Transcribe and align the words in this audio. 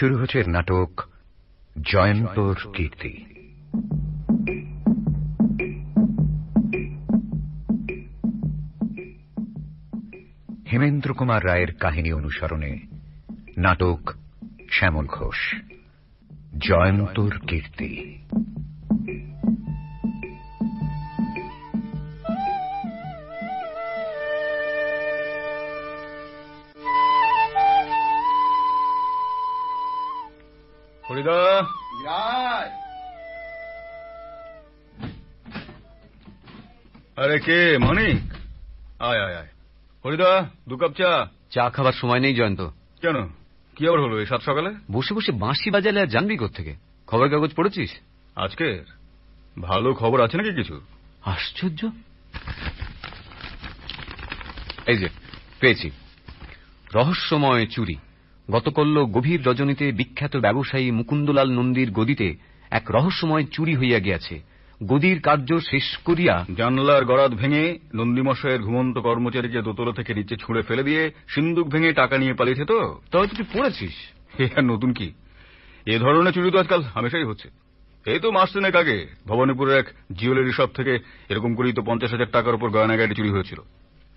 শুরু 0.00 0.16
হচ্ছে 0.16 0.44
নাটক 0.44 1.00
জয়ন্তর 1.92 2.54
কীর্তি। 2.74 3.24
হেমেন্দ্র 10.72 11.14
কুমার 11.14 11.44
রায়ের 11.44 11.74
কাহিনী 11.74 12.12
অনুসরণে 12.12 12.78
নাটক 13.58 14.00
শ্যামল 14.70 15.06
ঘোষ। 15.06 15.54
জয়ন্তর 16.58 17.38
কীর্তি। 17.38 18.18
কে? 37.40 37.78
মানিক? 37.78 38.16
আয় 39.02 39.24
আয় 39.24 39.34
আয়। 39.34 39.46
হরিদা 40.04 40.50
দু 40.68 40.76
কাপ 40.76 40.92
চা। 40.92 41.28
চা 41.50 41.70
খাবার 41.70 41.92
সময় 41.92 42.20
নেই 42.20 42.34
জয়ন্ত। 42.34 42.60
কেন? 43.00 43.28
কি 43.76 43.88
আবার 43.88 44.00
হলো 44.00 44.20
এই 44.20 44.26
সাত 44.26 44.42
সকালে? 44.42 44.74
বসে 44.92 45.14
বসে 45.14 45.32
বাঁশি 45.32 45.70
বাজালে 45.70 46.00
আর 46.00 46.06
জানবি 46.06 46.38
থেকে 46.54 46.76
খবর 47.06 47.28
কাগজ 47.28 47.54
পড়েছিস? 47.54 47.90
আজকের? 48.36 48.84
ভালো 49.60 49.94
খবর 49.94 50.20
আছে 50.20 50.36
নাকি 50.36 50.50
কিছু? 50.50 50.80
আশ্চর্য। 51.24 51.88
এই 54.86 54.98
যে 54.98 55.08
পেয়েছি। 55.60 55.90
রহস্যময় 56.94 57.66
চুরি। 57.66 57.96
গতকল্য 58.50 59.12
গভীর 59.12 59.46
রজনীতে 59.46 59.92
বিখ্যাত 59.92 60.36
ব্যবসায়ী 60.36 60.90
মুকুন্দলাল 60.90 61.50
নন্দীর 61.50 61.90
গদিতে 61.90 62.34
এক 62.70 62.90
রহস্যময় 62.90 63.44
চুরি 63.44 63.76
হইয়া 63.76 63.98
গিয়াছে। 63.98 64.49
গদির 64.86 65.20
কার্য 65.20 65.60
শেষ 65.60 65.96
করিয়া 65.96 66.44
জানলার 66.56 67.04
গরাদ 67.04 67.34
ভেঙে 67.34 67.78
নন্দীমশাইয়ের 67.94 68.62
ঘুমন্ত 68.62 68.98
কর্মচারীকে 68.98 69.62
দোতলা 69.62 69.92
থেকে 69.92 70.14
নিচে 70.14 70.36
ছুঁড়ে 70.36 70.62
ফেলে 70.62 70.82
দিয়ে 70.82 71.10
সিন্দুক 71.28 71.68
ভেঙে 71.68 71.92
টাকা 71.92 72.18
নিয়ে 72.18 72.34
পালিয়েছে 72.34 72.64
তো? 72.64 73.00
তবে 73.10 73.26
তুই 73.26 73.44
পড়েছিস? 73.52 73.92
এ 74.38 74.48
আর 74.56 74.64
নতুন 74.64 74.92
কি? 74.92 75.12
এ 75.86 75.98
ধরনের 75.98 76.32
চুরি 76.32 76.50
তো 76.50 76.58
আজকাল 76.58 76.82
হামেশাই 76.82 77.24
হচ্ছে। 77.24 77.48
এই 78.06 78.18
তো 78.18 78.30
মাস 78.30 78.52
তিনেক 78.52 78.76
আগে 78.76 79.06
ভবানীপুরের 79.26 79.78
এক 79.78 79.86
জুয়েলারি 80.12 80.52
শপ 80.52 80.70
থেকে 80.74 80.98
এরকম 81.28 81.54
করেই 81.54 81.72
তো 81.72 81.82
পঞ্চাশ 81.82 82.10
হাজার 82.10 82.30
টাকার 82.32 82.54
উপর 82.54 82.70
গয়না 82.70 82.96
গাড়ি 82.96 83.14
চুরি 83.14 83.30
হয়েছিল। 83.30 83.60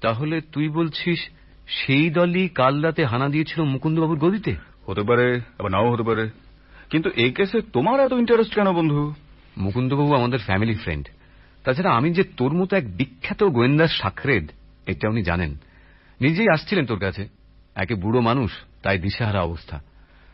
তাহলে 0.01 0.41
তুই 0.41 0.69
বলছিস 0.69 1.29
সেই 1.67 2.09
দলই 2.09 2.49
কাল 2.49 2.81
রাতে 2.81 3.05
হানা 3.05 3.29
দিয়েছিল 3.29 3.63
মুকুন্দবাবুর 3.63 4.17
গদিতে? 4.17 4.55
হতে 4.85 5.03
পারে 5.03 5.41
আবার 5.59 5.71
নাও 5.71 5.91
হতে 5.91 6.03
পারে। 6.03 6.29
কিন্তু 6.89 7.09
এই 7.15 7.31
কেসে 7.31 7.61
তোমার 7.73 7.99
এত 7.99 8.11
ইন্টারেস্ট 8.11 8.55
কেন 8.55 8.71
বন্ধু? 8.71 9.13
মুকুন্দবাবু 9.57 10.13
আমাদের 10.13 10.39
ফ্যামিলি 10.39 10.75
ফ্রেন্ড 10.75 11.07
তাছাড়া 11.63 11.91
আমি 11.91 12.13
যে 12.13 12.23
তোর 12.23 12.53
মতো 12.53 12.75
এক 12.75 12.97
বিখ্যাত 12.97 13.43
গোয়েন্দার 13.43 13.87
সাক্ষরেদ 13.87 14.47
এটা 14.85 15.09
উনি 15.09 15.23
জানেন। 15.23 15.55
নিজেই 16.21 16.47
আসছিলেন 16.53 16.85
তোর 16.85 16.99
কাছে। 16.99 17.27
একে 17.75 17.95
বুড়ো 17.95 18.21
মানুষ, 18.21 18.51
তাই 18.83 18.99
দিশাহারা 18.99 19.41
অবস্থা। 19.41 19.81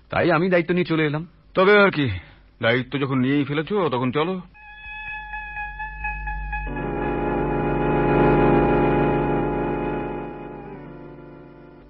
তাই 0.09 0.31
আমি 0.31 0.50
দায়িত্ব 0.50 0.73
নিয়ে 0.73 0.86
চলে 0.86 1.06
এলাম। 1.06 1.28
তবে 1.53 1.84
আর 1.84 1.92
কি, 1.92 2.09
দায়িত্ব 2.62 3.00
যখন 3.00 3.20
নিয়েই 3.20 3.44
ফেলেছ, 3.44 3.67
তখন 3.92 4.12
চলো। 4.12 4.42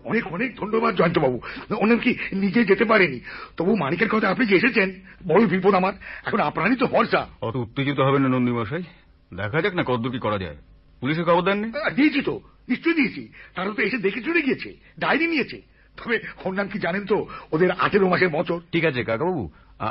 অনেক 0.09 0.23
অনেক 0.35 0.49
ধন্যবাদ 0.55 0.91
জয়ন্তবাবু। 0.95 1.37
ওনার 1.83 1.99
কি 2.05 2.11
নিজে 2.33 2.61
যেতে 2.65 2.85
পারেনি? 2.91 3.19
তবু 3.57 3.71
মানিকের 3.75 4.09
কথা 4.13 4.27
আপনি 4.29 4.43
যে 4.45 4.55
এসেছেন 4.55 4.87
বড় 5.27 5.41
বিপদ 5.53 5.73
আমার। 5.79 5.93
এখন 6.25 6.39
আপনারই 6.49 6.77
তো 6.81 6.87
ভরসা 6.93 7.21
অত 7.41 7.55
উত্তেজিত 7.63 7.99
হবেন 8.07 8.21
না 8.21 8.29
নন্দী 8.29 8.51
মশাই 8.51 8.83
দেখা 9.31 9.59
যাক 9.63 9.73
না 9.75 9.83
কতদূর 9.87 10.11
কি 10.11 10.19
করা 10.25 10.37
যায়। 10.43 10.57
পুলিশে 11.01 11.23
খবর 11.23 11.43
দেননি? 11.47 11.67
দিয়েছি 11.95 12.21
তো। 12.21 12.35
নিশ্চয়ই 12.69 12.97
দিয়েছি। 12.99 13.21
তারা 13.55 13.69
তো 13.77 13.81
এসে 13.87 13.97
দেখে 14.05 14.21
চলে 14.27 14.41
গিয়েছে 14.41 14.69
ডায়েরি 14.99 15.27
নিয়েছে। 15.33 15.57
তবে 15.97 16.15
ওর 16.45 16.53
নাম 16.53 16.67
কি 16.71 16.77
জানেন 16.85 17.03
তো 17.11 17.17
ওদের 17.51 17.69
আঠেরো 17.85 18.07
মাসের 18.09 18.31
বছর। 18.37 18.57
ঠিক 18.73 18.83
আছে 18.89 19.01
কাকাবাবু। 19.09 19.43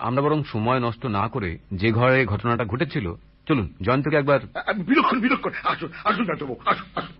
আমরা 0.08 0.20
বরং 0.26 0.38
সময় 0.52 0.80
নষ্ট 0.86 1.02
না 1.18 1.24
করে 1.34 1.50
যে 1.80 1.88
ঘরে 1.98 2.18
ঘটনাটা 2.32 2.64
ঘটেছিল 2.72 3.06
চলুন 3.48 3.66
জয়ন্তকে 3.82 4.16
একবার 4.16 4.40
বিলক্ষণ 4.88 5.18
বিলক্ষণ। 5.26 5.52
আসুন 5.64 5.88
আসুন 6.08 6.24
জয়ন্তবাবু 6.28 6.56
আসুন 6.70 6.88
আসুন। 6.98 7.14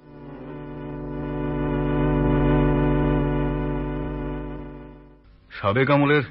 সাবেক 5.60 5.90
আমলের 5.90 6.22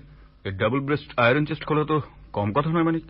ডাবল 0.56 0.80
ব্রেস্ট 0.80 1.20
আয়রন 1.20 1.46
চেস্ট 1.46 1.66
খোলা 1.66 1.84
তো 1.84 2.02
কম 2.34 2.54
কথা 2.54 2.70
নয় 2.70 2.84
মানিক। 2.84 3.04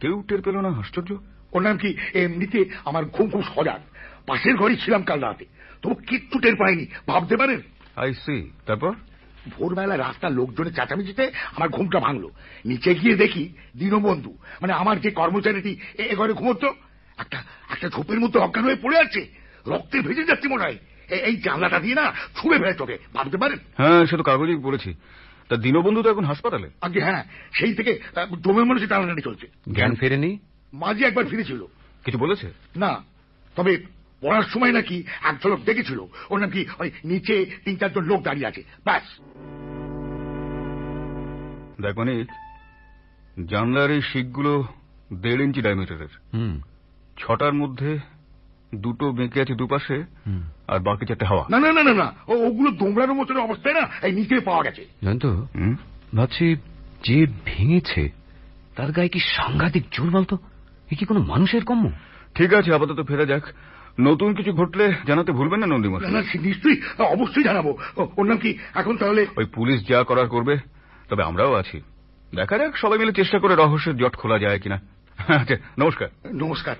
কেউ 0.00 0.22
টের 0.28 0.42
পেল 0.42 0.60
না 0.60 0.68
আশ্চর্য। 0.68 1.16
ওর 1.52 1.62
নাম 1.62 1.78
কি? 1.78 1.96
এমনিতে 2.14 2.64
আমার 2.84 3.04
ঘুম 3.04 3.30
খুব 3.30 3.42
সজাগ। 3.42 3.80
পাশের 4.26 4.56
ঘরে 4.56 4.76
ছিলাম 4.76 5.02
কাল 5.02 5.20
রাতে। 5.20 5.44
তবু 5.82 5.94
কিচ্ছু 5.94 6.38
টের 6.38 6.56
পাইনি। 6.56 6.86
ভাবতে 7.08 7.36
পারেন? 7.36 7.60
আই 7.96 8.14
সি 8.14 8.50
তারপর? 8.66 8.92
ভোরবেলা 9.50 9.96
রাস্তার 9.96 10.32
লোকজনের 10.32 10.74
চেঁচামেচিতে 10.74 11.30
আমার 11.56 11.68
ঘুমটা 11.68 12.00
ভাঙলো। 12.00 12.30
নিচে 12.64 12.94
গিয়ে 12.94 13.16
দেখি 13.16 13.52
দীনবন্ধু 13.76 14.38
মানে 14.60 14.72
আমার 14.72 15.00
যে 15.00 15.10
কর্মচারীটি 15.10 15.78
এ- 15.98 16.16
ঘরে 16.16 16.32
ঘুমতো। 16.32 16.74
একটা 17.18 17.42
একটা 17.70 17.88
ঝোপের 17.88 18.20
মধ্যে 18.20 18.40
অজ্ঞান 18.40 18.64
হয়ে 18.64 18.76
পড়ে 18.76 18.98
আছে। 18.98 19.26
রক্তে 19.66 20.00
ভেজে 20.00 20.24
যাচ্ছে 20.24 20.48
মনে 20.48 20.62
হয়। 20.62 20.76
এই 21.08 21.36
জানলাটা 21.36 21.78
দিয়ে 21.78 21.94
না 21.94 22.12
ছুঁড়ে 22.36 22.58
ফেলে 22.58 22.72
তোকে 22.72 22.98
ভাবতে 23.14 23.36
পারেন? 23.36 23.58
হ্যাঁ 23.76 24.06
সে 24.06 24.16
তো 24.16 24.22
কাগজেই 24.22 24.56
বলেছি 24.56 24.94
তা 25.48 25.56
দীনবন্ধু 25.56 26.02
তো 26.02 26.10
এখন 26.10 26.24
হাসপাতালে? 26.24 26.70
আগে 26.80 27.00
হ্যাঁ 27.00 27.24
সেই 27.58 27.74
থেকে 27.74 28.00
দমের 28.38 28.64
মানুষের 28.64 28.88
টানাটানি 28.88 29.22
চলছে। 29.22 29.46
জ্ঞান 29.72 29.94
ফেরেনি? 29.94 30.38
মাঝে 30.72 31.04
একবার 31.04 31.26
ফিরেছিল। 31.26 31.64
কিছু 32.04 32.18
বলেছে? 32.18 32.52
না 32.76 33.04
তবে 33.56 33.76
পড়ার 34.20 34.42
সময় 34.42 34.72
নাকি 34.72 35.04
এক 35.22 35.42
ঝলক 35.42 35.60
দেখেছিল। 35.64 36.00
ও 36.30 36.36
নাকি 36.36 36.66
ওই 36.78 36.90
নিচে 37.04 37.46
তিন 37.64 37.76
চারজন 37.76 38.04
লোক 38.04 38.22
দাঁড়িয়ে 38.22 38.46
আছে। 38.46 38.64
ব্যাস। 38.84 39.02
দেখ 41.82 41.98
মানিক 41.98 42.28
জানলার 43.48 43.90
এই 43.90 44.02
শিকগুলো 44.02 44.64
দেড় 45.14 45.42
ইঞ্চি 45.44 45.62
ডায়ামিটারের 45.62 46.08
হুম। 46.34 46.60
ছটার 47.18 47.52
মধ্যে 47.52 47.98
দুটো 48.74 49.12
বেঁকে 49.12 49.40
আছে 49.40 49.54
দুপাশে 49.54 50.04
আর 50.68 50.78
বাকি 50.78 51.06
চারটে 51.06 51.26
হাওয়া। 51.26 51.44
না 51.50 51.58
না 51.58 51.72
না 51.72 51.82
না 51.82 51.94
না। 51.94 52.12
ওগুলো 52.28 52.70
দোমড়ানোর 52.70 53.16
মতন 53.16 53.36
অবস্থায় 53.36 53.80
না 53.80 53.88
এই 54.02 54.12
নিচে 54.12 54.40
পাওয়া 54.40 54.62
গেছে। 54.62 54.84
হুম? 55.54 55.76
ভাবছি 56.16 56.56
যে 57.04 57.26
ভেঙেছে 57.44 58.10
তার 58.76 58.92
গায়ে 58.92 59.08
কি 59.08 59.18
সাংঘাতিক 59.18 59.84
জোর 59.92 60.10
বলতো? 60.10 60.38
এ 60.92 60.94
কি 60.94 61.04
কোনো 61.04 61.20
মানুষের 61.20 61.64
কম্য 61.64 61.90
ঠিক 62.34 62.54
আছে 62.54 62.74
আপাতত 62.74 63.06
ফেরা 63.08 63.24
যাক। 63.24 63.42
নতুন 64.00 64.34
কিছু 64.34 64.52
ঘটলে 64.52 64.94
জানাতে 65.06 65.32
ভুলবেন 65.32 65.60
না 65.60 65.66
না 65.66 65.74
নন্দীমশাই 65.74 66.10
না 66.10 66.20
নিশ্চয়ই 66.20 66.82
অবশ্যই 66.98 67.42
জানাব। 67.42 67.66
ও- 67.66 67.76
ওর 67.96 68.26
নাম 68.26 68.38
কি? 68.38 68.58
এখন 68.74 68.96
তাহলে 68.96 69.26
ওই 69.36 69.44
পুলিশ 69.44 69.88
যা 69.88 70.02
করার 70.02 70.28
করবে 70.28 70.56
তবে 71.08 71.22
আমরাও 71.22 71.54
আছি। 71.54 71.80
দেখা 72.34 72.58
যাক 72.58 72.76
সবাই 72.76 72.98
মিলে 72.98 73.12
চেষ্টা 73.12 73.38
করে 73.38 73.54
রহস্যের 73.54 73.96
জট 73.96 74.16
খোলা 74.16 74.38
যায় 74.38 74.58
কিনা। 74.58 74.80
আচ্ছা 75.28 75.56
নমস্কার। 75.78 76.08
নমস্কার। 76.32 76.76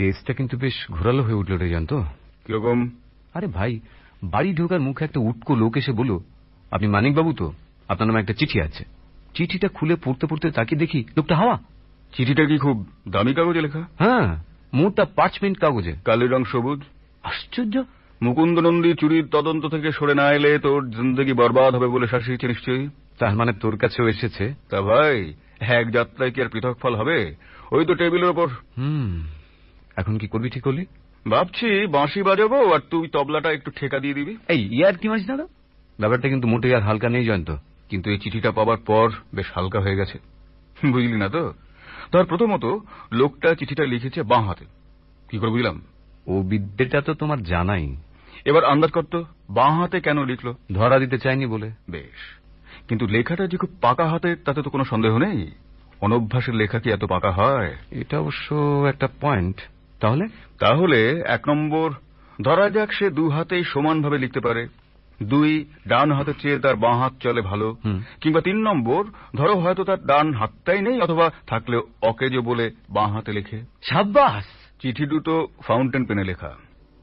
কেসটা 0.00 0.32
কিন্তু 0.32 0.56
বেশ 0.56 0.90
ঘোরালো 0.90 1.22
হয়ে 1.22 1.34
উঠল 1.34 1.56
রে 1.56 1.68
জানতো। 1.68 2.04
কীরকম? 2.46 2.90
আরে 3.34 3.46
ভাই 3.46 3.80
বাড়ি 4.24 4.54
ঢোকার 4.54 4.80
মুখে 4.80 5.04
একটা 5.04 5.20
উটকো 5.20 5.54
লোক 5.54 5.76
এসে 5.76 5.92
বলল 5.92 6.18
আপনি 6.70 6.88
মানিকবাবু 6.88 7.32
তো? 7.32 7.52
আপনার 7.88 8.06
নামে 8.06 8.20
একটা 8.20 8.32
চিঠি 8.32 8.60
আছে। 8.60 8.84
চিঠিটা 9.34 9.68
খুলে 9.68 9.96
পড়তে 10.04 10.26
পড়তে 10.26 10.50
তাকিয়ে 10.50 10.78
দেখি 10.78 11.04
লোকটা 11.16 11.36
হাওয়া। 11.36 11.58
চিঠিটা 12.16 12.44
কি 12.44 12.58
খুব 12.58 12.86
দামি 13.08 13.34
কাগজে 13.34 13.60
লেখা? 13.60 13.78
হ্যাঁ 13.78 14.36
মোটা 14.74 15.04
পার্চমেন্ট 15.04 15.58
কাগজে। 15.58 15.92
কালির 16.04 16.30
রং 16.30 16.44
সবুজ? 16.44 16.80
আশ্চর্য! 17.22 17.82
মুকুন্দ 18.22 18.58
নন্দী 18.58 18.94
চুরির 18.94 19.26
তদন্ত 19.26 19.66
থেকে 19.66 19.92
সরে 19.92 20.14
না 20.14 20.32
এলে 20.32 20.58
তোর 20.58 20.90
জিন্দগি 20.90 21.32
বরবাদ 21.32 21.74
হবে 21.74 21.86
বলে 21.86 22.06
শাসিয়েছে 22.06 22.48
নিশ্চয়ই? 22.48 22.88
তার 23.18 23.36
মানে 23.36 23.52
তোর 23.52 23.76
কাছেও 23.76 24.08
এসেছে? 24.08 24.54
তা 24.70 24.80
ভাই 24.80 25.34
এক 25.60 25.90
যাত্রায় 25.90 26.30
কি 26.30 26.42
আর 26.42 26.48
পৃথক 26.48 26.76
ফল 26.82 26.96
হবে? 26.96 27.34
ওই 27.72 27.86
তো 27.86 27.94
টেবিলের 27.94 28.28
ওপর। 28.28 28.48
হুম। 28.78 29.39
এখন 29.96 30.18
কি 30.18 30.26
করবি 30.26 30.50
ঠিক 30.50 30.62
করলি? 30.62 30.86
ভাবছি 31.30 31.86
বাঁশি 31.86 32.22
বাজাবো 32.22 32.74
আর 32.74 32.80
তুই 32.90 33.08
তবলাটা 33.08 33.52
একটু 33.52 33.70
ঠেকা 33.70 33.98
দিয়ে 33.98 34.14
দিবি। 34.14 34.36
এই 34.48 34.74
ইয়ার 34.74 34.96
কি 34.96 35.08
মাস 35.08 35.26
দাদা? 35.26 35.46
ব্যাপারটা 35.98 36.28
কিন্তু 36.28 36.48
মোটেই 36.48 36.74
আর 36.74 36.82
হালকা 36.82 37.08
নেই 37.08 37.24
জয়ন্ত। 37.24 37.56
কিন্তু 37.88 38.10
এই 38.10 38.18
চিঠিটা 38.18 38.50
পাবার 38.50 38.76
পর 38.76 39.10
বেশ 39.34 39.46
হালকা 39.54 39.80
হয়ে 39.80 39.96
গেছে। 39.96 40.18
বুঝলি 40.90 41.16
না 41.16 41.28
তো? 41.28 41.52
তার 42.12 42.24
প্রথমত 42.24 42.78
লোকটা 43.12 43.54
চিঠিটা 43.54 43.84
লিখেছে 43.84 44.22
বাঁ 44.22 44.42
হাতে। 44.42 44.64
কি 45.30 45.38
করে 45.38 45.50
বুঝলাম? 45.50 45.82
ও 46.26 46.42
বিদ্যেটা 46.42 47.00
তো 47.00 47.14
তোমার 47.14 47.42
জানাই। 47.42 47.96
এবার 48.44 48.64
আন্দাজ 48.64 48.90
করতো 48.90 49.24
বাঁ 49.50 49.80
হাতে 49.80 50.00
কেন 50.00 50.24
লিখলো? 50.24 50.54
ধরা 50.72 50.98
দিতে 50.98 51.18
চাইনি 51.18 51.46
বলে। 51.46 51.70
বেশ। 51.90 52.40
কিন্তু 52.88 53.06
লেখাটা 53.06 53.46
যে 53.46 53.56
খুব 53.56 53.70
পাকা 53.80 54.08
হাতে 54.08 54.36
তাতে 54.36 54.62
তো 54.62 54.70
কোনো 54.70 54.84
সন্দেহ 54.84 55.18
নেই। 55.18 55.50
অনভ্যাসের 56.00 56.54
লেখা 56.54 56.80
কি 56.80 56.90
এত 56.90 57.04
পাকা 57.04 57.30
হয়? 57.30 57.76
এটা 57.90 58.18
অবশ্য 58.18 58.54
একটা 58.88 59.08
পয়েন্ট 59.20 59.56
তাহলে? 60.00 60.24
তাহলে 60.58 61.22
এক 61.26 61.48
নম্বর 61.48 61.90
ধরা 62.42 62.70
যাক 62.70 62.92
সে 62.92 63.10
দু 63.10 63.28
হাতেই 63.28 63.64
সমানভাবে 63.64 64.18
লিখতে 64.18 64.40
পারে। 64.40 64.66
দুই 65.22 65.64
ডান 65.88 66.12
হাতের 66.12 66.34
চেয়ে 66.42 66.58
তার 66.58 66.76
বাঁ 66.76 66.98
হাত 66.98 67.12
চলে 67.20 67.40
ভালো। 67.40 67.76
কিংবা 68.20 68.40
তিন 68.40 68.56
নম্বর 68.56 69.04
ধরো 69.36 69.54
হয়তো 69.56 69.84
তার 69.84 70.06
ডান 70.06 70.34
হাতটাই 70.34 70.80
নেই 70.80 71.00
অথবা 71.00 71.30
থাকলে 71.46 71.80
অকেজো 72.02 72.42
বলে 72.42 72.70
বাঁ 72.90 73.08
হাতে 73.08 73.32
লেখে। 73.32 73.58
সাব্বাস! 73.82 74.44
চিঠি 74.80 75.06
দুটো 75.06 75.46
ফাউন্টেন 75.62 76.04
পেনে 76.04 76.24
লেখা। 76.24 76.50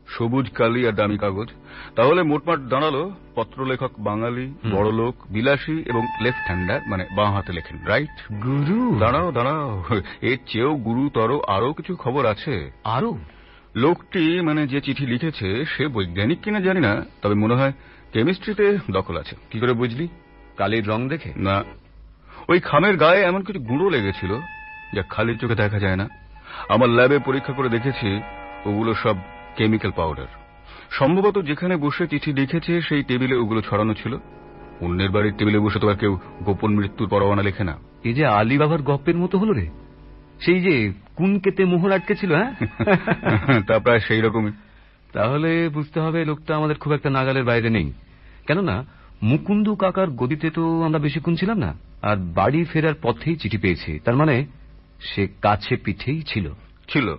সবুজ 0.07 0.49
কালি 0.49 0.87
আর 0.87 0.91
দামি 0.91 1.17
কাগজ। 1.17 1.47
তাহলে 1.95 2.23
মোটমাট 2.23 2.59
দাঁড়াল 2.59 3.11
পত্রলেখক 3.35 3.91
বাঙালি। 3.99 4.53
বড়লোক 4.71 5.15
বিলাসী 5.29 5.83
এবং 5.85 6.07
লেফট 6.21 6.45
হ্যান্ডার 6.45 6.81
মানে 6.87 7.05
বাঁ 7.15 7.31
হাতে 7.31 7.53
লেখেন 7.53 7.85
রাইট 7.85 8.33
গুরু। 8.33 8.99
দাঁড়াও 8.99 9.31
দাঁড়াও 9.31 9.83
এর 10.21 10.37
চেয়েও 10.47 10.75
গুরুতর 10.75 11.39
আরও 11.47 11.73
কিছু 11.73 11.95
খবর 11.95 12.25
আছে। 12.25 12.71
আরও 12.83 13.17
লোকটি 13.75 14.41
মানে 14.41 14.67
যে 14.67 14.81
চিঠি 14.81 15.05
লিখেছে 15.05 15.65
সে 15.65 15.87
বৈজ্ঞানিক 15.87 16.39
কিনা 16.41 16.59
জানি 16.59 16.79
না 16.79 17.05
তবে 17.21 17.35
মনে 17.35 17.55
হয় 17.55 17.73
কেমিস্ট্রিতে 18.13 18.77
দখল 18.91 19.17
আছে। 19.17 19.35
কি 19.51 19.59
করে 19.59 19.73
বুঝলি? 19.73 20.07
কালির 20.57 20.87
রং 20.87 21.09
দেখে? 21.09 21.33
না। 21.37 21.63
ওই 22.47 22.59
খামের 22.59 22.97
গায়ে 22.97 23.21
এমন 23.21 23.41
কিছু 23.41 23.59
গুঁড়ো 23.59 23.89
লেগেছিল 23.89 24.39
যা 24.93 25.03
খালির 25.09 25.37
চোখে 25.37 25.55
দেখা 25.55 25.79
যায় 25.79 25.95
না। 25.95 26.09
আমার 26.69 26.89
ল্যাবে 26.89 27.19
পরীক্ষা 27.19 27.53
করে 27.53 27.69
দেখেছি 27.69 28.21
ওগুলো 28.65 28.93
সব 28.93 29.15
কেমিক্যাল 29.57 29.91
পাউডার। 29.95 30.25
সম্ভবত 30.91 31.45
যেখানে 31.45 31.77
বসে 31.77 32.07
চিঠি 32.07 32.33
লিখেছে 32.33 32.81
সেই 32.81 33.03
টেবিলে 33.03 33.35
ওগুলো 33.35 33.61
ছড়ানো 33.61 33.93
ছিল। 33.93 34.17
অন্যের 34.81 35.09
বাড়ির 35.09 35.33
টেবিলে 35.37 35.59
বসে 35.59 35.79
তো 35.79 35.89
আর 35.89 35.95
কেউ 35.95 36.19
গোপন 36.43 36.75
মৃত্যুর 36.75 37.09
পরোয়ানা 37.09 37.41
লেখে 37.41 37.63
না। 37.63 37.77
এই 38.03 38.13
যে 38.13 38.25
আলী 38.25 38.57
বাবার 38.57 38.81
গপ্পের 38.81 39.15
মতো 39.15 39.37
হলো 39.37 39.53
রে। 39.53 39.69
সেই 40.41 40.61
যে 40.61 40.93
কুন 41.15 41.39
কেতে 41.39 41.65
মোহর 41.65 41.91
আটকে 41.91 42.15
ছিল 42.15 42.35
হ্যাঁ? 42.35 42.53
তা 43.61 43.79
প্রায় 43.79 43.99
সেই 43.99 44.21
রকমই। 44.21 44.51
তাহলে 45.13 45.69
বুঝতে 45.69 45.99
হবে 45.99 46.25
লোকটা 46.25 46.55
আমাদের 46.55 46.75
খুব 46.75 46.93
একটা 46.93 47.09
নাগালের 47.09 47.43
বাইরে 47.43 47.69
নেই। 47.69 47.93
কেননা 48.47 48.85
মুকুন্দু 49.23 49.75
কাকার 49.75 50.09
গদিতে 50.09 50.49
তো 50.49 50.83
আমরা 50.83 50.99
বেশিক্ষণ 50.99 51.35
ছিলাম 51.35 51.57
না 51.57 51.73
আর 52.01 52.17
বাড়ি 52.17 52.63
ফেরার 52.63 52.93
পথেই 53.01 53.35
চিঠি 53.35 53.57
পেয়েছি। 53.57 53.99
তার 53.99 54.15
মানে 54.15 54.45
সে 55.01 55.27
কাছে 55.41 55.75
পিঠেই 55.75 56.21
ছিল। 56.21 56.53
ছিল। 56.89 57.15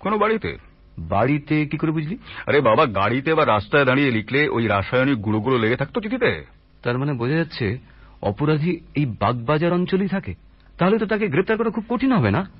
কোনো 0.00 0.18
বাড়িতে? 0.18 0.71
বাড়িতে 0.98 1.66
কি 1.66 1.76
করে 1.76 1.90
বুঝলি? 1.90 2.18
আরে 2.46 2.60
বাবা 2.60 2.86
গাড়িতে 2.86 3.34
বা 3.34 3.46
রাস্তায় 3.46 3.84
দাঁড়িয়ে 3.84 4.10
লিখলে 4.10 4.48
ওই 4.48 4.66
রাসায়নিক 4.66 5.22
গুঁড়োগুলো 5.22 5.58
লেগে 5.58 5.76
থাকতো 5.76 6.00
চিঠিতে। 6.00 6.44
তার 6.82 6.98
মানে 6.98 7.12
বোঝা 7.12 7.34
যাচ্ছে 7.34 7.78
অপরাধী 8.22 8.80
এই 8.94 9.06
বাগবাজার 9.06 9.72
অঞ্চলেই 9.72 10.08
থাকে। 10.08 10.34
তাহলে 10.78 10.98
তো 10.98 11.06
তাকে 11.06 11.28
গ্রেপ্তার 11.28 11.56
করা 11.56 11.70
খুব 11.70 11.84
কঠিন 11.88 12.12
হবে 12.12 12.30
না? 12.30 12.50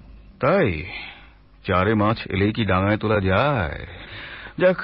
তাই? 0.40 0.84
চারে 1.66 1.94
মাছ 1.94 2.26
এলেই 2.26 2.52
কি 2.52 2.64
ডাঙায় 2.64 2.96
তোলা 2.96 3.20
যায়? 3.20 3.86
যাক 4.58 4.76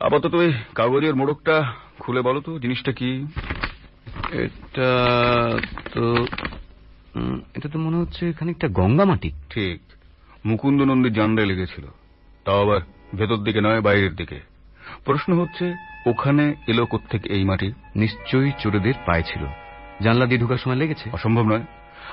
আপাতত 0.00 0.34
ওই 0.34 0.52
কাগজের 0.74 1.14
মোড়কটা 1.14 1.72
খুলে 1.98 2.20
বলো 2.20 2.40
তো 2.40 2.58
জিনিসটা 2.58 2.92
কি? 2.92 3.26
এটা 4.32 4.90
তো 5.94 6.26
এটা 7.56 7.68
তো 7.68 7.78
মনে 7.78 7.96
হচ্ছে 7.96 8.32
খানিকটা 8.32 8.68
গঙ্গা 8.68 9.04
মাটি। 9.04 9.30
ঠিক। 9.50 9.80
মুকুন্দ 10.44 10.82
নন্দীর 10.82 11.12
জানডায় 11.12 11.46
লেগেছিল। 11.46 11.84
তাও 12.44 12.62
আবার 12.62 12.80
ভেতর 13.14 13.36
দিকে 13.36 13.60
নয় 13.60 13.80
বাইরের 13.80 14.14
দিকে। 14.16 14.40
প্রশ্ন 15.04 15.40
হচ্ছে 15.40 15.74
ওখানে 16.06 16.54
এলো 16.66 16.86
থেকে 17.10 17.28
এই 17.28 17.44
মাটি? 17.44 17.72
নিশ্চয়ই 17.96 18.52
চোরেদের 18.58 18.94
পায়ে 19.06 19.22
ছিল। 19.22 19.46
জানলা 20.00 20.26
দিয়ে 20.26 20.40
ঢোকার 20.40 20.56
সময় 20.56 20.76
লেগেছে? 20.76 21.10
অসম্ভব 21.12 21.42
নয়। 21.42 21.64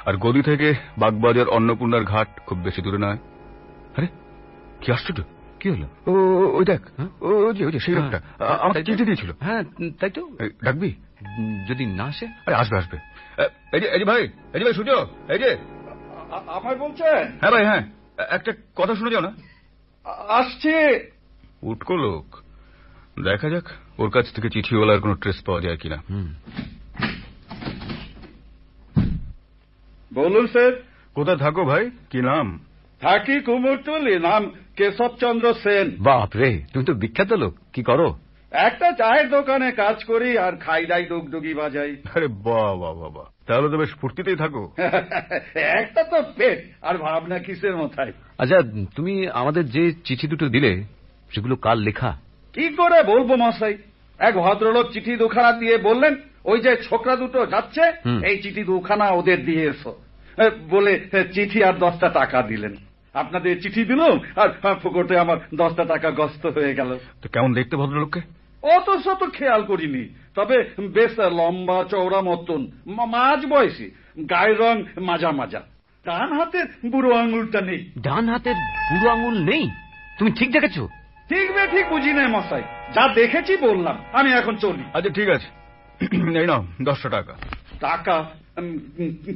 আর 0.05 0.17
গদি 0.17 0.41
থেকে 0.41 0.73
বাগবাজার 0.97 1.47
অন্নপূর্ণার 1.47 2.03
ঘাট 2.03 2.39
খুব 2.39 2.57
বেশি 2.57 2.81
দূরে 2.81 2.97
নয়। 2.97 3.17
আরে 3.97 4.07
কি 4.81 4.91
আশ্চর্য! 4.91 5.21
কি 5.59 5.69
হলো? 5.69 6.11
ও 6.11 6.11
ওই 6.57 6.65
দেখ 6.65 6.81
হ্যাঁ? 6.97 7.07
ও 7.21 7.27
ওই 7.47 7.53
যে 7.53 7.65
ওই 7.65 7.71
যে 7.71 7.79
সেই 7.79 7.95
লোকটা। 7.95 8.21
হ্যাঁ, 8.37 8.57
আমাকে 8.57 8.73
তাই 8.73 8.83
চিঠি 8.83 9.05
দিয়েছিল। 9.05 9.31
হ্যাঁ 9.39 9.63
তাই 9.99 10.09
তো? 10.09 10.29
ডাকবি? 10.63 10.93
যদি 11.69 11.85
না 11.85 12.03
আসে? 12.03 12.25
আরে 12.45 12.55
আসবে 12.55 12.77
আসবে। 12.77 12.97
এই 13.73 13.79
যে 13.79 13.87
এই 13.87 13.99
যে 13.99 14.05
ভাই 14.05 14.21
এই 14.53 14.59
যে 14.59 14.63
ভাই 14.63 14.73
সূর্য 14.73 15.07
এই 15.29 15.39
যে। 15.39 15.57
আমার 16.47 16.77
বলছেন? 16.77 17.37
হ্যাঁ 17.41 17.51
ভাই 17.51 17.65
হ্যাঁ। 17.65 17.83
একটা 18.29 18.53
কথা 18.75 18.95
শুনে 18.95 19.11
যাও 19.11 19.21
না। 19.21 19.31
আসছে। 20.05 21.11
উটকো 21.61 21.95
লোক। 21.97 22.35
দেখা 23.23 23.49
যাক 23.49 23.63
ওর 23.97 24.09
কাছ 24.09 24.33
থেকে 24.33 24.49
চিঠিওয়ালার 24.49 24.99
কোনো 24.99 25.15
ট্রেস 25.15 25.43
পাওয়া 25.43 25.61
যায় 25.61 25.77
কিনা। 25.77 25.95
বলুন 30.13 30.47
স্যার। 30.47 30.83
কোথায় 31.13 31.37
থাকো 31.37 31.63
ভাই? 31.63 31.89
কি 32.09 32.21
নাম? 32.21 32.59
থাকি 33.01 33.39
কুমোরটুলি 33.39 34.19
নাম 34.19 34.51
কেশবচন্দ্র 34.75 35.53
সেন। 35.53 35.95
বাপ 35.99 36.35
রে 36.35 36.63
তুমি 36.73 36.85
তো 36.85 36.93
বিখ্যাত 36.93 37.33
লোক 37.33 37.55
কি 37.73 37.83
করো? 37.83 38.17
একটা 38.51 38.91
চায়ের 38.91 39.29
দোকানে 39.29 39.71
কাজ 39.71 40.03
করি 40.03 40.37
আর 40.37 40.57
খাইদাই 40.57 41.05
ডুগডুগি 41.05 41.53
বাজাই। 41.53 41.95
আরে 42.15 42.27
বাহ 42.27 42.75
বাহ 42.75 42.93
বাহ। 42.93 43.25
তাহলে 43.49 43.67
তো 43.69 43.77
বেশ 43.77 43.91
ফুর্তিতেই 44.01 44.35
থাকো। 44.35 44.63
একটা 45.81 46.01
তো 46.03 46.17
পেট 46.37 46.57
আর 46.81 46.97
ভাবনা 46.97 47.39
কিসের 47.39 47.75
মাথায়? 47.75 48.11
আচ্ছা 48.37 48.57
তুমি 48.95 49.27
আমাদের 49.27 49.63
যে 49.69 49.83
চিঠি 50.05 50.27
দুটো 50.27 50.47
দিলে 50.49 50.71
সেগুলো 51.31 51.55
কাল 51.55 51.77
লেখা? 51.77 52.11
কি 52.55 52.65
করে 52.75 53.03
বলব 53.03 53.29
মশাই 53.35 53.75
এক 54.19 54.33
ভদ্রলোক 54.35 54.85
চিঠি 54.91 55.15
দুখানা 55.15 55.51
দিয়ে 55.51 55.77
বললেন 55.77 56.13
ওই 56.45 56.59
যে 56.61 56.71
ছোকরা 56.89 57.15
দুটো 57.15 57.45
যাচ্ছে 57.45 57.83
এই 58.23 58.35
চিঠি 58.41 58.63
দুখানা 58.63 59.05
ওদের 59.09 59.45
দিয়ে 59.45 59.63
এসো। 59.69 59.91
বলে 60.69 60.93
চিঠি 61.33 61.59
আর 61.63 61.73
দশটা 61.73 62.09
টাকা 62.09 62.41
দিলেন। 62.41 62.73
আপনাদের 63.15 63.61
চিঠি 63.61 63.81
দিলাম 63.85 64.15
আর 64.35 64.49
ফুকটে 64.83 65.17
আমার 65.17 65.37
দশটা 65.55 65.83
টাকা 65.85 66.11
গস্ত 66.11 66.43
হয়ে 66.45 66.73
গেল। 66.73 66.91
তো 67.21 67.27
কেমন 67.29 67.53
দেখতে 67.53 67.75
ভদ্রলোককে? 67.77 68.21
অত 68.61 68.89
শত 68.89 69.33
খেয়াল 69.33 69.63
করিনি। 69.63 70.09
তবে 70.35 70.69
বেশ 70.79 71.19
লম্বা 71.19 71.83
চওড়া 71.83 72.21
মতন 72.21 72.67
মাঝ 72.85 73.45
বয়সী 73.45 73.91
গায়ের 74.29 74.59
রং 74.59 74.83
মাজা 75.01 75.31
মাজা। 75.31 75.61
ডান 76.05 76.39
হাতের 76.39 76.65
বুড়ো 76.91 77.15
আঙুলটা 77.15 77.61
নেই। 77.61 77.91
ডান 77.99 78.29
হাতের 78.29 78.55
বুড়ো 78.55 79.13
আঙুল 79.13 79.43
নেই? 79.43 79.69
তুমি 80.19 80.31
ঠিক 80.31 80.51
দেখেছ? 80.51 80.79
ঠিক 81.29 81.51
বে 81.51 81.67
ঠিক 81.67 81.89
বুঝি 81.89 82.13
নাই 82.13 82.27
মশাই। 82.27 82.63
যা 82.93 83.13
দেখেছি 83.13 83.57
বললাম 83.57 84.03
আমি 84.13 84.31
এখন 84.31 84.55
চলি। 84.55 84.83
আচ্ছা 84.93 85.09
ঠিক 85.09 85.29
আছে। 85.29 85.47
এই 86.39 86.47
নাও 86.47 86.65
দশটা 86.81 87.09
টাকা। 87.09 87.33
টাকা 87.79 88.31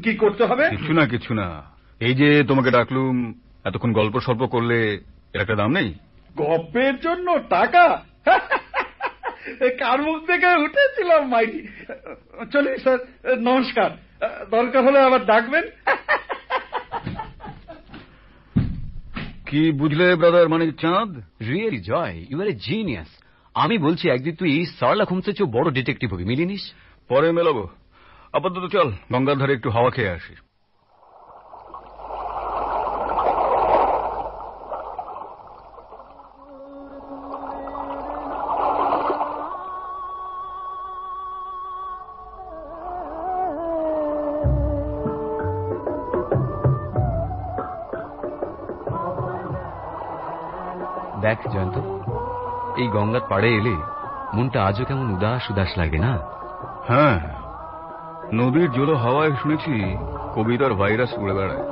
কি 0.04 0.16
করতে 0.16 0.46
হবে? 0.46 0.70
কিছু 0.70 0.94
না 0.94 1.08
কিছু 1.08 1.34
না। 1.34 1.64
এই 2.00 2.14
যে 2.14 2.44
তোমাকে 2.44 2.72
ডাকলুম 2.72 3.34
এতক্ষণ 3.66 3.94
গল্প 3.94 4.20
সল্প 4.20 4.46
করলে 4.46 5.02
এর 5.34 5.42
একটা 5.42 5.56
দাম 5.56 5.72
নেই? 5.72 5.94
গপ্পের 6.38 7.00
জন্য 7.00 7.40
টাকা? 7.50 8.02
কার 9.80 10.00
মুখ 10.02 10.18
থেকে 10.28 10.50
উঠেছিলাম 10.66 11.22
মাইরি? 11.30 11.62
চলি 12.52 12.72
স্যার 12.78 13.00
নমস্কার। 13.40 13.90
দরকার 14.52 14.82
হলে 14.84 15.00
আবার 15.00 15.22
ডাকবেন। 15.26 15.66
কি 19.48 19.72
বুঝলে 19.72 20.16
ব্রাদার 20.16 20.50
মানে 20.50 20.66
চাঁদ 20.72 21.12
really 21.50 21.80
Joy 21.90 22.16
you 22.30 22.38
are 22.42 22.48
a 22.48 22.56
genius 22.68 23.12
আমি 23.54 23.76
বলছি 23.78 24.10
একদিন 24.10 24.36
তুই 24.36 24.66
সারলা 24.80 25.06
হোমসের 25.10 25.36
চেয়েও 25.36 25.54
বড় 25.54 25.68
ডিটেকটিভ 25.72 26.14
হবি 26.14 26.26
মিলিয়ে 26.26 26.48
নিস। 26.48 26.64
পরে 27.10 27.32
মেলাবো। 27.32 27.64
আপাতত 28.34 28.66
চল 28.72 28.88
গঙ্গার 29.12 29.38
ধারে 29.38 29.54
একটু 29.54 29.70
হাওয়া 29.70 29.92
খেয়ে 29.92 30.16
আসি। 30.18 30.34
পাড়ে 53.34 53.50
এলে 53.56 53.76
মনটা 54.34 54.60
আজও 54.66 54.86
কেমন 54.86 55.08
উদাস 55.12 55.50
উদাস 55.52 55.68
লাগে 55.78 56.00
না? 56.00 56.12
হ্যাঁ 56.88 57.20
নদীর 58.34 58.72
জলো 58.72 58.96
হাওয়ায় 58.96 59.32
শুনেছি 59.42 59.74
কবিতার 60.36 60.74
ভাইরাস 60.74 61.18
উড়ে 61.18 61.34
বেড়ায়। 61.34 61.64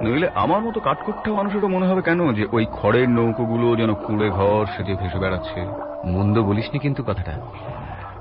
নইলে 0.00 0.28
আমার 0.34 0.60
মতো 0.62 0.80
কাঠকুট্টা 0.80 1.32
মানুষেরও 1.32 1.68
মনে 1.68 1.86
হবে 1.86 2.02
কেন 2.02 2.32
যে 2.32 2.46
ওই 2.52 2.66
খড়ের 2.72 3.08
নৌকোগুলো 3.08 3.76
যেন 3.76 3.94
কুড়ে 3.94 4.30
ঘর 4.30 4.64
সেজে 4.76 4.94
ভেসে 4.94 5.18
বেড়াচ্ছে? 5.18 5.60
মন্দ 6.06 6.42
বলিসনি 6.42 6.78
কিন্তু 6.78 7.02
কথাটা। 7.02 7.34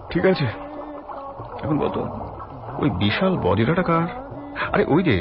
ঠিক 0.10 0.26
আছে 0.26 0.46
এখন 1.64 1.78
বলতো 1.78 2.00
ওই 2.78 2.90
বিশাল 2.90 3.38
বজরাটা 3.38 3.84
কার? 3.84 4.08
আরে 4.74 4.86
ওই 4.88 5.04
যে 5.04 5.18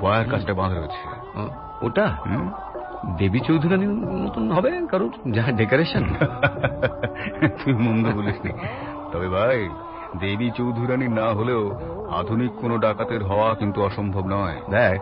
বয়ার 0.00 0.26
কাজটা 0.30 0.54
বাঁধা 0.54 0.74
রয়েছে। 0.74 1.02
ওটা? 1.86 2.06
হুম? 2.26 2.50
দেবী 3.18 3.40
চৌধুরানীর 3.40 3.90
মতন 3.90 4.52
হবে 4.52 4.86
কারোর? 4.86 5.12
যা 5.30 5.42
ডেকোরেশন 5.42 6.04
তুই 7.64 7.74
মন্দ 7.74 8.06
বলিসনি। 8.08 8.52
তবে 9.12 9.28
ভাই 9.28 9.68
দেবী 10.18 10.50
চৌধুরানী 10.50 11.08
না 11.08 11.26
হলেও 11.28 11.80
আধুনিক 12.10 12.52
কোনো 12.52 12.78
ডাকাতের 12.78 13.24
হওয়া 13.24 13.54
কিন্তু 13.54 13.82
অসম্ভব 13.82 14.26
নয়। 14.26 14.56
দেখ 14.70 15.00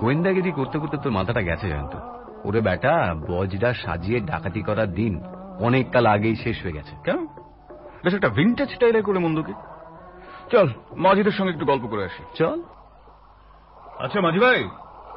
গোয়েন্দাগিরি 0.00 0.52
করতে 0.52 0.78
করতে 0.78 0.96
তোর 0.96 1.12
মাথাটা 1.12 1.42
গেছে 1.42 1.68
জয়ন্ত 1.68 1.94
ওরে 2.44 2.60
বেটা 2.60 3.14
বজরা 3.28 3.74
সাজিয়ে 3.74 4.20
ডাকাতি 4.20 4.62
করার 4.62 4.92
দিন 4.92 5.22
অনেক 5.60 5.90
কাল 5.90 6.06
আগেই 6.06 6.36
শেষ 6.36 6.62
হয়ে 6.62 6.72
গেছে। 6.72 6.96
কেন? 7.04 7.26
বেশ 8.04 8.14
একটা 8.14 8.28
ভিন্টেজ 8.28 8.70
স্টাইলে 8.70 9.02
করে 9.02 9.18
মন্দকে 9.18 9.52
চল 10.50 10.68
মাঝিদের 10.96 11.32
সঙ্গে 11.32 11.52
একটু 11.52 11.66
গল্প 11.66 11.86
করে 11.86 12.04
আসি। 12.04 12.22
চল। 12.34 12.62
আচ্ছা 13.98 14.20
মাঝি 14.20 14.38
ভাই 14.38 14.68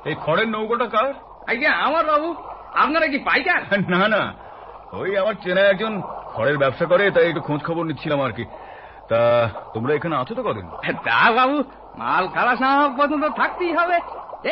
এই 0.06 0.16
খড়ের 0.26 0.48
নৌকোটা 0.48 0.86
কার? 0.86 1.14
আজ্ঞা 1.52 1.72
আমার 1.88 2.04
বাবু 2.12 2.30
আপনারা 2.84 3.08
কি 3.14 3.18
পাইকার? 3.28 3.62
না 3.94 4.02
না। 4.16 4.22
ওই 5.00 5.10
আমার 5.22 5.36
চেনা 5.44 5.64
একজন 5.74 5.94
খড়ের 6.34 6.58
ব্যবসা 6.64 6.86
করে 6.92 7.04
তাই 7.16 7.26
একটু 7.32 7.42
খোঁজ 7.48 7.60
খবর 7.68 7.84
নিচ্ছিলাম 7.90 8.20
আর 8.26 8.34
কি। 8.38 8.46
তা 9.10 9.20
তোমরা 9.74 9.92
এখানে 9.98 10.16
আছো 10.22 10.34
তো 10.38 10.44
কদিন? 10.48 10.66
তা 11.08 11.20
বাবু 11.38 11.58
মাল 12.02 12.26
খালাস 12.36 12.60
না 12.66 12.70
পর্যন্ত 13.00 13.26
থাকতেই 13.40 13.74
হবে। 13.80 13.98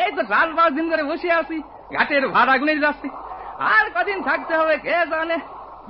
এই 0.02 0.10
তো 0.16 0.22
চার 0.30 0.48
পাঁচ 0.58 0.70
দিন 0.78 0.86
ধরে 0.92 1.04
বসে 1.10 1.28
আছি 1.40 1.56
ঘাটের 1.94 2.24
ভাড়া 2.34 2.54
গুনে 2.60 2.74
যাচ্ছি। 2.84 3.08
আর 3.74 3.84
কদিন 3.96 4.18
থাকতে 4.28 4.52
হবে 4.60 4.74
কে 4.84 4.94
জানে? 5.12 5.36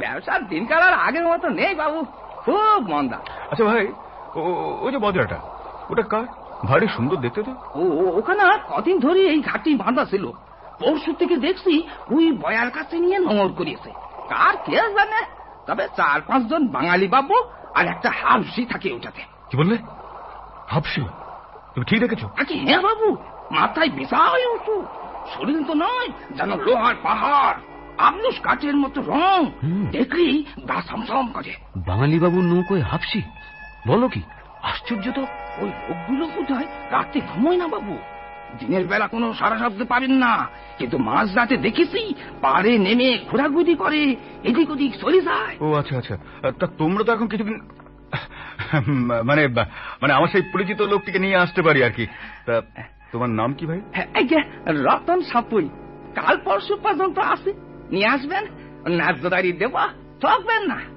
ব্যবসার 0.01 0.41
দিনকাল 0.53 0.83
আর 0.89 0.95
আগের 1.07 1.27
মতো 1.33 1.47
নেই 1.61 1.73
বাবু 1.83 1.99
খুব 2.45 2.81
মন্দা। 2.93 3.19
আচ্ছা 3.51 3.65
ভাই 3.71 3.85
ওই 4.85 4.91
যে 4.95 4.99
বজরাটা 5.05 5.39
ওটা 5.91 6.05
কার? 6.13 6.25
ভারী 6.69 6.87
সুন্দর 6.97 7.19
দেখতে 7.25 7.41
তো। 7.49 7.53
ও 7.79 7.83
ওখানে 8.19 8.43
কদিন 8.73 8.97
ধরে 9.05 9.21
এই 9.33 9.41
ঘাটটি 9.49 9.71
বাঁধা 9.83 10.05
ছিল। 10.13 10.25
পরশু 10.81 11.13
থেকে 11.13 11.37
দেখছি 11.37 11.83
ওই 12.11 12.33
বয়ার 12.33 12.71
কাছে 12.71 12.99
নিয়ে 12.99 13.19
নোংর 13.19 13.49
করিয়েছে। 13.49 13.91
কার 14.29 14.57
কে 14.57 14.77
জানে? 14.77 15.23
তবে 15.67 15.89
চার 15.97 16.21
পাঁচজন 16.21 16.67
বাঙালি 16.67 17.09
বাবু 17.09 17.35
আর 17.75 17.87
একটা 17.87 18.11
হাফসি 18.11 18.65
থাকে 18.65 18.93
ওটাতে। 18.93 19.23
কি 19.51 19.57
বললে? 19.57 19.79
হাফসি? 20.69 21.01
তুমি 21.75 21.85
ঠিক 21.85 22.01
দেখেছ? 22.01 22.25
আচ্ছা 22.25 22.55
হ্যাঁ 22.55 22.83
বাবু 22.83 23.17
মাথায় 23.51 23.89
বিশাল 23.89 24.47
উঁচু। 24.47 24.85
শরীর 25.35 25.65
তো 25.65 25.75
নয় 25.75 26.09
যেন 26.37 26.57
লোহার 26.57 26.95
পাহাড়। 27.03 27.59
আবলুস 27.99 28.41
কাঠের 28.43 28.77
মতো 28.77 29.01
রং। 29.01 29.47
হুম। 29.63 29.87
দেখলেই 29.91 30.45
গা 30.69 30.83
সমসম 30.83 31.33
করে। 31.33 31.53
বাঙালি 31.77 32.19
বাবুর 32.19 32.45
নৌকোয় 32.45 32.81
হাফসি? 32.81 33.23
বলো 33.89 34.09
কি? 34.09 34.23
আশ্চর্য 34.63 35.13
তো। 35.13 35.27
ওই 35.59 35.69
লোকগুলো 35.69 36.27
বোধহয় 36.27 36.67
রাতে 36.91 37.21
ঘুমোয় 37.21 37.57
না 37.57 37.69
বাবু। 37.69 37.99
দিনের 38.59 38.87
বেলা 38.87 39.09
কোনো 39.09 39.35
সারা 39.35 39.59
শব্দ 39.59 39.85
পাবেন 39.85 40.13
না। 40.13 40.49
কিন্তু 40.79 40.99
মাঝ 40.99 41.35
রাতে 41.35 41.57
দেখেছি 41.57 42.15
পাড়ে 42.41 42.79
নেমে 42.79 43.19
ঘোরাঘুরি 43.31 43.75
করে 43.75 44.17
এদিক 44.45 44.71
ওদিক 44.71 45.01
চলে 45.01 45.21
যায়। 45.21 45.57
ও 45.61 45.75
আচ্ছা 45.75 45.99
আচ্ছা। 45.99 46.17
তা 46.59 46.67
তোমরা 46.67 47.05
তো 47.05 47.13
এখন 47.13 47.29
কিছুদিন 47.29 47.61
মানে 49.25 49.49
মানে 50.03 50.13
আমার 50.13 50.29
সেই 50.29 50.43
পরিচিত 50.43 50.83
লোকটিকে 50.83 51.19
নিয়ে 51.19 51.37
আসতে 51.37 51.63
পারি 51.63 51.85
আর 51.85 51.91
কি। 51.91 52.07
তা 52.47 52.63
তোমার 53.13 53.31
নাম 53.31 53.53
কি 53.53 53.67
ভাই? 53.67 53.81
হ্যাঁ, 53.95 54.45
রতন 54.69 55.23
সাপুই। 55.23 55.69
কাল 56.15 56.37
পরশু 56.45 56.77
পর্যন্ত 56.77 57.19
আসে। 57.19 57.53
নিয়ে 57.91 58.07
আসবেন 58.07 58.45
ন্যায্য 58.89 59.31
দেবা 59.59 59.89
ঠকবেন 60.21 60.63
না। 60.67 60.96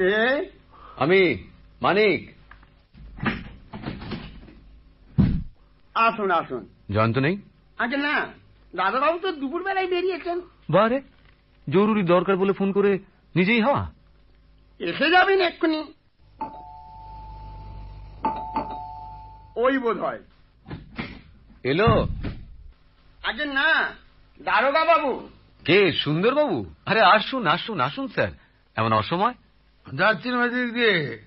কে? 0.00 0.14
আমি 0.96 1.20
মানিক। 1.82 2.20
আসুন 5.94 6.30
আসুন। 6.30 6.62
জয়ন্ত 6.94 7.16
নেই? 7.18 7.36
আচ্ছা 7.78 7.98
না 8.06 8.14
দাদাবাবু 8.76 9.18
তো 9.18 9.28
দুপুর 9.32 9.60
বেলায় 9.62 9.86
বেরিয়েছেন 9.86 10.38
বারে 10.70 10.98
জরুরি 11.66 12.02
দরকার 12.14 12.36
বলে 12.36 12.52
ফোন 12.52 12.68
করে 12.72 12.92
নিজেই 13.34 13.60
হওয়া? 13.60 13.82
এসে 14.80 15.06
যাবেন 15.10 15.40
এক্ষুনি। 15.40 15.80
ওই 19.56 19.74
বোধ 19.78 19.98
হয় 19.98 20.20
এলো? 21.64 21.90
আচ্ছা 23.22 23.44
না 23.58 23.68
দারোগা 24.40 24.82
বাবু 24.84 25.12
কে 25.66 25.78
সুন্দর 25.92 26.32
বাবু 26.34 26.56
আরে 26.86 27.00
আসুন 27.14 27.42
আসুন 27.46 27.78
আসুন 27.80 28.06
স্যার। 28.08 28.32
এমন 28.76 28.92
অসময়? 28.92 29.34
যাচ্ছিলাম 29.94 30.42
এদিক 30.42 30.74
দিয়ে। 30.74 31.22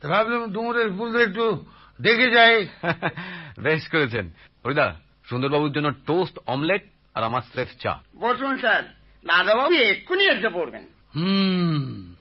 তা 0.00 0.08
ভাবলাম 0.08 0.52
ডুমুরের 0.52 0.92
ফুলটা 0.92 1.20
একটু 1.20 1.64
দেখে 2.00 2.30
যাই। 2.30 2.68
বেশ 3.58 3.88
করেছেন। 3.88 4.30
হরিদা 4.66 5.00
সুন্দরবাবুর 5.30 5.72
জন্য 5.72 5.90
টোস্ট 6.06 6.38
অমলেট 6.46 6.84
আর 7.14 7.22
আমার 7.24 7.42
স্রেফ 7.42 7.68
চা। 7.80 7.98
বসুন 8.18 8.58
স্যার। 8.58 8.82
দাদাবাবু 9.26 9.74
এক্ষুনি 9.74 10.24
এসে 10.24 10.48
পড়বেন। 10.48 10.82
হুম। 11.16 12.14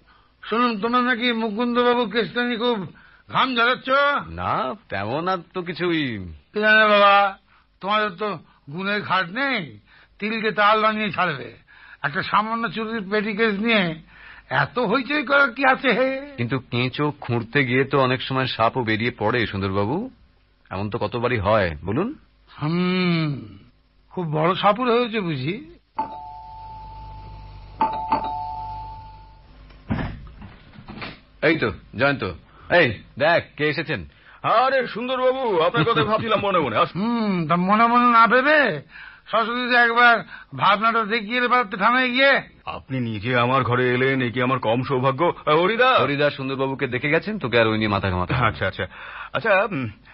শুনুন 0.50 0.80
তোমরা 0.80 1.02
নাকি 1.02 1.32
মুকুন্দ 1.32 1.80
বাবু 1.80 2.06
কেসটা 2.06 2.44
নিয়ে 2.44 2.58
খুব 2.58 2.94
ঘাম 3.30 3.56
ঝরাচ্ছ? 3.56 3.90
না 4.30 4.74
তেমন 4.90 5.28
আর 5.28 5.38
তো 5.54 5.62
কিছুই। 5.62 6.18
জানে 6.56 6.88
বাবা 6.88 7.38
তোমাদের 7.82 8.10
তো 8.10 8.40
গুণের 8.72 9.02
ঘাট 9.02 9.30
নেই। 9.30 9.80
তিলকে 10.20 10.52
তাল 10.52 10.82
বানিয়ে 10.82 11.12
ছাড়বে। 11.12 11.58
একটা 12.04 12.24
সামান্য 12.24 12.70
চুরির 12.70 13.10
পেটি 13.12 13.34
কেস 13.34 13.54
নিয়ে 13.54 13.96
এত 14.50 14.80
হইচই 14.92 15.24
করার 15.26 15.50
কি 15.52 15.64
আছে 15.66 15.90
হে? 15.94 16.10
কিন্তু 16.38 16.56
কেঁচো 16.72 17.06
খুঁড়তে 17.22 17.60
গিয়ে 17.66 17.84
তো 17.84 17.96
অনেক 18.00 18.20
সময় 18.22 18.48
সাপও 18.48 18.84
বেরিয়ে 18.84 19.12
পড়ে 19.20 19.40
সুন্দরবাবু। 19.46 19.96
এমন 20.72 20.90
তো 20.90 20.98
কতবারই 20.98 21.38
হয় 21.38 21.70
বলুন। 21.84 22.08
হুম 22.50 23.28
খুব 24.14 24.26
বড় 24.32 24.52
সাপুর 24.56 24.86
হয়েছে 24.92 25.20
বুঝি। 25.20 25.56
এই 31.42 31.56
তো 31.58 31.70
জয়ন্ত 31.96 32.24
এই 32.72 32.88
দেখ 33.20 33.42
কে 33.58 33.66
এসেছেন? 33.68 34.00
আরে 34.56 34.88
সুন্দর 34.88 35.18
বাবু 35.22 35.44
আপনার 35.62 35.84
কথা 35.86 36.04
ভাবছিলাম 36.04 36.40
মনে 36.40 36.60
মনে। 36.60 36.76
হুম 36.96 37.34
তা 37.48 37.56
মনে 37.60 37.86
মনে 37.88 38.08
না 38.10 38.24
ভেবে 38.28 38.60
সরস্বতীতে 39.32 39.76
একবার 39.76 40.24
ভাবনাটা 40.56 41.04
দেখিয়ে 41.04 41.48
পারতে 41.48 41.78
থামে 41.78 42.10
গিয়ে। 42.10 42.42
আপনি 42.66 43.00
নিজে 43.00 43.38
আমার 43.38 43.64
ঘরে 43.64 43.94
এলেন 43.94 44.22
এ 44.22 44.32
কি 44.32 44.42
আমার 44.42 44.60
কম 44.60 44.84
সৌভাগ্য? 44.84 45.34
হরিদা! 45.48 46.00
হরিদা 46.00 46.30
সুন্দরবাবুকে 46.30 46.88
দেখে 46.88 47.10
গেছেন? 47.10 47.40
তোকে 47.40 47.60
আর 47.60 47.68
ওই 47.68 47.78
নিয়ে 47.78 47.90
মাথা 47.90 48.10
ঘামাতে 48.10 48.34
আচ্ছা 48.34 48.68
আচ্ছা। 48.68 48.86
আচ্ছা 49.34 49.68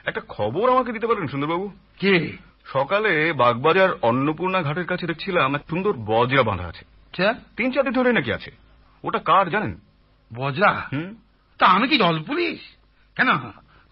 একটা 0.06 0.22
খবর 0.28 0.70
আমাকে 0.70 0.92
দিতে 0.92 1.08
পারেন 1.08 1.28
সুন্দরবাবু? 1.28 1.72
কি? 2.00 2.38
সকালে 2.66 3.34
বাগবাজার 3.34 3.90
অন্নপূর্ণা 4.02 4.62
ঘাটের 4.62 4.86
কাছে 4.86 5.08
দেখছিলাম 5.08 5.56
এক 5.56 5.62
সুন্দর 5.70 5.94
বজরা 5.94 6.44
বাঁধা 6.44 6.64
আছে। 6.64 6.86
আচ্ছা। 6.86 7.34
তিন 7.58 7.72
চার 7.72 7.84
দিন 7.84 7.94
ধরে 7.94 8.14
নাকি 8.14 8.34
আছে। 8.34 8.52
ওটা 9.04 9.20
কার 9.20 9.50
জানেন? 9.50 9.74
বজরা? 10.36 10.88
হুম? 10.94 11.16
তা 11.58 11.66
আমি 11.66 11.88
কি 11.88 11.98
জল 11.98 12.24
পুলিশ? 12.24 12.60
কেন 13.16 13.28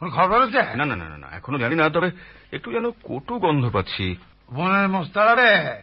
খবর 0.10 0.42
আছে? 0.42 0.62
না 0.76 0.86
না 0.86 0.96
না 0.96 1.10
না, 1.10 1.18
না 1.18 1.28
এখনও 1.32 1.58
জানি 1.58 1.76
না 1.76 1.90
তবে 1.90 2.12
একটু 2.52 2.72
যেন 2.72 2.92
কটু 3.04 3.40
গন্ধ 3.40 3.70
পাচ্ছি। 3.70 4.16
বনের 4.54 4.90
মস্তারা 4.90 5.36
রে 5.36 5.82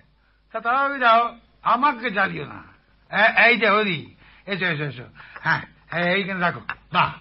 তা 0.52 0.61
তাড়াতাড়ি 0.61 1.00
যাও 1.00 1.37
আমাকে 1.62 2.11
জ্বালিও 2.11 2.44
না। 2.44 2.62
এই 3.46 3.56
যে 3.56 3.70
হরি 3.70 4.14
এসো 4.46 4.64
এসো 4.66 4.85
এসো। 4.85 5.02
হ্যাঁ 5.40 5.61
এই- 5.99 6.08
এইখানে 6.08 6.40
রাখো। 6.40 6.61
বাহ 6.92 7.12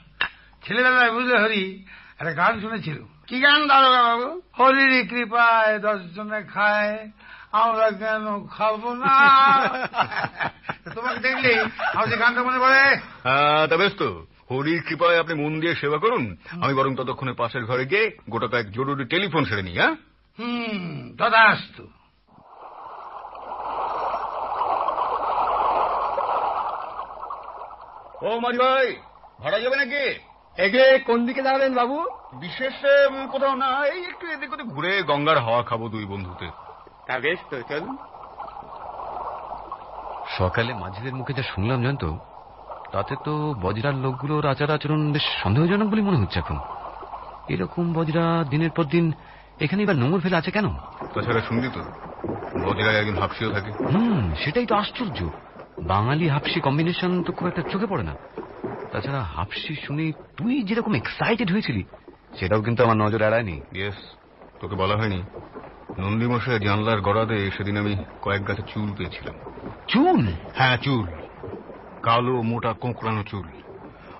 ছেলেবেলায় 0.67 1.11
বুঝলে 1.11 1.41
হরি 1.41 1.85
একটা 2.19 2.31
গান 2.33 2.61
শুনেছিল। 2.61 3.03
কি 3.27 3.39
গান 3.39 3.67
দারোগা 3.67 4.03
বাবু 4.03 4.41
হরির 4.59 5.07
কৃপায় 5.07 5.79
দশ 5.79 6.15
জনে 6.15 6.43
খায় 6.43 7.09
আমরা 7.51 7.91
কেন 7.91 8.47
খাব 8.47 8.93
না? 8.93 9.29
তোমাকে 10.95 11.19
দেখলি 11.19 11.59
আমার 11.93 12.09
যে 12.09 12.17
গানটা 12.17 12.43
মনে 12.43 12.59
পড়ে? 12.59 12.95
হ্যাঁ, 13.23 13.67
তা 13.67 13.77
বেশ 13.77 13.93
তো। 13.93 14.25
হরির 14.51 14.81
কৃপায় 14.81 15.19
আপনি 15.19 15.33
মন 15.33 15.59
দিয়ে 15.59 15.75
সেবা 15.75 15.97
করুন। 15.97 16.37
আমি 16.61 16.73
বরং 16.73 16.95
ততক্ষণে 16.95 17.33
পাশের 17.33 17.65
ঘরে 17.65 17.85
গিয়ে 17.85 18.17
গোটা 18.29 18.47
কয়েক 18.47 18.71
জরুরি 18.71 19.05
টেলিফোন 19.05 19.45
সেরে 19.45 19.61
নিই 19.63 19.77
হ্যাঁ? 19.77 19.95
ও 20.39 20.43
মাঝি 28.39 28.57
ভাই 28.57 28.95
ভাড়া 29.39 29.59
যাবে 29.59 29.75
নাকি? 29.75 30.03
এগে 30.57 30.99
কোন 30.99 31.25
দিকে 31.25 31.41
যাবেন 31.41 31.73
বাবু? 31.73 32.05
বিশেষ 32.33 32.73
উম, 33.09 33.27
কোথাও 33.27 33.55
না 33.55 33.85
এই 33.85 34.03
একটু 34.03 34.27
এদিক 34.27 34.53
ওদিক 34.53 34.67
ঘুরে 34.67 35.03
গঙ্গার 35.03 35.37
হাওয়া 35.37 35.63
খাব 35.63 35.87
দুই 35.87 36.05
বন্ধুতে। 36.05 36.49
তা 37.07 37.19
বেশ 37.19 37.39
তো 37.49 37.61
চলুন। 37.61 37.97
সকালে 40.37 40.73
মাঝিদের 40.73 41.15
মুখে 41.15 41.33
যা 41.33 41.43
শুনলাম 41.43 41.83
জয়ন্ত 41.83 42.11
তাতে 42.91 43.15
তো 43.23 43.53
বজরার 43.61 43.93
লোকগুলোর 43.93 44.45
আচার 44.45 44.71
আচরণ 44.71 45.13
বেশ 45.13 45.21
সন্দেহজনক 45.43 45.87
বলে 45.87 46.01
মনে 46.01 46.17
হচ্ছে 46.17 46.39
এখন। 46.39 46.59
এরকম 47.49 47.93
বজরা 47.93 48.43
দিনের 48.49 48.71
পর 48.71 48.83
দিন 48.83 49.11
এখানে 49.59 49.83
এবার 49.83 49.95
নোংর 49.95 50.19
ফেলে 50.19 50.35
আছে 50.35 50.51
কেন? 50.51 50.69
তাছাড়া 51.13 51.41
শুনলি 51.41 51.69
তো 51.73 51.81
বজরায় 52.63 52.99
একজন 52.99 53.15
হাফসিও 53.15 53.51
থাকে। 53.51 53.71
হুম 53.71 54.33
সেটাই 54.35 54.65
তো 54.65 54.75
আশ্চর্য। 54.75 55.29
বাঙালি 55.83 56.29
হাফসি 56.29 56.59
কম্বিনেশন 56.59 57.23
তো 57.23 57.33
খুব 57.33 57.47
একটা 57.47 57.61
চোখে 57.61 57.85
পড়ে 57.85 58.03
না। 58.03 58.15
তাছাড়া 58.91 59.23
হাফসি 59.23 59.75
শুনে 59.75 60.11
তুই 60.37 60.63
যেরকম 60.63 60.95
এক্সাইটেড 60.95 61.51
হয়েছিলি 61.51 61.83
সেটাও 62.39 62.61
কিন্তু 62.61 62.83
আমার 62.83 62.97
নজর 62.97 63.21
এড়ায়নি। 63.21 63.61
ইয়েস 63.73 63.95
তোকে 64.59 64.75
বলা 64.75 64.95
হয়নি। 64.95 65.23
নন্দী 65.99 66.25
মশাই 66.25 66.59
জানলার 66.59 67.01
গড়াতে 67.01 67.51
সেদিন 67.51 67.77
আমি 67.77 67.95
কয়েক 68.21 68.47
গাছে 68.47 68.61
চুল 68.73 68.93
পেয়েছিলাম। 68.93 69.35
চুল? 69.87 70.27
হ্যাঁ 70.53 70.77
চুল। 70.77 71.07
কালো 72.03 72.41
মোটা 72.41 72.73
কোঁকড়ানো 72.73 73.23
চুল। 73.23 73.47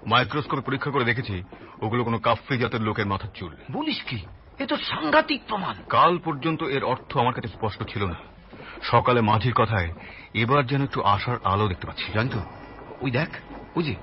মাইক্রোস্কোপ 0.06 0.60
পরীক্ষা 0.60 0.92
করে 0.92 1.06
দেখেছি 1.06 1.44
ওগুলো 1.82 2.04
কোনো 2.04 2.20
কাফ্রি 2.20 2.58
জাতের 2.58 2.82
লোকের 2.82 3.06
মাথার 3.06 3.30
চুল। 3.36 3.56
বলিস 3.72 4.04
কি? 4.04 4.20
এ 4.60 4.66
তো 4.66 4.78
সাংঘাতিক 4.78 5.42
প্রমাণ। 5.48 5.76
কাল 5.90 6.18
পর্যন্ত 6.18 6.64
এর 6.64 6.84
অর্থ 6.84 7.18
আমার 7.18 7.34
কাছে 7.34 7.48
স্পষ্ট 7.48 7.84
ছিল 7.84 8.06
না। 8.06 8.16
সকালে 8.84 9.22
মাঝির 9.22 9.54
কথায় 9.54 9.92
এবার 10.34 10.68
যেন 10.68 10.84
একটু 10.84 11.02
আশার 11.02 11.38
আলো 11.44 11.68
দেখতে 11.68 11.88
পাচ্ছি 11.88 12.12
জানতো 12.14 12.40
ওই 13.02 13.12
দেখ 13.12 13.28
ওই 13.76 13.84
যে 13.84 13.96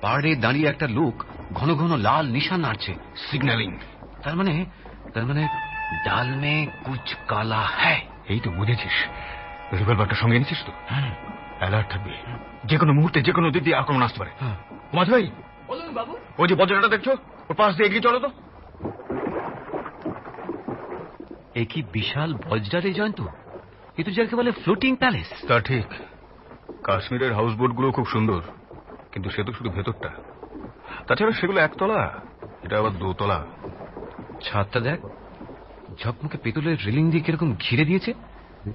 পাহাড়ে 0.00 0.36
দাঁড়িয়ে 0.36 0.68
একটা 0.68 0.86
লোক 0.88 1.24
ঘন 1.52 1.74
ঘন 1.74 1.96
লাল 1.96 2.26
নিশান 2.26 2.60
নাড়ছে 2.60 2.94
সিগন্যালিং। 3.30 3.78
তার 4.22 4.36
মানে 4.36 4.64
তার 5.14 5.26
মানে 5.26 5.48
ডাল 6.04 6.36
মে 6.36 6.66
কুচ 6.84 7.14
কালা 7.28 7.60
হ্যায়। 7.60 8.00
এই 8.28 8.40
তো 8.40 8.50
বুঝেছিস। 8.50 9.08
রিভলভারটা 9.72 10.14
সঙ্গে 10.14 10.36
এনেছিস 10.36 10.64
তো? 10.66 10.72
হ্যাঁ। 10.88 11.14
অ্যালার্ট 11.58 11.90
থাকবে। 11.90 12.10
যে 12.64 12.78
কোনো 12.78 12.92
মুহূর্তে 12.92 13.22
যে 13.22 13.32
কোনো 13.32 13.50
দিক 13.50 13.62
দিয়ে 13.62 13.76
আক্রমণ 13.76 14.02
আসতে 14.02 14.18
পারে। 14.18 14.30
হ্যাঁ। 14.40 14.56
মাঝ 14.94 15.10
ভাই! 15.10 15.30
বলুন 15.66 15.94
বাবু। 15.94 16.16
ওই 16.38 16.48
যে 16.48 16.54
বজ্রটা 16.54 16.88
দেখছ? 16.88 17.08
ওর 17.48 17.54
পাশ 17.54 17.76
দিয়ে 17.76 17.86
এগিয়ে 17.86 18.02
চলো 18.02 18.18
তো। 18.18 18.30
এ 21.54 21.64
কি 21.64 21.82
বিশাল 21.82 22.34
বজ্রারে 22.34 22.92
জয়ন্ত? 22.92 23.20
এ 23.98 24.02
তো 24.02 24.10
যাকে 24.10 24.36
বলে 24.36 24.52
ফ্লোটিং 24.52 24.96
প্যালেস 24.96 25.46
তা 25.46 25.60
ঠিক। 25.60 25.84
কাশ্মীরের 26.84 27.34
হাউস 27.34 27.54
বোটগুলো 27.54 27.92
খুব 27.92 28.06
সুন্দর 28.06 28.40
কিন্তু 29.12 29.30
সে 29.30 29.44
তো 29.44 29.52
শুধু 29.52 29.70
ভেতরটা। 29.70 30.10
তাছাড়া 31.06 31.32
সেগুলো 31.32 31.60
একতলা 31.60 32.20
এটা 32.62 32.78
আবার 32.78 32.92
দোতলা। 32.98 33.46
ছাদটা 34.42 34.80
দেখ 34.80 35.00
ঝকমকে 36.02 36.38
পেতলের 36.38 36.76
রেলিং 36.86 37.10
দিয়ে 37.10 37.22
কীরকম 37.22 37.54
ঘিরে 37.54 37.84
দিয়েছে। 37.84 38.14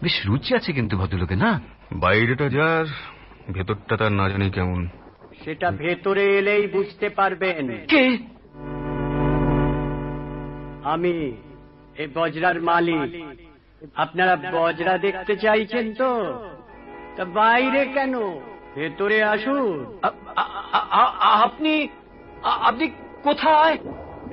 বেশ 0.04 0.26
রুচি 0.26 0.56
আছে 0.56 0.74
কিন্তু 0.74 0.98
ভদ্রলোকে 0.98 1.36
না? 1.36 1.62
বাইরেটা 1.94 2.50
যার 2.50 2.86
ভেতরটা 3.54 3.98
তার 3.98 4.12
না 4.12 4.30
জানি 4.30 4.52
কেমন। 4.52 4.88
সেটা 5.44 5.72
ভেতরে 5.72 6.38
এলেই 6.38 6.68
বুঝতে 6.68 7.10
পারবেন। 7.10 7.86
কে? 7.86 8.18
আমি 10.84 11.38
এই 11.98 12.08
বজরার 12.16 12.58
মালিক। 12.62 13.10
আপনারা 13.96 14.36
বজরা 14.52 14.98
দেখতে 14.98 15.34
চাইছেন 15.36 15.94
তো? 15.94 16.12
তা 17.16 17.24
বাইরে 17.26 17.82
কেন? 17.86 18.14
ভেতরে 18.76 19.24
আসুন। 19.24 20.00
আপনি 21.46 21.74
আপনি 22.44 22.86
কোথায়? 23.24 23.78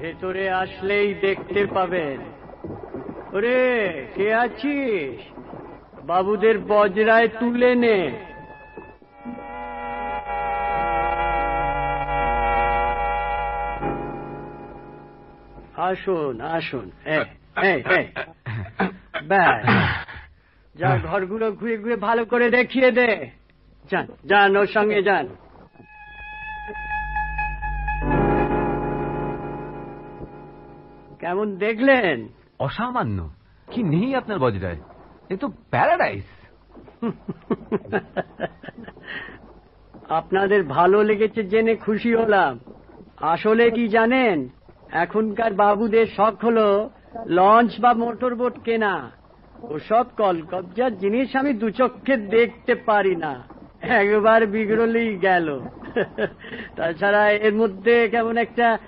ভেতরে 0.00 0.44
আসলেই 0.50 1.14
দেখতে 1.14 1.60
পাবেন। 1.66 2.18
ওরে 3.36 3.58
কে 4.14 4.26
আছিস? 4.34 5.16
বাবুদের 6.04 6.56
বজরায় 6.58 7.28
তুলে 7.28 7.74
নে। 7.74 7.98
আসুন 15.76 16.40
আসুন 16.40 16.86
এই। 17.04 17.24
ব্যাস। 19.28 19.62
যা 20.74 20.98
ঘরগুলো 20.98 21.52
ঘুরে 21.52 21.76
ঘুরে 21.78 21.96
ভালো 21.96 22.24
করে 22.24 22.50
দেখিয়ে 22.50 22.90
দে। 22.90 23.30
যান 23.90 24.06
যান 24.24 24.56
ওর 24.56 24.66
সঙ্গে 24.66 25.02
যান। 25.02 25.28
কেমন 31.20 31.56
দেখলেন? 31.56 32.28
অসামান্য। 32.58 33.30
কি 33.72 33.82
নেই 33.82 34.14
আপনার 34.14 34.38
বজরায়? 34.38 34.80
এ 35.30 35.36
তো 35.36 35.48
প্যারাডাইস। 35.70 36.24
আপনাদের 40.08 40.64
ভালো 40.64 41.02
লেগেছে 41.02 41.42
জেনে 41.42 41.76
খুশি 41.76 42.14
হলাম। 42.14 42.60
আসলে 43.20 43.70
কি 43.70 43.88
জানেন? 43.88 44.48
এখনকার 44.90 45.54
বাবুদের 45.54 46.06
শখ 46.06 46.44
হলো 46.44 46.90
লঞ্চ 47.26 47.80
বা 47.80 47.92
মোটর 47.92 48.34
বোট 48.34 48.58
কেনা। 48.64 49.10
ওসব 49.62 50.04
কলকবজার 50.16 50.98
জিনিস 50.98 51.36
আমি 51.36 51.52
দু 51.52 51.70
চক্ষে 51.70 52.16
দেখতে 52.16 52.74
পারি 52.74 53.16
না। 53.16 53.42
একবার 53.82 54.46
বিগড়লেই 54.46 55.18
গেল। 55.18 55.60
তাছাড়া 56.76 57.30
এর 57.30 57.54
মধ্যে 57.54 58.08
কেমন 58.08 58.36
একটা 58.36 58.78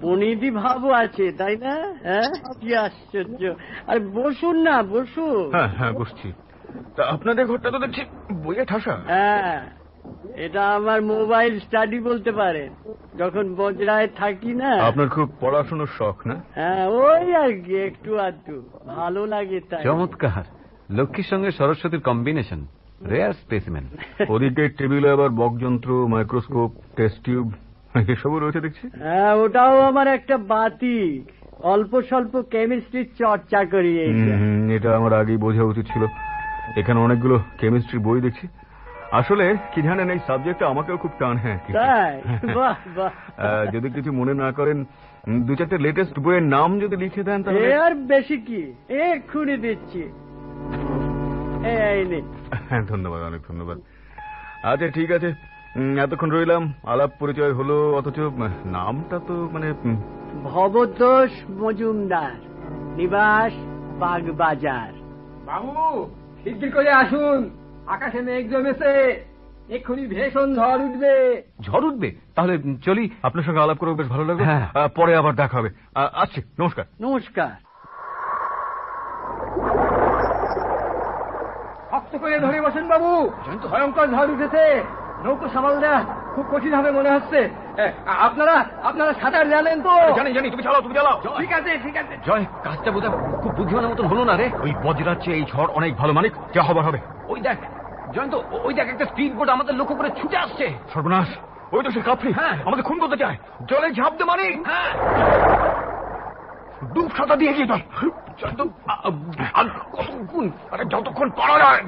বনিদি 0.00 0.50
ভাবও 0.50 0.90
আছে 0.90 1.32
তাই 1.32 1.56
না? 1.56 1.94
হ্যাঁ? 2.02 2.52
কি 2.60 2.76
আশ্চর্য। 2.76 3.54
আর 3.86 4.00
বসুন 4.00 4.62
না 4.62 4.82
বসুন। 4.82 5.50
হ্যাঁ 5.50 5.68
হ্যাঁ 5.68 5.92
বসছি। 5.92 6.32
তা 6.96 7.04
আপনাদের 7.04 7.46
ঘরটা 7.46 7.70
তো 7.70 7.78
দেখছি 7.78 8.04
বইয়ে 8.34 8.64
ঠাসা। 8.64 8.96
হ্যাঁ। 9.06 9.75
এটা 10.36 10.62
আমার 10.76 11.02
মোবাইল 11.02 11.52
স্টাডি 11.60 11.98
বলতে 12.00 12.30
পারেন 12.32 12.70
যখন 13.18 13.54
বজরায় 13.54 14.08
থাকি 14.16 14.52
না 14.54 14.70
আপনার 14.82 15.08
খুব 15.08 15.32
পড়াশোনার 15.40 15.90
শখ 15.98 16.16
না? 16.26 16.36
হ্যাঁ 16.54 16.84
ওই 16.86 17.34
আর 17.34 17.52
কি 17.64 17.74
একটু 17.76 18.10
আধটু। 18.18 18.62
ভালো 18.86 19.26
লাগে 19.26 19.60
তাই। 19.70 19.84
চমৎকার। 19.84 20.44
লক্ষ্মীর 20.90 21.28
সঙ্গে 21.30 21.50
সরস্বতীর 21.50 22.00
কম্বিনেশন 22.00 22.60
রেয়ার 23.10 23.32
স্পেসিমেন 23.32 23.84
ওদিকে 24.28 24.64
টেবিলে 24.68 25.08
আবার 25.10 25.30
বকযন্ত্র 25.30 25.90
মাইক্রোস্কোপ 26.08 26.70
টেস্ট 26.96 27.18
টিউব 27.24 27.46
এসবও 28.08 28.38
রয়েছে 28.38 28.60
দেখছি? 28.60 28.84
হ্যাঁ 28.98 29.34
ওটাও 29.34 29.80
আমার 29.80 30.06
একটা 30.06 30.36
বাতি। 30.36 31.24
অল্প 31.74 31.92
স্বল্প 32.02 32.42
কেমিস্ট্রির 32.42 33.08
চর্চা 33.18 33.60
করি 33.64 33.92
এটা 34.76 34.96
আমার 34.96 35.12
আগেই 35.12 35.36
বোঝা 35.36 35.64
উচিত 35.64 35.86
ছিল। 35.92 36.02
এখানে 36.76 36.98
অনেকগুলো 37.00 37.36
কেমিস্ট্রি 37.60 37.98
বই 37.98 38.20
দেখছি। 38.20 38.46
আসলে 39.16 39.44
কি 39.74 39.82
জানেন 39.82 40.10
এই 40.10 40.18
সাবজেক্টটা 40.26 40.66
আমাকেও 40.68 40.96
খুব 40.96 41.10
টান 41.18 41.36
হ্যাঁ 41.36 41.58
তাই? 41.72 42.14
বাহ 42.54 42.76
বাহ। 42.96 43.12
যদি 43.74 43.90
কিছু 43.90 44.12
মনে 44.12 44.34
না 44.34 44.52
করেন 44.52 44.78
দু 45.40 45.54
চারটে 45.54 45.78
লেটেস্ট 45.78 46.18
বইয়ের 46.18 46.42
নাম 46.46 46.80
যদি 46.80 46.96
লিখে 46.96 47.22
দেন 47.22 47.42
তাহলে 47.42 47.74
আর 47.76 47.94
বেশি 47.94 48.36
কি? 48.40 48.62
এক্ষুনি 48.88 49.56
দিচ্ছি। 49.56 50.02
হ্যাঁ 52.68 52.82
ধন্যবাদ 52.82 53.22
অনেক 53.22 53.40
ধন্যবাদ। 53.48 53.78
আচ্ছা 54.62 54.88
ঠিক 54.88 55.10
আছে। 55.10 55.28
এতক্ষণ 55.98 56.30
রইলাম। 56.30 56.62
আলাপ 56.84 57.10
পরিচয় 57.20 57.52
হলো 57.52 57.96
অথচ 57.96 58.18
নামটা 58.64 59.18
তো 59.28 59.48
মানে 59.52 59.70
উম, 59.84 59.96
ভবতোষ 60.44 61.30
মজুমদার 61.58 62.34
নিবাস 62.96 63.52
বাগবাজার। 63.98 64.92
বাবু 65.46 65.72
শিগগির 66.44 66.72
করে 66.72 66.90
আসুন। 66.92 67.40
আকাশে 67.86 68.20
মেঘ 68.20 68.50
জমেছে 68.50 68.92
এক্ষুনি 69.68 70.06
ভীষণ 70.06 70.54
ঝড় 70.54 70.78
উঠবে। 70.84 71.42
ঝড় 71.62 71.86
উঠবে? 71.86 72.08
তাহলে 72.34 72.58
চলি 72.82 73.10
আপনার 73.22 73.44
সঙ্গে 73.44 73.60
আলাপ 73.60 73.78
করে 73.78 73.94
বেশ 73.94 74.08
ভালো 74.08 74.24
লাগবে 74.24 74.44
হ্যাঁ। 74.44 74.88
পরে 74.88 75.16
আবার 75.16 75.34
দেখা 75.34 75.58
হবে। 75.58 75.70
আচ্ছা 75.94 76.20
আসছি 76.20 76.42
নমস্কার। 76.58 76.84
নমস্কার। 77.00 77.50
শক্ত 81.90 82.16
করে 82.16 82.38
ধরে 82.38 82.60
বসেন 82.60 82.88
বাবু। 82.88 83.10
ভয়ঙ্কর 83.68 84.06
ঝড় 84.06 84.30
উঠেছে। 84.34 84.64
নৌকো 85.24 85.48
সামাল 85.48 85.80
দেওয়া 85.80 86.00
খুব 86.36 86.46
কঠিন 86.52 86.74
হবে 86.74 86.90
মনে 86.90 87.10
হচ্ছে। 87.10 87.50
আপনারা 88.06 88.64
আপনারা 88.82 89.12
সাঁতার 89.12 89.50
জানেন 89.50 89.82
তো? 89.82 89.88
জানি 90.16 90.32
জানি 90.32 90.50
তুমি 90.50 90.62
চালাও 90.62 90.80
তুমি 90.80 90.94
চালাও। 90.94 91.22
ঠিক 91.38 91.52
আছে 91.52 91.78
ঠিক 91.78 91.96
আছে। 91.96 92.16
জয় 92.26 92.44
কাজটা 92.64 92.90
বোধহয় 92.90 93.40
খুব 93.42 93.52
বুদ্ধিমানের 93.52 93.90
মতন 93.90 94.06
হলো 94.06 94.24
না 94.24 94.36
রে। 94.36 94.50
ওই 94.62 94.74
বজ্রার 94.84 95.16
চেয়ে 95.22 95.36
এই 95.36 95.44
ঝড় 95.44 95.66
অনেক 95.66 95.96
ভালো 95.96 96.12
মালিক 96.12 96.32
যা 96.54 96.62
হবার 96.62 96.84
হবে। 96.84 96.98
ওই 97.28 97.40
দেখ 97.40 97.56
জয়ন্ত 98.12 98.34
ওই 98.64 98.74
দেখ 98.74 98.86
একটা 98.88 99.04
স্পিড 99.04 99.34
বোট 99.34 99.48
আমাদের 99.48 99.74
লক্ষ্য 99.74 99.96
করে 99.96 100.10
ছুটে 100.10 100.36
আসছে। 100.36 100.74
সর্বনাশ 100.94 101.28
ওই 101.72 101.84
তো 101.84 101.90
সে 101.90 102.00
কাপড়ি 102.00 102.32
হ্যাঁ। 102.32 102.58
আমাদের 102.64 102.84
খুন 102.84 102.98
করতে 103.00 103.16
চায়। 103.16 103.36
জলে 103.68 103.90
ঝাঁপ 103.90 104.12
দে 104.12 104.24
মানিক 104.24 104.66
হ্যাঁ। 104.66 104.90
ডুব 106.94 107.10
সাঁতা 107.16 107.36
দিয়ে 107.36 107.52
গিয়ে 107.52 107.66
চল। 107.66 108.08
চল 108.38 108.48
তো, 108.58 108.64
আ- 108.86 108.92
আ- 108.92 109.44
আর 109.54 109.64
কতক্ষণ? 109.92 110.50
আরে 110.70 110.84
যতক্ষণ 110.84 111.30
পারা 111.30 111.58
যায়। 111.58 111.82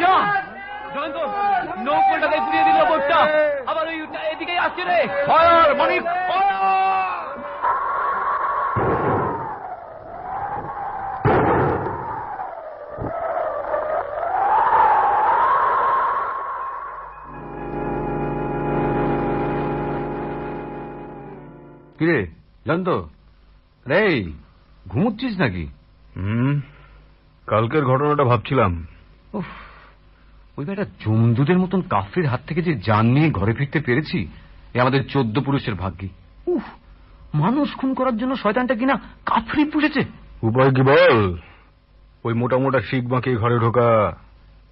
জয়ন্ত 0.00 1.18
নৌকোটাকে 1.86 2.38
ঘুরিয়ে 2.44 2.64
দিল 2.68 2.78
বোটটা। 2.90 3.20
আবার 3.70 3.84
ওই 3.92 3.98
এদিকে 4.32 4.54
আসছে 4.66 4.82
রে। 4.88 4.98
ফায়ার 5.28 5.70
মানিক 5.80 6.02
কিরে 21.98 22.18
জয়ন্ত 22.66 22.88
রে 23.90 24.02
ঘুমুচ্ছিস 24.92 25.34
নাকি? 25.42 25.64
হুম 26.16 26.54
কালকের 27.48 27.84
ঘটনাটা 27.90 28.24
ভাবছিলাম। 28.30 28.72
উফ 29.34 29.44
ওই 30.56 30.64
বেটা 30.64 30.84
জমদুদের 30.84 31.58
মতন 31.58 31.80
কাফরির 31.80 32.26
হাত 32.26 32.40
থেকে 32.46 32.62
যে 32.62 32.74
জান 32.74 33.06
নিয়ে 33.06 33.30
ঘরে 33.30 33.52
ফিরতে 33.52 33.80
পেরেছি 33.80 34.28
এ 34.74 34.80
আমাদের 34.80 35.06
চোদ্দ 35.06 35.40
পুরুষের 35.40 35.74
ভাগ্যি। 35.74 36.08
উফ 36.46 36.62
মানুষ 37.34 37.76
খুন 37.76 37.94
করার 37.94 38.16
জন্য 38.16 38.36
শয়তানটা 38.36 38.74
কিনা 38.74 38.94
কাফরি 39.26 39.64
পুষেছে। 39.64 40.00
উপায় 40.42 40.70
কি 40.70 40.82
বল? 40.82 41.38
ওই 42.24 42.34
মোটা 42.34 42.58
মোটা 42.58 42.80
শিখ 42.80 43.04
বাঁকে 43.04 43.36
ঘরে 43.36 43.58
ঢোকা 43.58 44.16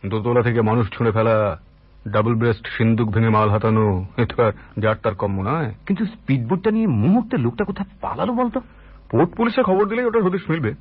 দোতলা 0.06 0.42
থেকে 0.42 0.62
মানুষ 0.62 0.90
ছুঁড়ে 0.90 1.12
ফেলা 1.12 1.60
ডাবল 2.08 2.34
ব্রেস্ট 2.34 2.66
সিন্দুক 2.66 3.10
ভেঙে 3.10 3.28
মাল 3.28 3.50
হাতানো 3.50 4.06
এ 4.16 4.24
তো 4.24 4.44
আর 4.44 4.52
যার 4.78 4.96
তার 4.96 5.14
কম্য 5.14 5.42
নয়। 5.42 5.74
কিন্তু 5.86 6.06
স্পিডবোটটা 6.06 6.70
নিয়ে 6.70 6.86
মুহূর্তে 6.86 7.36
লোকটা 7.36 7.64
কোথায় 7.64 7.88
পালালো 8.00 8.32
বলতো? 8.32 8.60
পোর্ট 9.10 9.36
পুলিশে 9.36 9.62
খবর 9.62 9.88
দিলেই 9.88 10.04
ওটা 10.04 10.18
হদিশ 10.24 10.50
মিলবে। 10.50 10.74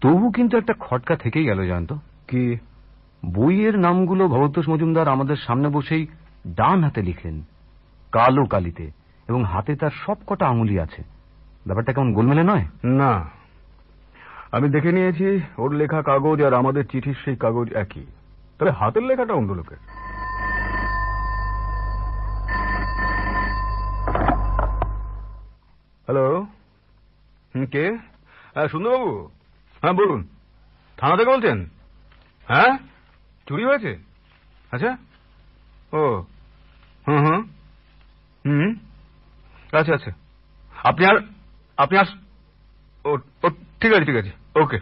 তবু 0.00 0.30
কিন্তু 0.30 0.58
একটা 0.58 0.74
খটকা 0.80 1.16
থেকেই 1.16 1.44
গেল 1.44 1.66
জানতো। 1.66 1.98
কি? 2.28 2.56
বইয়ের 3.32 3.78
নামগুলো 3.78 4.28
ভরতোষ 4.28 4.68
মজুমদার 4.68 5.08
আমাদের 5.08 5.36
সামনে 5.36 5.68
বসেই 5.68 6.06
ডান 6.46 6.84
হাতে 6.84 7.02
লিখলেন, 7.02 7.42
কালো 8.12 8.46
কালিতে, 8.46 8.90
এবং 9.28 9.44
হাতে 9.44 9.76
তার 9.76 9.90
সব 10.06 10.16
কটা 10.26 10.46
আঙুলি 10.46 10.80
আছে। 10.80 11.02
ব্যাপারটা 11.66 11.92
কেমন 11.92 12.12
গোলমেলে 12.12 12.42
নয়? 12.42 12.64
না। 12.84 13.30
আমি 14.52 14.68
দেখে 14.68 14.92
নিয়েছি, 14.92 15.40
ওর 15.58 15.72
লেখা 15.72 16.02
কাগজ 16.02 16.42
আর 16.42 16.54
আমাদের 16.54 16.86
চিঠির 16.86 17.16
সেই 17.24 17.36
কাগজ 17.36 17.72
একই। 17.72 18.06
তবে 18.58 18.70
হাতের 18.70 19.02
লেখাটা 19.02 19.34
অন্য 19.34 19.52
লোকের। 19.52 19.76
হ্যালো? 26.06 26.46
কে? 27.70 27.98
হ্যাঁ 28.54 28.68
সুন্দরবাবু? 28.68 29.28
হ্যাঁ 29.80 29.92
বলুন। 29.92 30.28
থানা 30.96 31.16
থেকে 31.16 31.30
বলছেন? 31.30 31.68
হ্যাঁ? 32.48 32.93
চুরি 33.48 33.64
হয়েছে? 33.64 33.98
আচ্ছা। 34.70 34.96
ও। 35.92 36.24
হুম 37.08 37.18
হুম। 37.18 37.42
হুম। 38.46 38.74
আচ্ছা 39.78 39.94
আচ্ছা। 39.94 40.10
আপনি 40.84 41.06
আর 41.06 41.16
আপনি 41.76 41.98
আর 41.98 42.04
ও 43.06 43.16
ঠিক 43.80 43.92
আছে 43.92 44.04
ঠিক 44.04 44.16
আছে। 44.16 44.30
ওকে। 44.60 44.78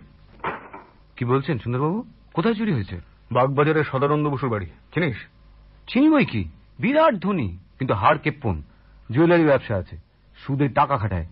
কি 1.17 1.25
বলছেন 1.25 1.59
সুন্দরবাবু? 1.59 2.05
কোথায় 2.33 2.55
চুরি 2.55 2.73
হয়েছে? 2.73 3.01
বাগবাজারের 3.33 3.85
সদানন্দ 3.85 4.29
বসুর 4.29 4.51
বাড়ি। 4.51 4.67
চিনিস? 4.67 5.17
চিনি 5.89 6.11
বই 6.11 6.25
কি? 6.25 6.45
বিরাট 6.79 7.15
ধনী 7.15 7.57
কিন্তু 7.79 7.95
হাড় 7.95 8.19
কেপ্পন। 8.19 8.63
জুয়েলারি 9.11 9.45
ব্যবসা 9.45 9.77
আছে। 9.77 9.97
সুদে 10.39 10.69
টাকা 10.69 10.99
খাটায়। 10.99 11.27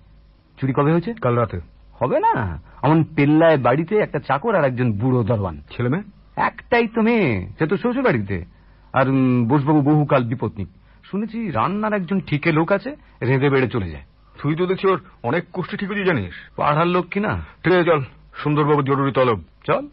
চুরি 0.60 0.72
কবে 0.72 0.92
হয়েছে? 0.92 1.14
কাল 1.14 1.38
রাতে। 1.38 1.60
হবে 1.98 2.20
না। 2.20 2.62
এমন 2.82 3.04
পেল্লায় 3.04 3.58
বাড়িতে 3.58 3.96
একটা 3.96 4.18
চাকর 4.18 4.54
আর 4.54 4.64
একজন 4.64 4.92
বুড়ো 4.92 5.24
দরবান। 5.24 5.62
ছেলে 5.76 5.88
মেয়ে? 5.88 6.19
একটাই 6.36 6.88
তো 6.88 7.02
মেয়ে 7.02 7.46
সে 7.58 7.66
তো 7.66 7.76
শ্বশুর 7.76 8.02
বাড়িতে 8.02 8.44
আর 8.92 9.04
বসবাবু 9.48 9.80
বহুকাল 9.80 10.24
বিপত্নিক 10.24 10.68
শুনেছি 11.04 11.50
রান্নার 11.50 11.92
একজন 11.92 12.20
ঠিকে 12.20 12.52
লোক 12.52 12.72
আছে 12.72 12.96
রেঁধে 13.22 13.50
বেড়ে 13.50 13.68
চলে 13.68 13.90
যায়। 13.90 14.02
তুই 14.42 14.54
তো 14.54 14.66
দেখছি 14.66 14.86
ওর 14.86 15.00
অনেক 15.22 15.44
কোষ্ঠী 15.52 15.76
ঠিকই 15.76 16.04
জানিস? 16.04 16.34
পাড়ার 16.56 16.86
লোক 16.86 17.06
কিনা 17.06 17.44
ঠিক 17.64 17.72
আছে 17.72 17.84
চল। 17.84 18.02
সুন্দরবাবু 18.34 18.82
জরুরি 18.82 19.12
তলব। 19.12 19.40
চল। 19.64 19.88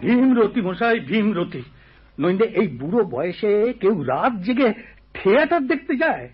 ভীমরতি 0.00 0.60
মশাই 0.60 1.00
ভীমরতি। 1.00 1.62
নইলে 2.18 2.44
এই 2.44 2.68
বুড়ো 2.68 3.04
বয়সে 3.04 3.72
কেউ 3.80 4.02
রাত 4.02 4.32
জেগে 4.32 4.72
থিয়েটার 5.14 5.66
দেখতে 5.66 5.96
যায়? 5.96 6.28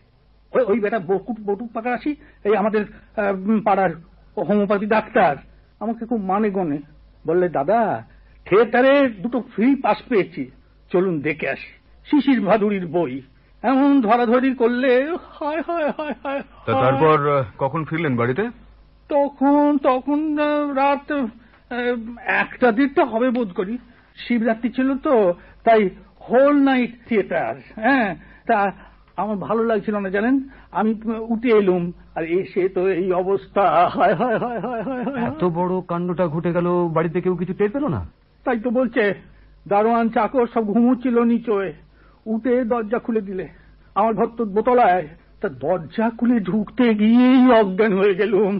ওই 0.54 0.62
ওই 0.62 0.78
বেটা 0.80 0.98
বকুট 0.98 1.36
বটুক 1.46 1.70
পাকা 1.72 1.90
আসি 1.94 2.10
এই 2.44 2.54
আমাদের 2.56 2.82
পাড়ার 3.64 3.90
হোমিওপ্যাথি 4.48 4.86
ডাক্তার। 4.86 5.36
আমাকে 5.80 6.02
খুব 6.06 6.20
মানে 6.24 6.50
গনে 6.50 6.78
বললে 7.26 7.48
দাদা 7.48 7.80
থিয়েটারে 8.46 8.92
দুটো 9.22 9.38
ফ্রি 9.54 9.74
পাস 9.74 9.98
পেয়েছি। 10.08 10.42
চলুন 10.92 11.20
দেখে 11.20 11.46
আসি। 11.48 11.70
শিশির 12.10 12.40
ভাদুরীর 12.40 12.86
বই। 12.86 13.22
এমন 13.62 14.00
ধরাধরি 14.00 14.54
করলে 14.54 14.92
হায় 15.38 15.62
হায় 15.62 15.90
হায় 15.90 16.14
হায় 16.24 16.42
তারপর 16.66 17.18
কখন 17.58 17.84
ফিরলেন 17.84 18.16
বাড়িতে? 18.16 18.44
তখন 19.08 19.78
তখন 19.82 20.20
রাত 20.74 21.08
একটা 22.40 22.68
দেড়টা 22.72 23.04
হবে 23.04 23.28
বোধ 23.30 23.50
করি। 23.52 23.78
শিবরাত্রি 24.16 24.68
ছিল 24.70 24.88
তো 24.96 25.14
তাই 25.64 25.90
হোল 26.28 26.54
নাইট 26.62 26.92
থিয়েটার 27.08 27.54
হ্যাঁ। 27.76 28.08
তা 28.46 28.58
আমার 29.16 29.37
ভালো 29.37 29.64
লাগছিল 29.64 29.96
না 29.96 30.11
জানেন? 30.11 30.48
আমি 30.70 30.94
উঠে 31.29 31.48
এলুম 31.48 31.92
আর 32.14 32.25
এসে 32.25 32.68
তো 32.68 32.88
এই 32.88 33.12
অবস্থা। 33.12 33.62
হায় 33.94 34.14
হায় 34.14 34.38
হায় 34.38 34.61
হায় 34.61 34.83
হায় 34.83 35.05
হায় 35.05 35.27
এত 35.27 35.44
বড় 35.44 35.81
কাণ্ডটা 35.88 36.27
ঘটে 36.27 36.53
গেল 36.53 36.88
বাড়িতে 36.88 37.20
কেউ 37.20 37.37
কিছু 37.37 37.53
টের 37.53 37.70
পেল 37.70 37.87
না? 37.87 38.07
তাই 38.44 38.59
তো 38.59 38.70
বলছে 38.70 39.14
দারোয়ান 39.68 40.09
চাকর 40.09 40.46
সব 40.55 40.64
ঘুমোচ্ছিল 40.64 41.16
নিচয়ে। 41.22 41.72
উঠে 42.27 42.64
দরজা 42.64 42.98
খুলে 42.98 43.20
দিলে। 43.20 43.48
আমার 43.94 44.14
ঘর 44.14 44.27
তো 44.37 44.44
বোতলায় 44.44 45.09
তা 45.40 45.48
দরজা 45.48 46.11
খুলে 46.18 46.40
ঢুকতে 46.40 46.94
গিয়েই 46.94 47.51
অজ্ঞান 47.61 47.92
হয়ে 47.98 48.14
গেলুম। 48.14 48.59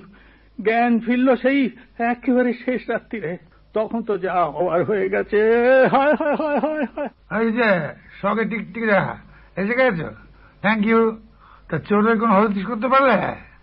জ্ঞান 0.62 1.01
ফিরল 1.01 1.37
সেই 1.37 1.71
একেবারে 1.99 2.53
শেষ 2.53 2.91
রাত্রিরে। 2.91 3.38
তখন 3.75 4.03
তো 4.03 4.19
যা 4.19 4.45
হওয়ার 4.45 4.85
হয়ে 4.85 5.09
গেছে। 5.09 5.41
হায় 5.93 6.15
হায় 6.15 6.37
হায় 6.37 6.59
হায় 6.59 6.85
হায়। 6.97 7.41
এই 7.41 7.53
যে 7.53 7.71
সঙ্গে 8.23 8.45
টিকটিক 8.45 8.87
দেখা 8.87 9.17
এসে 9.57 9.75
গেছো? 9.75 10.09
থ্যাংক 10.62 10.83
ইউ 10.87 11.01
তা 11.70 11.77
চোরের 11.88 12.16
কোনো 12.18 12.33
হদিস 12.35 12.64
করতে 12.66 12.88
পারলে? 12.88 13.16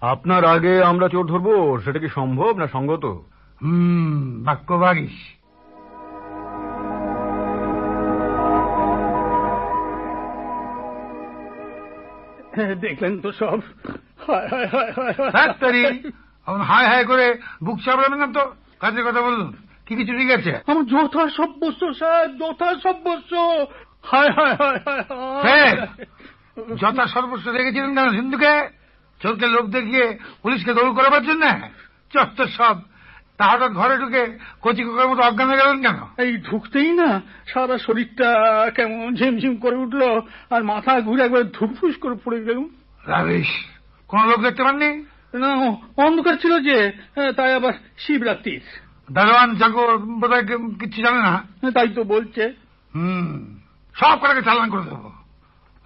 আপনার 0.04 0.44
আগে 0.46 0.74
আমরা 0.84 1.08
চোর 1.10 1.26
ধরবো 1.28 1.54
সেটা 1.80 2.00
কি 2.00 2.10
সম্ভব 2.10 2.52
না 2.58 2.68
সঙ্গত? 2.68 3.04
হুম 3.62 4.14
বাক্য 4.46 4.70
বাগিস 4.74 5.16
হ্যাঁ, 12.56 12.74
দেখলেন 12.76 13.14
তো 13.20 13.30
সব। 13.32 13.60
হায় 14.26 14.48
হায় 14.48 14.68
হায় 14.68 14.92
হায় 14.98 15.14
হায়। 15.18 15.32
হায় 16.64 16.88
হায় 16.88 17.06
করে 17.06 17.26
বুক 17.64 17.78
চাপড়াবেন 17.86 18.20
না 18.20 18.28
তো? 18.38 18.44
কাজের 18.80 19.04
কথা 19.08 19.22
বলুন 19.22 19.48
কি 19.88 19.94
কিছু 19.96 20.14
ঠিক 20.20 20.30
আছে? 20.32 20.52
আমার 20.68 20.86
যথা 20.86 21.24
সব্যস্ত 21.38 21.82
স্যার 22.00 22.26
যথা 22.38 22.70
সব্যস্ত 22.84 23.32
হায় 24.04 24.32
হায় 24.38 24.56
হায় 24.56 24.80
হায়। 24.86 25.04
হায় 25.46 25.72
যথা 26.82 27.08
সর্বস্ব 27.08 27.52
রেখেছিলেন 27.52 27.96
কেন 27.96 28.10
সিন্ধুকে? 28.10 28.70
চোরকে 29.22 29.48
লোক 29.48 29.66
দেখিয়ে 29.66 30.18
পুলিশকে 30.44 30.74
দৌড় 30.74 30.94
করাবার 30.94 31.24
জন্য? 31.24 31.50
চত্বর 32.14 32.48
সব। 32.48 32.78
তা 33.38 33.46
হঠাৎ 33.46 33.72
ঘরে 33.72 33.98
ঢুকে 33.98 34.38
কচি 34.62 34.84
কোকার 34.84 35.08
মতো 35.08 35.22
অজ্ঞান 35.24 35.48
হয়ে 35.48 35.58
গেলেন 35.58 35.82
কেন? 35.82 36.26
এই 36.26 36.38
ঢুকতেই 36.38 36.92
না 36.92 37.22
সারা 37.48 37.78
শরীরটা 37.78 38.30
কেমন 38.76 39.16
ঝিমঝিম 39.16 39.56
করে 39.56 39.76
উঠল 39.76 40.02
আর 40.50 40.64
মাথা 40.64 41.02
ঘুরে 41.02 41.24
একবার 41.24 41.52
ধুপফুস 41.52 41.96
করে 41.98 42.16
পড়ে 42.26 42.44
গেলুম 42.44 42.70
রাবিশ 43.08 43.48
কোন 44.08 44.30
লোক 44.30 44.42
দেখতে 44.42 44.64
পাননি? 44.64 45.04
না 45.40 45.56
অন্ধকার 45.98 46.36
ছিল 46.36 46.60
যে 46.60 46.92
হ্যাঁ, 47.16 47.32
তাই 47.32 47.54
আবার 47.54 47.74
শিবরাত্রির। 47.98 48.62
দারোয়ান 49.12 49.56
চাকর 49.56 49.98
বোধহয় 49.98 50.58
কিচ্ছু 50.80 51.02
জানে 51.02 51.18
না। 51.18 51.44
তাই 51.72 51.88
তো 51.88 52.04
বলছে। 52.04 52.54
হুম 52.96 53.56
সব 53.96 54.18
কটাকে 54.22 54.42
চালান 54.42 54.70
করে 54.70 54.84
দেবো। 54.84 55.12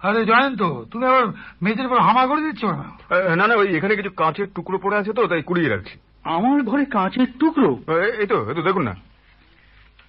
আরে 0.04 0.24
জয়ন্ত 0.24 0.62
তুমি 0.90 1.06
আবার 1.06 1.24
মেঝের 1.62 1.86
উপর 1.86 1.98
হামা 2.00 2.26
করে 2.26 2.42
দিচ্ছ 2.42 2.62
আহ, 2.64 3.34
না 3.34 3.46
না 3.46 3.54
ওই 3.54 3.76
এখানে 3.76 3.96
কিছু 3.96 4.10
কাঁচের 4.10 4.46
টুকরো 4.54 4.78
পড়ে 4.78 4.96
আছে 4.96 5.12
তো 5.12 5.26
তাই 5.26 5.42
কুড়িয়ে 5.42 5.68
রাখছি। 5.68 5.94
আমার 6.24 6.62
ঘরে 6.62 6.84
কাঁচের 6.86 7.26
টুকরো? 7.40 7.70
এই- 8.18 8.28
তো 8.28 8.36
এই 8.48 8.54
তো 8.54 8.62
দেখুন 8.62 8.82
না। 8.82 8.94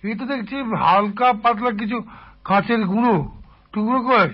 এই 0.04 0.16
তো 0.16 0.26
দেখছি 0.26 0.56
হালকা 0.56 1.34
পাতলা 1.34 1.72
কিছু 1.72 1.98
কাঁচের 2.44 2.86
গুঁড়ো। 2.86 3.16
টুকরো 3.74 4.00
কয় 4.02 4.32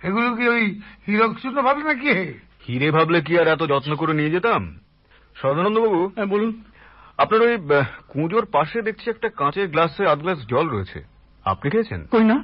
এগুলো 0.00 0.36
কি 0.36 0.48
ওই 0.48 0.62
হিরক 1.06 1.32
চূর্ণ 1.42 1.62
ভাবে 1.62 1.82
নাকি? 1.82 2.12
হিরে 2.68 2.90
ভাবলে 2.90 3.20
কি 3.22 3.38
আর 3.38 3.48
এত 3.48 3.62
যত্ন 3.62 3.96
করে 3.96 4.12
নিয়ে 4.14 4.30
যেতাম? 4.30 4.62
সদানন্দ 5.36 5.78
বাবু 5.80 6.08
হ্যাঁ, 6.16 6.26
বলুন। 6.26 6.50
আপনার 7.18 7.40
ওই 7.42 7.54
কুঁজোর 8.08 8.46
পাশে 8.46 8.82
দেখছি 8.82 9.10
একটা 9.10 9.28
কাঁচের 9.36 9.68
গ্লাসে 9.68 10.06
আধ 10.06 10.18
গ্লাস 10.18 10.38
জল 10.46 10.68
রয়েছে। 10.68 10.98
আপনি 11.46 11.70
খেয়েছেন? 11.70 12.00
কই 12.10 12.24
না? 12.24 12.36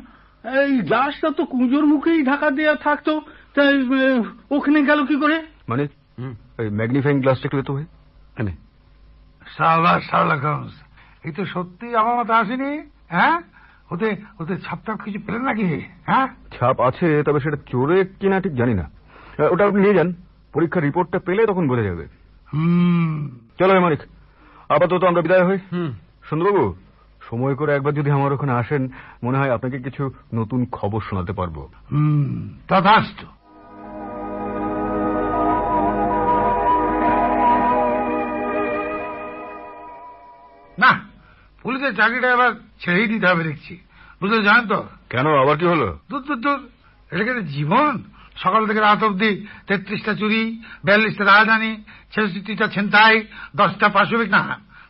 এই 0.45 0.79
গ্লাসটা 0.79 1.31
তো 1.31 1.45
কুঁজোর 1.45 1.87
মুখেই 1.87 2.25
ঢাকা 2.25 2.51
দেয়া 2.51 2.75
থাকতো। 2.75 3.21
তাই 3.55 3.89
ওখানে 4.51 4.83
গেল 4.83 5.07
কি 5.07 5.17
করে? 5.17 5.43
মানে? 5.69 5.89
হুম, 6.19 6.35
ওই 6.59 6.71
ম্যাগনিফাইং 6.71 7.21
গ্লাসটা 7.21 7.49
একটু 7.53 7.75
হয়ে 7.75 7.85
সালা 9.57 10.01
এই 11.25 11.33
তো 11.33 11.45
সত্যি 11.47 11.97
আমার 11.97 12.17
মতো 12.17 12.33
আসেনি 12.33 12.83
হ্যাঁ? 13.09 13.41
ওতে 13.91 14.17
ওতে 14.41 14.57
ছাপ 14.57 14.65
ছাপটাপ 14.65 15.01
কিছু 15.01 15.19
পেলেন 15.27 15.43
নাকি? 15.43 15.83
হ্যাঁ? 16.07 16.29
ছাপ 16.59 16.81
আছে 16.81 17.23
তবে 17.23 17.41
সেটা 17.41 17.57
চোরে 17.71 18.05
কিনা 18.21 18.41
ঠিক 18.41 18.55
জানি 18.55 18.75
না। 18.75 18.91
ওটা 19.51 19.67
আপনি 19.67 19.81
নিয়ে 19.81 19.95
যান। 19.95 20.15
পরীক্ষার 20.53 20.83
রিপোর্টটা 20.83 21.19
পেলে 21.19 21.47
তখন 21.47 21.69
বোঝা 21.69 21.83
যাবে। 21.83 22.07
হুম। 22.53 23.39
চলো 23.59 23.81
মানিক 23.81 23.99
আপাতত 24.69 25.05
আমরা 25.05 25.23
বিদায় 25.23 25.45
হই। 25.45 25.59
হুম। 25.73 25.93
সুন্দরবাবু 26.29 26.75
সময় 27.35 27.55
করে 27.55 27.71
একবার 27.75 27.95
যদি 27.95 28.11
আমার 28.11 28.33
ওখানে 28.33 28.53
আসেন 28.53 28.89
মনে 29.25 29.39
হয় 29.39 29.55
আপনাকে 29.55 29.79
কিছু 29.79 30.11
নতুন 30.35 30.67
খবর 30.73 31.01
শোনাতে 31.01 31.33
পারব। 31.33 31.57
না 40.79 40.93
পুলিশের 41.63 41.97
চাকরিটা 41.97 42.29
এবার 42.33 42.51
ছেড়েই 42.81 43.07
দিতে 43.07 43.27
হবে 43.27 43.45
দেখছি। 43.45 43.75
বুঝলে 44.21 44.43
জানেন 44.43 44.67
তো? 44.69 44.85
কেন 45.11 45.27
আবার 45.43 45.57
কি 45.59 45.67
হলো? 45.67 45.99
দূর 46.11 46.23
দূর 46.23 46.41
দূর। 46.41 46.61
এটাকে 47.13 47.33
তো 47.35 47.41
জীবন? 47.41 48.03
সকাল 48.37 48.67
থেকে 48.67 48.81
রাত 48.81 49.05
অব্দি 49.05 49.47
তেত্রিশটা 49.67 50.15
চুরি 50.15 50.43
বিয়াল্লিশটা 50.85 51.25
রাজধানী 51.25 51.73
ছেষট্টিটা 52.15 52.67
ছিনতাই 52.67 53.17
দশটা 53.57 53.89
পাশবিক 53.89 54.31
না 54.31 54.43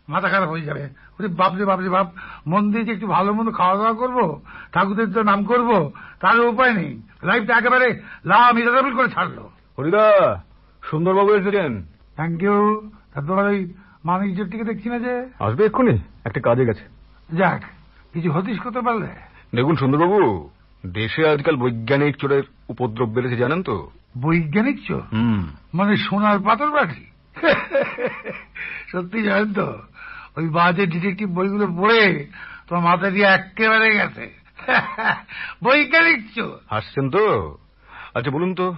মাথা 0.08 0.28
খারাপ 0.28 0.48
হয়ে 0.48 0.60
যাবে। 0.60 0.88
ওরে 1.18 1.28
বাপরে 1.28 1.64
বাপরে 1.64 1.88
বাপ 1.88 2.12
মন্দিরে 2.46 2.84
যে 2.84 2.92
একটু 2.92 3.06
ভালো 3.06 3.32
মন্দ 3.32 3.52
খাওয়া 3.52 3.76
দাওয়া 3.76 3.92
করব? 3.92 4.40
ঠাকুরের 4.72 5.12
তো 5.12 5.22
নাম 5.22 5.44
করব? 5.44 5.92
তার 6.20 6.40
উপায় 6.40 6.74
নেই। 6.74 7.00
লাইফটা 7.22 7.56
একেবারে 7.56 8.00
লাভ 8.24 8.54
মিজাবেল 8.54 8.94
করে 8.94 9.08
ছাড়লো। 9.08 9.50
হরিদা 9.78 10.42
সুন্দরবাবু 10.90 11.34
এসেছেন। 11.34 11.82
থ্যাংক 12.14 12.42
ইউ 12.42 12.90
তোমার 13.14 13.46
ওই 13.46 13.72
মানিক 14.04 14.36
জোটটিকে 14.36 14.64
দেখছি 14.64 14.88
না 14.88 14.98
যে? 14.98 15.28
আসবে 15.40 15.64
এক্ষুনি 15.64 15.98
একটা 16.24 16.40
কাজে 16.40 16.64
গেছে। 16.64 16.84
যাক 17.36 17.62
কিছু 18.12 18.32
হতিস 18.32 18.58
করতে 18.58 18.80
পারলে। 18.80 19.06
দেখুন 19.54 19.76
সুন্দরবাবু 19.76 20.50
দেশে 20.86 21.28
আজকাল 21.28 21.56
বৈজ্ঞানিক 21.56 22.16
চোরের 22.16 22.42
উপদ্রব 22.68 23.10
বেড়েছে 23.10 23.36
জানেন 23.36 23.62
তো? 23.62 23.90
বৈজ্ঞানিক 24.20 24.86
চোর? 24.86 25.02
মানে 25.74 25.96
সোনার 25.96 26.38
পাথর 26.38 26.70
বাটি? 26.70 27.06
সত্যি 28.92 29.22
জানেন 29.22 29.52
তো? 29.52 29.78
ওই 30.36 30.48
বাজে 30.48 30.86
ডিটেকটিভ 30.86 31.28
বইগুলো 31.28 31.66
পড়ে? 31.66 32.26
তোমার 32.68 32.84
মাথা 32.84 33.10
দিয়ে 33.10 33.26
একেবারে 33.26 33.94
গেছে। 33.94 34.30
বৈজ্ঞানিক 35.62 36.18
হাসছেন 36.70 37.10
তো? 37.10 37.56
আচ্ছা 38.14 38.30
বলুন 38.30 38.54
তো 38.54 38.74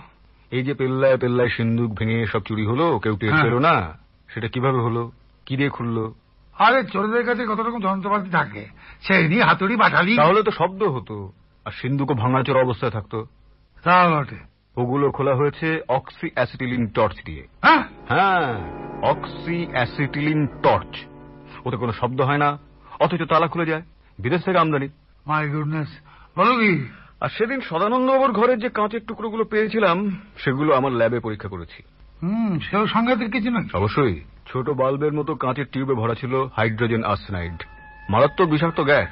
এই 0.52 0.62
যে 0.62 0.74
পেল্লায় 0.74 1.16
পেল্লায় 1.16 1.48
সিন্দুক 1.48 1.92
ভেঙে 1.92 2.26
সব 2.26 2.40
চুরি 2.40 2.66
হলো 2.66 2.98
কেউ 2.98 3.16
টের 3.16 3.32
হ্যাঁ। 3.32 3.42
পেল 3.42 3.58
না? 3.58 3.98
সেটা 4.28 4.48
কীভাবে 4.48 4.78
হলো? 4.78 5.10
কি 5.46 5.56
দিয়ে 5.56 5.70
খুললো? 5.70 6.14
আরে 6.54 6.84
চোরদের 6.84 7.26
কাছে 7.26 7.46
কত 7.46 7.60
রকম 7.60 7.80
যন্ত্রপাতি 7.80 8.30
থাকে। 8.30 8.66
সেই 9.02 9.40
হাতুড়ি 9.40 9.76
বাটালি 9.76 10.16
তাহলে 10.16 10.42
তো 10.42 10.50
শব্দ 10.50 10.82
হতো 10.82 11.32
আর 11.64 11.72
সিন্ধুকও 11.72 12.14
ভাঙাচোর 12.14 12.56
অবস্থায় 12.56 12.90
থাকতো। 12.90 13.26
তা 13.84 14.08
বটে। 14.08 14.36
ওগুলো 14.76 15.10
খোলা 15.10 15.34
হয়েছে 15.34 15.80
অক্সি 15.88 16.30
অ্যাসিটিলিন 16.34 16.86
টর্চ 16.86 17.16
দিয়ে। 17.24 17.46
হ্যাঁ? 17.62 17.82
হ্যাঁ 18.08 18.60
অক্সি 19.02 19.66
অ্যাসিটিলিন 19.72 20.46
টর্চ। 20.46 21.15
ওতে 21.66 21.76
কোনো 21.76 21.92
শব্দ 21.92 22.20
হয় 22.20 22.38
না 22.38 22.58
অথচ 23.00 23.22
তালা 23.22 23.46
খুলে 23.46 23.66
যায় 23.66 23.82
বিদেশ 24.18 24.44
থেকে 24.44 24.58
আমদানি। 24.58 24.88
মাই 25.26 25.48
গুডনেস 25.48 25.88
বলো 26.36 26.56
কি? 26.56 26.88
আর 27.20 27.28
সেদিন 27.28 27.60
সদানন্দ 27.60 28.10
বাবুর 28.10 28.32
ঘরের 28.32 28.58
যে 28.58 28.68
কাঁচের 28.68 29.00
টুকরোগুলো 29.08 29.44
পেয়েছিলাম 29.44 30.16
সেগুলো 30.38 30.74
আমার 30.74 30.92
ল্যাবে 30.92 31.20
পরীক্ষা 31.20 31.48
করেছি। 31.48 31.82
হুম 32.22 32.58
সেও 32.58 32.86
সাংঘাতিক 32.86 33.32
কিছু 33.32 33.50
নয়। 33.50 33.68
অবশ্যই 33.74 34.20
ছোট 34.52 34.70
বাল্বের 34.70 35.12
মতো 35.12 35.34
কাঁচের 35.34 35.66
টিউবে 35.72 35.94
ভরা 35.94 36.14
ছিল 36.14 36.46
হাইড্রোজেন 36.56 37.04
আর্সেনাইড। 37.04 37.62
মারাত্মক 38.10 38.48
বিষাক্ত 38.48 38.80
গ্যাস। 38.80 39.08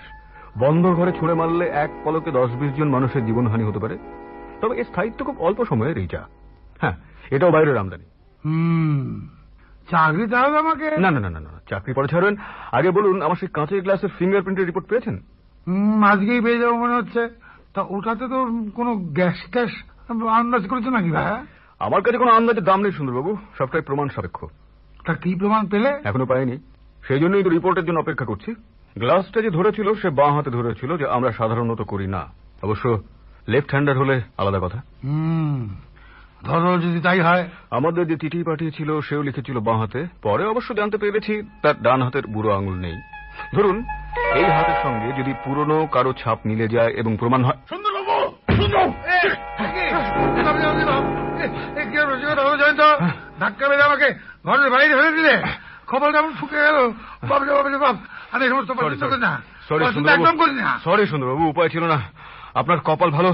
বন্ধ 0.59 0.87
ঘরে 0.87 1.13
ছুঁড়ে 1.13 1.35
মারলে 1.35 1.67
এক 1.69 1.91
পলকে 2.05 2.31
দশ 2.31 2.51
বিশ 2.51 2.73
জন 2.73 2.89
মানুষের 2.89 3.27
জীবনহানি 3.27 3.65
হতে 3.65 3.79
পারে। 3.79 3.99
তবে 4.61 4.79
এর 4.79 4.85
স্থায়িত্ব 4.85 5.25
খুব 5.25 5.43
অল্প 5.43 5.65
সময়ের 5.65 6.07
যা 6.07 6.27
হ্যাঁ 6.81 6.97
এটাও 7.31 7.51
বাইরের 7.51 7.77
আমদানি। 7.77 8.05
হুম। 8.45 9.29
চাকরি 9.91 10.27
তাহলে 10.29 10.59
আমাকে? 10.59 10.91
না 10.99 11.11
না 11.11 11.21
না 11.21 11.31
না 11.31 11.41
না 11.41 11.49
চাকরি 11.71 11.93
পরে 11.93 12.09
ছাড়বেন। 12.09 12.37
আগে 12.73 12.91
বলুন 12.91 13.23
আমার 13.23 13.37
সেই 13.37 13.49
কাঁচের 13.55 13.83
গ্লাসের 13.83 14.09
ফিঙ্গারপ্রিন্টের 14.19 14.67
রিপোর্ট 14.67 14.87
পেয়েছেন? 14.87 15.17
আজকেই 16.05 16.41
পেয়ে 16.41 16.59
যাব 16.59 16.73
মনে 16.73 16.95
হচ্ছে। 16.95 17.29
তা 17.75 17.83
ওটাতে 17.89 18.29
তো 18.29 18.39
কোনো 18.75 18.95
গ্যাস 18.95 19.37
ট্যাস 19.53 19.71
আন্দাজ 20.31 20.69
করেছ 20.69 20.87
নাকি 20.87 21.11
ভাই 21.11 21.47
আমার 21.79 22.03
কাছে 22.03 22.19
কোনো 22.19 22.31
আন্দাজের 22.31 22.65
দাম 22.65 22.81
নেই 22.81 22.93
সুন্দরবাবু। 22.93 23.37
সবটাই 23.59 23.81
প্রমাণ 23.81 24.09
সাপেক্ষ। 24.09 24.45
তা 25.07 25.15
কি 25.15 25.35
প্রমাণ 25.35 25.69
পেলে? 25.69 26.01
এখনও 26.05 26.27
পাইনি। 26.27 26.59
সেই 27.07 27.21
জন্যই 27.21 27.43
তো 27.43 27.51
রিপোর্টের 27.51 27.85
জন্য 27.85 27.99
অপেক্ষা 28.01 28.25
করছি। 28.25 28.55
গ্লাসটা 28.99 29.43
যে 29.43 29.51
ধরেছিল 29.51 29.95
সে 29.95 30.11
বাঁ 30.11 30.37
হাতে 30.37 30.51
ধরেছিল 30.51 30.97
যে 30.97 31.07
আমরা 31.07 31.33
সাধারণত 31.33 31.83
করি 31.83 32.07
না। 32.07 32.23
অবশ্য 32.63 33.03
লেফট 33.49 33.71
হ্যান্ডার 33.71 33.99
হলে 33.99 34.23
আলাদা 34.39 34.61
কথা। 34.61 34.79
হুম 35.05 35.69
ধরো 36.45 36.71
যদি 36.79 36.99
তাই 37.01 37.21
হয় 37.21 37.45
আমাদের 37.71 38.05
যে 38.07 38.17
চিঠি 38.17 38.39
পাঠিয়েছিল 38.45 38.91
সেও 39.01 39.23
লিখেছিল 39.23 39.57
বাঁ 39.59 39.77
হাতে 39.79 40.01
পরে 40.23 40.45
অবশ্য 40.47 40.71
জানতে 40.75 40.97
পেরেছি 40.99 41.35
তার 41.63 41.77
ডান 41.83 42.01
হাতের 42.03 42.25
বুড়ো 42.27 42.51
আঙুল 42.57 42.77
নেই 42.77 42.97
ধরুন 43.55 43.77
এই 44.35 44.47
হাতের 44.49 44.79
সঙ্গে 44.83 45.09
যদি 45.19 45.33
পুরনো 45.45 45.79
কারও 45.87 46.13
ছাপ 46.13 46.39
মিলে 46.47 46.67
যায় 46.69 46.93
এবং 46.93 47.13
প্রমাণ 47.17 47.41
হয়? 47.45 47.59
ধাক্কা 53.41 53.65
মেরে 53.69 53.83
আমাকে 53.83 54.09
ঘরের 54.45 54.69
বাইরে 54.71 54.95
ফেলে 54.95 55.13
দিলে 55.13 55.35
খবরটা 55.87 56.19
আমার 56.19 56.35
শুকে 56.41 56.59
গেল 56.59 56.79
বাবরে 57.29 57.53
বাবরে 57.53 57.79
বাপ 57.79 57.97
আমি 58.33 58.45
সমস্ত 58.49 58.71
না 59.25 59.33
সরি 60.85 61.05
সুন্দরবাবু 61.07 61.45
উপায় 61.49 61.71
ছিল 61.71 61.85
না 61.85 61.99
আপনার 62.55 62.79
কপাল 62.85 63.11
ভালো 63.11 63.31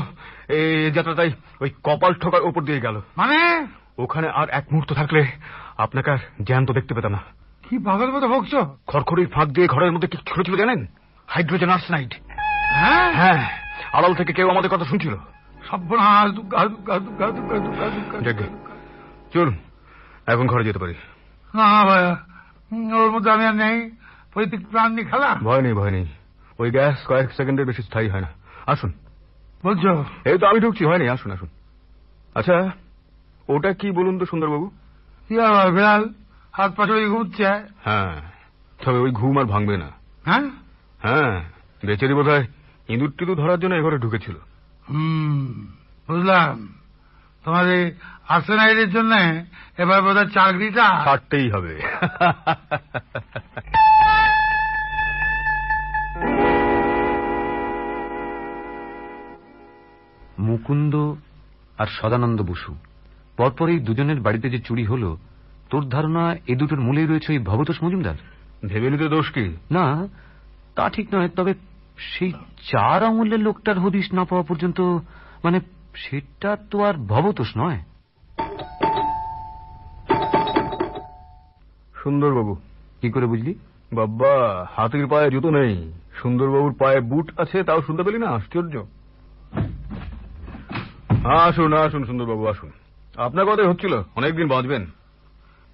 এই 0.50 0.90
যাত্রাটাই 0.90 1.32
ওই 1.60 1.70
কপাল 1.82 2.14
ঠোকার 2.14 2.42
উপর 2.42 2.62
দিয়ে 2.62 2.80
গেল। 2.80 3.00
মানে? 3.16 3.66
ওখানে 3.98 4.28
আর 4.28 4.48
এক 4.48 4.64
মুহূর্ত 4.72 4.92
থাকলে 4.92 5.26
আপনাকে 5.78 6.10
আর 6.10 6.18
জ্যান্ত 6.42 6.70
দেখতে 6.70 6.94
পেতাম 6.94 7.12
না। 7.12 7.18
কি 7.68 7.78
পাগল 7.78 8.10
মতো 8.10 8.28
বকছো 8.28 8.76
খড়খড়ির 8.86 9.28
ফাঁক 9.28 9.48
দিয়ে 9.48 9.66
ঘরের 9.66 9.92
মধ্যে 9.92 10.08
কি 10.08 10.16
ছোট 10.16 10.44
ছিল 10.44 10.56
জানেন? 10.56 10.86
Hydrogen 11.26 11.70
arsenide. 11.70 12.14
হ্যাঁ? 12.74 13.12
হ্যাঁ 13.12 13.50
আড়াল 13.92 14.14
থেকে 14.14 14.32
কেউ 14.32 14.50
আমাদের 14.50 14.70
কথা 14.70 14.84
শুনছিল। 14.84 15.14
চলুন 19.32 19.58
এখন 20.26 20.46
ঘরে 20.46 20.64
যেতে 20.64 20.78
পারি। 20.78 20.94
না 21.54 21.84
ভাইয়া 21.84 22.16
ওর 22.96 23.10
মধ্যে 23.10 23.30
আমি 23.30 23.46
আর 23.46 23.54
নেই। 23.54 23.90
পৈতৃক 24.34 24.68
প্রাণ 24.68 24.92
নিয়ে 24.92 25.10
খেলা। 25.10 25.36
ভয় 25.42 25.62
নেই 25.62 25.72
ভয় 25.72 25.90
নেই। 25.90 26.06
ওই 26.58 26.70
গ্যাস 26.70 27.06
কয়েক 27.06 27.32
সেকেন্ডের 27.32 27.66
বেশি 27.66 27.82
স্থায়ী 27.82 28.08
হয় 28.08 28.20
না। 28.20 28.28
আসুন। 28.66 28.92
বলছো? 29.64 30.04
এই 30.24 30.38
তো 30.38 30.46
আমি 30.46 30.60
ঢুকছি 30.60 30.84
হয়নি 30.84 31.08
আসুন 31.08 31.30
আসুন। 31.32 31.48
আচ্ছা 32.34 32.56
ওটা 33.48 33.72
কি 33.72 33.90
বলুন 33.90 34.18
তো 34.18 34.26
সুন্দরবাবু? 34.26 34.66
কি 35.28 35.40
আবার 35.40 35.72
বিড়াল 35.72 36.02
হাত 36.52 36.70
পাশে 36.76 37.08
ঘুরছে 37.08 37.44
হ্যাঁ 37.84 38.14
তবে 38.78 38.98
ওই 38.98 39.10
ঘুম 39.10 39.38
আর 39.38 39.44
ভাঙবে 39.44 39.76
না। 39.76 39.88
হ্যাঁ? 40.24 40.46
হ্যাঁ 41.00 41.32
বেচারি 41.84 42.14
বোধ 42.14 42.28
হয় 42.28 42.46
ইঁদুর 42.88 43.10
টিঁদুর 43.18 43.36
ধরার 43.36 43.60
জন্য 43.60 43.74
এঘরে 43.74 43.98
ঢুকেছিল। 43.98 44.36
হুম 44.88 45.68
বুঝলাম। 46.08 46.54
তোমার 47.44 47.68
এই 47.68 47.84
আর্সেনাইডের 48.28 48.90
জন্য 48.90 49.12
এবার 49.78 50.02
বোধহয় 50.02 50.28
চাকরিটা 50.34 50.86
ছাড়তেই 51.04 51.50
হবে। 51.50 51.72
মুকুন্দ 60.60 60.96
আর 61.78 61.86
সদানন্দ 61.86 62.42
বসু। 62.42 62.74
পরপর 63.36 63.68
এই 63.68 63.78
দুজনের 63.78 64.20
বাড়িতে 64.20 64.50
যে 64.50 64.58
চুরি 64.58 64.84
হল 64.84 65.16
তোর 65.70 65.88
ধারণা 65.88 66.36
এ 66.46 66.56
দুটোর 66.56 66.80
মূলেই 66.80 67.06
রয়েছে 67.06 67.32
ওই 67.32 67.38
ভবতোষ 67.38 67.82
মজুমদার? 67.82 68.14
ভেবে 68.68 68.90
নিতে 68.90 69.08
দোষ 69.08 69.32
কি? 69.32 69.56
না 69.70 70.08
তা 70.76 70.90
ঠিক 70.90 71.14
নয় 71.14 71.28
তবে 71.28 71.54
সেই 71.98 72.32
চার 72.70 73.04
আঙুলের 73.04 73.40
লোকটার 73.40 73.78
হদিশ 73.78 74.12
না 74.12 74.24
পাওয়া 74.24 74.44
পর্যন্ত 74.48 74.80
মানে 75.44 75.60
সেটা 75.94 76.56
তো 76.70 76.82
আর 76.82 76.94
ভবতোষ 76.94 77.56
নয়। 77.56 77.78
সুন্দরবাবু। 82.02 82.56
কি 83.00 83.10
করে 83.10 83.26
বুঝলি? 83.26 83.54
বাবা 83.92 84.66
হাতির 84.76 85.06
পায়ে 85.06 85.30
জুতো 85.30 85.50
নেই। 85.50 85.92
সুন্দরবাবুর 86.22 86.74
পায়ে 86.78 87.00
বুট 87.00 87.40
আছে 87.40 87.62
তাও 87.62 87.82
শুনতে 87.82 88.02
পেলি 88.02 88.18
না? 88.18 88.28
আশ্চর্য। 88.28 88.82
আসুন 91.24 91.72
আসুন 91.72 92.04
সুন্দরবাবু 92.04 92.46
আসুন। 92.46 92.70
আপনার 93.16 93.46
কথাই 93.46 93.66
হচ্ছিল 93.66 94.02
অনেকদিন 94.16 94.48
বাঁচবেন। 94.48 94.87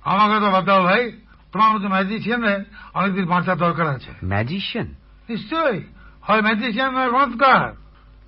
আমাকে 0.05 0.41
তো 0.41 0.51
বাদ 0.51 0.65
দাও 0.65 0.83
ভাই 0.83 1.13
তোমার 1.53 1.71
মতো 1.75 1.89
ম্যাজিশিয়ানের 1.89 2.65
অনেকদিন 2.95 3.27
বাঁচার 3.27 3.57
দরকার 3.57 3.87
আছে। 3.87 4.11
ম্যাজিশিয়ান 4.25 4.87
নিশ্চয়ই 5.29 5.81
হয় 6.23 6.43
ম্যাজিশিয়ান 6.43 6.95
নয় 6.95 7.11
চমৎকার 7.11 7.73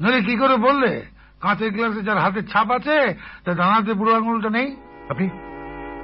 নইলে 0.03 0.23
কি 0.23 0.37
করে 0.37 0.57
বললে? 0.57 1.03
কাঁচের 1.41 1.71
গ্লাসে 1.71 2.03
যার 2.03 2.19
হাতের 2.19 2.47
ছাপ 2.47 2.71
আছে 2.71 3.15
তার 3.45 3.57
ডানাতে 3.57 3.95
বুড়ো 3.95 4.15
আঙুলটা 4.15 4.51
নেই। 4.51 4.77
আপনি 5.09 5.27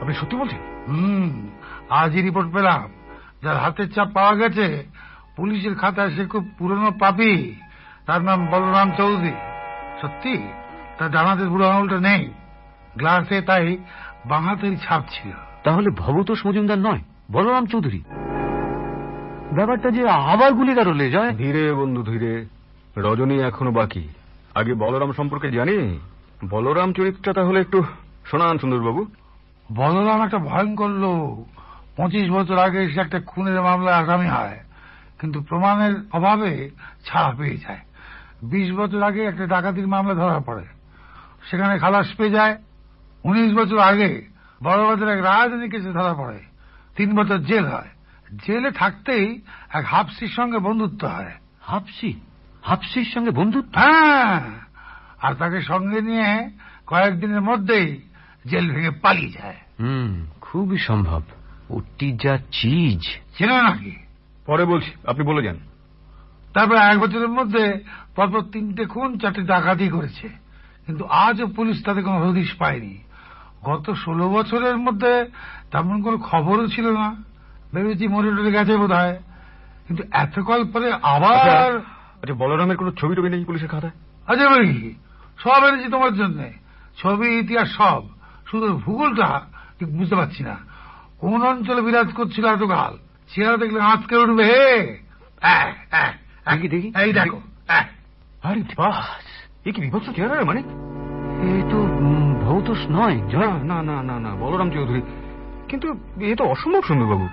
আপনি 0.00 0.14
সত্যি 0.14 0.37
বলছেন? 0.37 0.59
হুম 0.88 1.48
আজই 1.90 2.22
রিপোর্ট 2.22 2.55
পেলাম। 2.55 2.92
যার 3.42 3.57
হাতের 3.57 3.92
ছাপ 3.92 4.09
পাওয়া 4.14 4.35
গেছে 4.35 4.85
পুলিশের 5.37 5.74
খাতায় 5.74 6.11
সে 6.11 6.24
খুব 6.24 6.50
পুরনো 6.59 6.90
পাপি। 6.90 7.55
তার 8.07 8.22
নাম 8.22 8.46
বলরাম 8.46 8.90
চৌধুরী। 8.96 9.33
সত্যি? 10.03 10.48
তার 10.98 11.11
ডানাতে 11.11 11.44
বুড়ো 11.44 11.68
আঙুলটা 11.68 12.00
নেই। 12.00 12.33
গ্লাসে 12.96 13.40
তাই 13.40 13.78
বাঁহাতের 14.26 14.78
ছাপ 14.78 15.02
ছিল। 15.11 15.33
তাহলে 15.64 15.90
ভবতোষ 15.90 16.46
মজুমদার 16.46 16.78
নয় 16.78 17.00
বলরাম 17.33 17.66
চৌধুরী। 17.66 18.02
ব্যাপারটা 19.52 19.90
যে 19.90 20.09
আবার 20.09 20.52
গুলি 20.52 20.74
গারলে 20.74 21.11
যায় 21.11 21.30
ধীরে 21.30 21.72
বন্ধু 21.72 22.02
ধীরে। 22.02 22.46
রজনী 22.96 23.40
এখনও 23.40 23.70
বাকি। 23.70 24.09
আগে 24.54 24.74
বলরাম 24.74 25.12
সম্পর্কে 25.12 25.50
জানি। 25.50 25.98
বলরাম 26.50 26.92
চরিত্রটা 26.92 27.42
তাহলে 27.42 27.61
একটু 27.61 27.83
শোনান 28.24 28.59
সুন্দরবাবু। 28.59 29.07
বলরাম 29.72 30.24
একটা 30.24 30.38
ভয়ঙ্কর 30.38 30.88
লোক। 30.88 31.46
পঁচিশ 31.96 32.30
বছর 32.30 32.59
আগে 32.59 32.90
সে 32.90 33.00
একটা 33.00 33.20
খুনের 33.20 33.62
মামলায় 33.62 33.96
আসামি 33.96 34.28
হয়। 34.28 34.59
কিন্তু 35.20 35.42
প্রমাণের 35.42 35.94
অভাবে 36.12 36.70
ছাড়া 37.04 37.33
পেয়ে 37.38 37.57
যায়। 37.57 37.78
বিশ 38.42 38.72
বছর 38.72 39.02
আগে 39.02 39.24
একটা 39.24 39.46
ডাকাতির 39.46 39.88
মামলা 39.88 40.14
ধরা 40.14 40.40
পড়ে। 40.40 40.64
সেখানে 41.50 41.78
খালাস 41.78 42.14
পেয়ে 42.16 42.30
যায়। 42.30 42.57
উনিশ 43.24 43.54
বছর 43.54 43.78
আগে 43.78 44.28
বড়বাজার 44.62 45.09
এক 45.09 45.24
রাজধানী 45.24 45.68
কেসে 45.68 45.92
ধরা 45.92 46.14
পড়ে। 46.14 46.38
তিন 46.96 47.14
বছর 47.14 47.38
জেল 47.38 47.66
হয়। 47.66 47.88
জেলে 48.46 48.70
থাকতেই 48.70 49.40
এক 49.74 49.85
হাফসির 49.87 50.28
সঙ্গে 50.28 50.59
বন্ধুত্ব 50.59 51.09
হয়। 51.09 51.33
হাফসি? 51.61 52.20
হাফসির 52.62 53.04
সঙ্গে 53.04 53.30
বন্ধুত্ব? 53.30 53.70
হ্যাঁ। 53.74 54.40
আর 55.20 55.35
তাকে 55.35 55.62
সঙ্গে 55.62 56.00
নিয়ে 56.00 56.50
কয়েকদিনের 56.87 57.40
মধ্যেই 57.40 58.00
জেল 58.46 58.74
ভেঙে 58.74 58.90
পালিয়ে 58.90 59.30
যায়। 59.30 59.57
হুম 59.80 60.26
খুবই 60.40 60.78
সম্ভব। 60.78 61.22
ওটি 61.70 62.12
যা 62.12 62.37
চিজ। 62.37 63.00
চেনো 63.38 63.62
নাকি? 63.62 63.96
পরে 64.46 64.64
বলছি 64.64 64.90
আপনি 65.07 65.24
বলে 65.24 65.42
যান। 65.42 65.59
তারপর 66.54 66.76
এক 66.76 66.98
বছরের 66.98 67.28
মধ্যে 67.28 67.85
পরপর 68.16 68.40
তিনটে 68.40 68.85
খুন 68.85 69.18
চারটে 69.18 69.42
ডাকাতি 69.42 69.88
করেছে। 69.88 70.43
কিন্তু 70.87 71.05
আজও 71.05 71.47
পুলিশ 71.47 71.85
তাদের 71.85 72.05
কোনো 72.05 72.29
হদিশ 72.29 72.55
পায়নি। 72.55 72.99
গত 73.64 73.92
ষোলো 73.92 74.29
বছরের 74.29 74.77
মধ্যে 74.77 75.25
তেমন 75.70 76.03
কোনো 76.03 76.18
খবরও 76.18 76.66
ছিল 76.66 76.92
না। 76.92 77.16
ভেবেছি 77.75 78.09
মরে 78.09 78.31
টরে 78.31 78.53
গেছে 78.53 78.77
বোধ 78.77 78.92
হয় 78.92 79.16
কিন্তু 79.88 80.03
এতকাল 80.12 80.64
পরে 80.64 80.92
আবার 80.92 81.77
আচ্ছা 81.77 82.35
বলরামের 82.35 82.77
কোনো 82.77 82.90
ছবি 82.90 83.14
টবি 83.14 83.29
নেই 83.29 83.44
পুলিশের 83.44 83.68
খাতায়? 83.68 83.92
আচ্ছা 84.27 84.49
বলি 84.49 84.73
কি, 84.75 84.94
সব 85.38 85.64
এনেছি 85.64 85.90
তোমার 85.90 86.14
জন্য। 86.14 86.44
ছবি 86.97 87.38
ইতিহাস 87.38 87.68
সব। 87.77 88.03
শুধু 88.51 88.77
ভূগোলটা 88.77 89.40
ঠিক 89.79 89.99
বুঝতে 89.99 90.16
পারছি 90.16 90.42
না। 90.44 90.57
কোন 91.18 91.42
অঞ্চলে 91.42 91.83
বিরাজ 91.83 92.12
করছিল 92.12 92.47
এতকাল? 92.47 92.99
চেহারা 93.35 93.57
দেখলে 93.57 93.81
আঁতকে 93.81 94.16
উঠবে 94.16 94.44
হে! 94.44 94.99
হ্যাঁ, 95.40 95.75
হ্যাঁ, 95.90 96.12
হ্যাঁ। 96.44 96.57
দেখি, 96.57 96.68
দেখি। 96.68 96.92
এই 97.03 97.12
দেখো। 97.12 97.40
আরে 98.42 98.62
বাস 98.77 99.34
এ 99.66 99.72
কি 99.72 99.81
বিভৎস 99.81 100.11
চেহারা 100.16 100.35
রে 100.35 100.44
মানে? 100.44 100.61
এ 101.40 101.62
তো 101.70 101.87
ভৌতোষ 102.46 102.79
নয় 102.90 103.14
না 103.14 103.46
না 103.64 103.83
না 103.83 104.03
না 104.03 104.20
না 104.20 104.35
বলরাম 104.35 104.70
চৌধুরী। 104.70 105.03
কিন্তু 105.68 105.94
এ 106.20 106.35
তো 106.35 106.44
অসম্ভব 106.44 106.83
সুন্দর 106.83 107.07
বাবু 107.07 107.29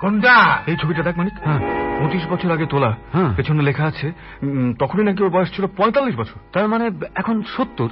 কোনটা? 0.00 0.58
এই 0.66 0.76
ছবিটা 0.76 1.02
দেখ 1.02 1.18
মানিক। 1.18 1.32
হ্যাঁ। 1.44 1.60
পঁচিশ 2.00 2.26
বছর 2.26 2.52
আগে 2.52 2.66
তোলা। 2.66 2.96
হ্যাঁ। 3.12 3.34
পেছনে 3.36 3.62
লেখা 3.62 3.84
আছে 3.84 4.12
তখনই 4.78 5.04
নাকি 5.04 5.22
ওর 5.22 5.30
বয়স 5.30 5.56
ছিল 5.56 5.66
পঁয়তাল্লিশ 5.66 6.16
বছর। 6.16 6.38
তার 6.52 6.68
মানে 6.68 6.90
এখন 7.14 7.42
সত্তর। 7.42 7.88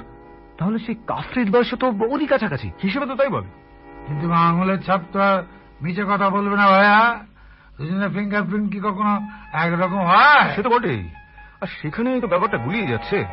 তাহলে 0.57 0.79
সেই 0.79 0.95
কাফরির 1.07 1.51
বয়সে 1.51 1.75
তো 1.75 1.87
ওরই 1.87 2.25
কাছাকাছি। 2.25 2.71
হিসেবে 2.83 3.05
তো 3.05 3.15
তাই 3.15 3.29
বলে। 3.29 3.47
কিন্তু 4.07 4.31
আঙুলের 4.31 4.81
ছাপ 4.81 5.01
তো 5.13 5.19
মিছে 5.81 6.03
কথা 6.03 6.29
বলবে 6.29 6.55
না 6.55 6.67
ভাইয়া। 6.67 7.19
দুজনের 7.77 8.09
ফিঙ্গারপ্রিন্ট 8.09 8.71
কি 8.71 8.79
কখনো 8.79 9.21
একরকম 9.53 9.99
হয়? 9.99 10.49
সে 10.55 10.63
তো 10.63 10.69
বটেই। 10.69 11.09
আর 11.61 11.67
সেখানেই 11.81 12.21
তো 12.21 12.27
ব্যাপারটা 12.27 12.57
গুলিয়ে 12.57 12.87
যাচ্ছে। 12.87 13.25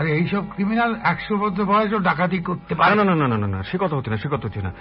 আরে 0.00 0.12
এইসব 0.12 0.50
ক্রিমিনাল 0.50 0.96
একশো 1.04 1.36
বছর 1.36 1.64
বয়সও 1.64 1.98
ডাকাতি 1.98 2.38
করতে 2.38 2.74
পারে। 2.74 2.94
না 2.94 3.04
না 3.04 3.14
না 3.14 3.28
না 3.28 3.46
না 3.46 3.62
সে 3.62 3.78
কথা 3.80 3.96
হচ্ছে 3.96 4.10
না 4.10 4.16
সে 4.16 4.28
কথা 4.28 4.40
হচ্ছে 4.44 4.62
না। 4.62 4.72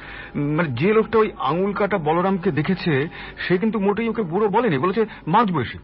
মানে 0.57 0.71
যে 0.71 0.93
লোকটা 0.93 1.19
ওই 1.19 1.31
আঙুল 1.39 1.73
কাটা 1.73 1.97
বলরামকে 1.97 2.51
দেখেছে 2.51 3.09
সে 3.47 3.57
কিন্তু 3.57 3.79
মোটেই 3.79 4.09
ওকে 4.09 4.21
বুড়ো 4.21 4.47
বলেনি 4.47 4.77
বলেছে 4.77 5.05
মাঝ 5.27 5.51
বয়সী। 5.51 5.77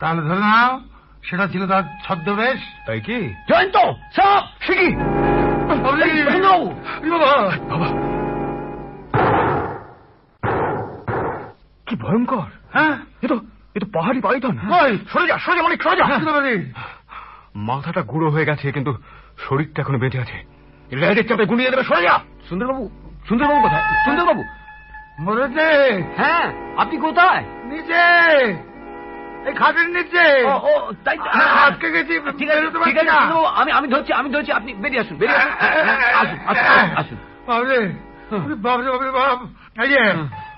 তাহলে 0.00 0.22
ধরে 0.22 0.38
নাও 0.38 0.80
সেটা 1.22 1.46
ছিল 1.46 1.66
তার 1.66 1.82
ছদ্মবেশ। 2.04 2.60
তাই 2.86 3.00
কি? 3.00 3.34
জয়ন্ত 3.48 3.76
সব 4.16 4.42
সে 4.60 4.74
কি 4.74 4.94
বাবা 7.10 7.56
বাবা। 7.70 7.86
কি 11.86 11.96
ভয়ঙ্কর? 11.96 12.44
হ্যাঁ? 12.72 12.96
এ 13.22 13.28
তো 13.28 13.38
এ 13.74 13.80
তো 13.80 13.86
পাহাড়ি 13.92 14.20
পাইথন। 14.20 14.58
সরে 15.12 15.26
যা 15.26 15.38
সরে 15.38 15.56
যা 15.56 15.62
মালিক 15.62 15.82
সরে 15.82 15.96
যা। 15.96 16.08
পারি। 16.08 16.72
মাথাটা 17.54 18.02
গুঁড়ো 18.02 18.28
হয়ে 18.30 18.44
গেছে 18.44 18.66
কিন্তু 18.72 18.92
শরীরটা 19.38 19.78
এখনও 19.82 19.98
বেঁচে 19.98 20.18
আছে। 20.18 20.36
রেডের 20.92 21.26
চাপে 21.26 21.44
দেবে 21.70 21.84
সরে 21.84 22.02
যা! 22.02 22.14
সুন্দরবাবু 22.48 22.84
সুন্দরবাবু 23.28 23.60
কোথায় 23.60 23.84
সুন্দরবাবু! 24.04 24.42
মরেছে! 25.20 25.66
হ্যাঁ 26.16 26.46
আপনি 26.76 26.96
কোথায়? 26.98 27.42
নিচে! 27.68 28.04
এই 29.46 29.54
খাটের 29.54 29.88
নিচে! 29.88 30.24
হ্যাঁ, 31.28 31.52
আটকে 31.66 31.88
গেছি 31.90 32.14
ঠিক 32.38 32.48
আছে 32.50 32.60
ঠিক 32.86 32.96
আছে 32.98 33.12
আমি 33.54 33.70
আমি 33.72 33.86
ধরছি 33.88 34.12
আমি 34.12 34.28
ধরছি 34.30 34.50
আপনি 34.52 34.70
বেরিয়ে 34.74 35.00
আসুন 35.00 35.16
বেরিয়ে 35.18 35.38
আসুন। 35.38 36.38
হ্যাঁ, 36.48 36.86
আসুন 36.92 36.98
আসুন 36.98 37.18
বাবরে 37.46 37.78
বাবরে 38.56 38.88
বাবরে 38.90 39.10
বাব 39.10 39.38
এই 39.78 39.88
যে 39.88 40.00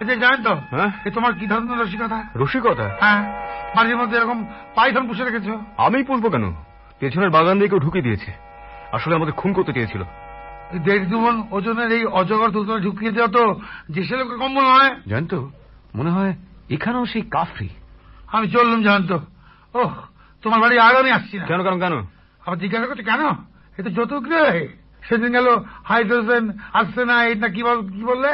এই 0.00 0.06
যে 0.06 0.14
জানেন 0.16 0.40
তো 0.42 0.52
হ্যাঁ? 0.72 0.90
এ 1.04 1.10
তোমার 1.10 1.32
কি 1.32 1.44
ধরনের 1.46 1.78
রসিকতা? 1.80 2.18
রসিকতা? 2.36 2.86
হ্যাঁ 3.00 3.20
মাঝে 3.76 3.94
মধ্যে 3.94 4.16
এরকম 4.16 4.38
পাইথন 4.74 5.04
পুষে 5.08 5.24
রেখেছো? 5.24 5.52
আমি 5.78 5.98
পুষবো 6.04 6.28
কেন? 6.30 6.44
পেছনের 7.02 7.30
বাগান 7.36 7.58
দিয়ে 7.58 7.70
কেউ 7.70 7.80
ঢুকে 7.80 8.00
দিয়েছে। 8.02 8.30
আসলে 8.92 9.14
আমাদের 9.14 9.34
খুন 9.34 9.52
করতে 9.52 9.72
চেয়েছিল। 9.72 10.02
দেড় 10.86 11.04
দুমন 11.10 11.36
ওজনের 11.50 11.90
এই 11.96 12.04
অজগর 12.20 12.50
দুটো 12.50 12.78
ঢুকিয়ে 12.78 13.12
দেওয়া 13.12 13.30
তো 13.36 13.60
যে 13.94 14.00
সে 14.04 14.14
লোকের 14.16 14.38
কম্বল 14.38 14.64
নয়। 14.72 14.90
জয়ন্ত 15.10 15.34
মনে 15.94 16.10
হয় 16.10 16.32
এখানেও 16.70 17.04
সেই 17.06 17.22
কাফরি। 17.34 17.68
আমি 18.34 18.46
চললাম 18.50 18.82
জানেন 18.82 19.04
তো 19.06 19.18
ওহ 19.78 19.92
তোমার 20.42 20.60
বাড়ি 20.60 20.78
আর 20.78 20.94
আমি 20.96 21.10
আসছি 21.10 21.38
না। 21.38 21.44
কেন 21.46 21.60
কেন 21.66 21.76
কেন? 21.84 21.94
আবার 22.44 22.58
জিজ্ঞাসা 22.58 22.86
করছে 22.86 23.02
কেন? 23.02 23.22
এ 23.78 23.80
তো 23.82 23.90
যৌতুক 23.90 24.24
রে। 24.32 24.68
সেদিন 25.08 25.30
গেল 25.32 25.48
হাইড্রোজেন 25.84 26.44
আসছে 26.72 27.02
না 27.04 27.16
এই 27.28 27.34
না 27.34 27.48
কি 27.48 27.62
কি 27.96 28.04
বললে? 28.12 28.32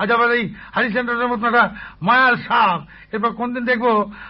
আজ 0.00 0.08
আবার 0.16 0.28
এই 0.30 0.54
হারি 0.74 0.88
সেন্টারের 0.92 1.28
মতন 1.28 1.46
একটা 1.46 1.64
মায়াল 2.02 2.36
সাপ। 2.36 2.80
এরপর 3.12 3.30
কোনদিন 3.30 3.64
দেখব? 3.70 3.86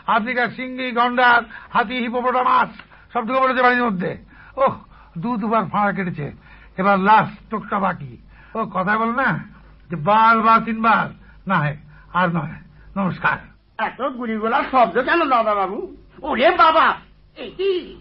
আফ্রিকার 0.07 0.49
সিঙ্গি 0.57 0.91
গন্ডার 0.99 1.41
হাতি 1.75 1.97
হিপোপোটামাস। 2.05 2.73
সব 3.13 3.27
ঢুকে 3.27 3.41
পড়েছে 3.41 3.63
বাড়ির 3.63 3.85
মধ্যে। 3.85 4.17
ওহ 4.57 4.75
দু 5.19 5.37
দুবার 5.37 5.65
ফাঁড়া 5.65 5.93
কেটেছে। 5.93 6.33
এবার 6.77 6.99
লাস্ট 6.99 7.51
টোকটা 7.51 7.79
বাকি। 7.79 8.17
ও 8.55 8.65
কথা 8.65 8.99
বল 8.99 9.11
না 9.11 9.45
যে 9.91 9.97
বারবার 9.97 10.65
তিনবার। 10.65 11.09
না 11.47 11.73
আর 12.13 12.29
নয় 12.29 12.57
নমস্কার। 12.97 13.39
এত 13.79 14.03
গুলিগোলার 14.03 14.65
শব্দ 14.71 15.03
কেন 15.03 15.25
দাদা 15.29 15.55
বাবু? 15.55 15.97
ওরে 16.23 16.51
বাবা! 16.51 16.97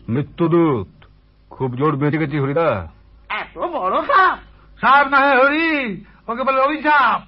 মৃত্যুদূত 0.09 1.05
খুব 1.49 1.75
জোর 1.75 1.95
বেঁচে 1.95 2.17
গেছি 2.17 2.39
হরিদা। 2.39 2.87
এত 3.29 3.57
বড় 3.57 4.01
সাপ! 4.01 4.37
সাপ 4.81 5.07
না 5.07 5.17
হয় 5.17 5.43
হরি! 5.43 6.05
ওকে 6.27 6.43
বলে 6.43 6.59
অভিশাপ। 6.59 7.21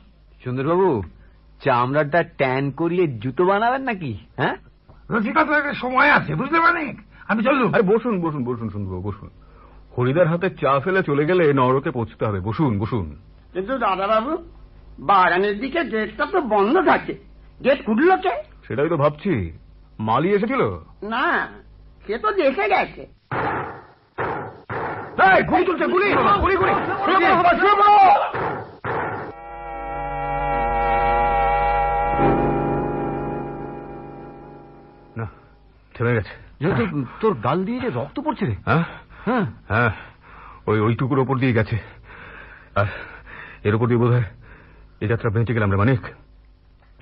সুন্দরবাবু 0.43 1.03
চামড়াটা 1.63 2.23
ট্যান 2.23 2.71
করিয়ে 2.71 3.07
জুতো 3.07 3.45
বানাবেন 3.45 3.81
নাকি 3.81 4.17
হ্যাঁ? 4.37 4.55
রসিকতার 5.11 5.57
একটা 5.57 5.73
সময় 5.73 6.09
আছে 6.11 6.35
বুঝতে 6.35 6.59
পারেন 6.59 6.95
আমি 7.27 7.43
চললুম। 7.43 7.73
আরে 7.73 7.81
বসুন 7.81 8.21
বসুন 8.21 8.43
বসুন 8.43 8.69
শুনব 8.69 8.89
বসুন। 8.89 9.29
হরিদার 9.97 10.27
হাতে 10.27 10.49
চা 10.49 10.79
ফেলে 10.79 11.03
চলে 11.03 11.25
গেলে 11.25 11.53
নরকে 11.53 11.91
পৌঁছতে 11.91 12.25
হবে। 12.25 12.39
বসুন 12.39 12.79
বসুন। 12.79 13.15
কিন্তু 13.53 13.77
দাদা 13.77 14.07
বাবু 14.07 14.37
বাগানের 14.99 15.59
দিকে 15.59 15.83
গেটটা 15.83 16.25
তো 16.25 16.41
বন্ধ 16.41 16.77
থাকে। 16.81 17.15
গেট 17.63 17.85
খুললো 17.85 18.17
কে? 18.17 18.31
সেটাই 18.67 18.89
তো 18.89 18.97
ভাবছি। 18.97 19.57
মালি 19.99 20.29
এসেছিল? 20.29 20.61
না 21.03 21.47
সে 22.07 22.17
তো 22.17 22.31
দেখে 22.31 22.69
গেছে। 22.69 23.07
গুলি 25.49 25.65
চলছে 25.65 25.85
গুলি! 25.85 26.13
গুলি 26.41 26.55
গুলি! 26.55 26.71
থেমে 36.01 36.15
গেছে। 36.15 36.33
তোর 37.21 37.33
গাল 37.33 37.65
দিয়ে 37.65 37.79
যে 37.79 37.89
রক্ত 37.89 38.19
পড়ছে 38.19 38.45
রে। 38.45 38.55
হ্যাঁ? 38.65 38.83
হ্যাঁ। 39.25 39.45
হ্যাঁ। 39.67 39.91
ওই 40.67 40.79
ওই 40.79 40.95
টুকুর 40.95 41.19
ওপর 41.19 41.37
দিয়ে 41.37 41.53
গেছে। 41.53 41.79
আর 42.75 42.85
এর 43.63 43.75
উপর 43.75 43.87
দিয়ে 43.87 43.99
বোধ 43.99 44.11
হয় 44.11 44.23
এই 45.01 45.07
যাত্রা 45.07 45.29
বেঁচে 45.29 45.53
গেলাম 45.53 45.71
রে 45.71 45.77
মানিক। 45.77 45.99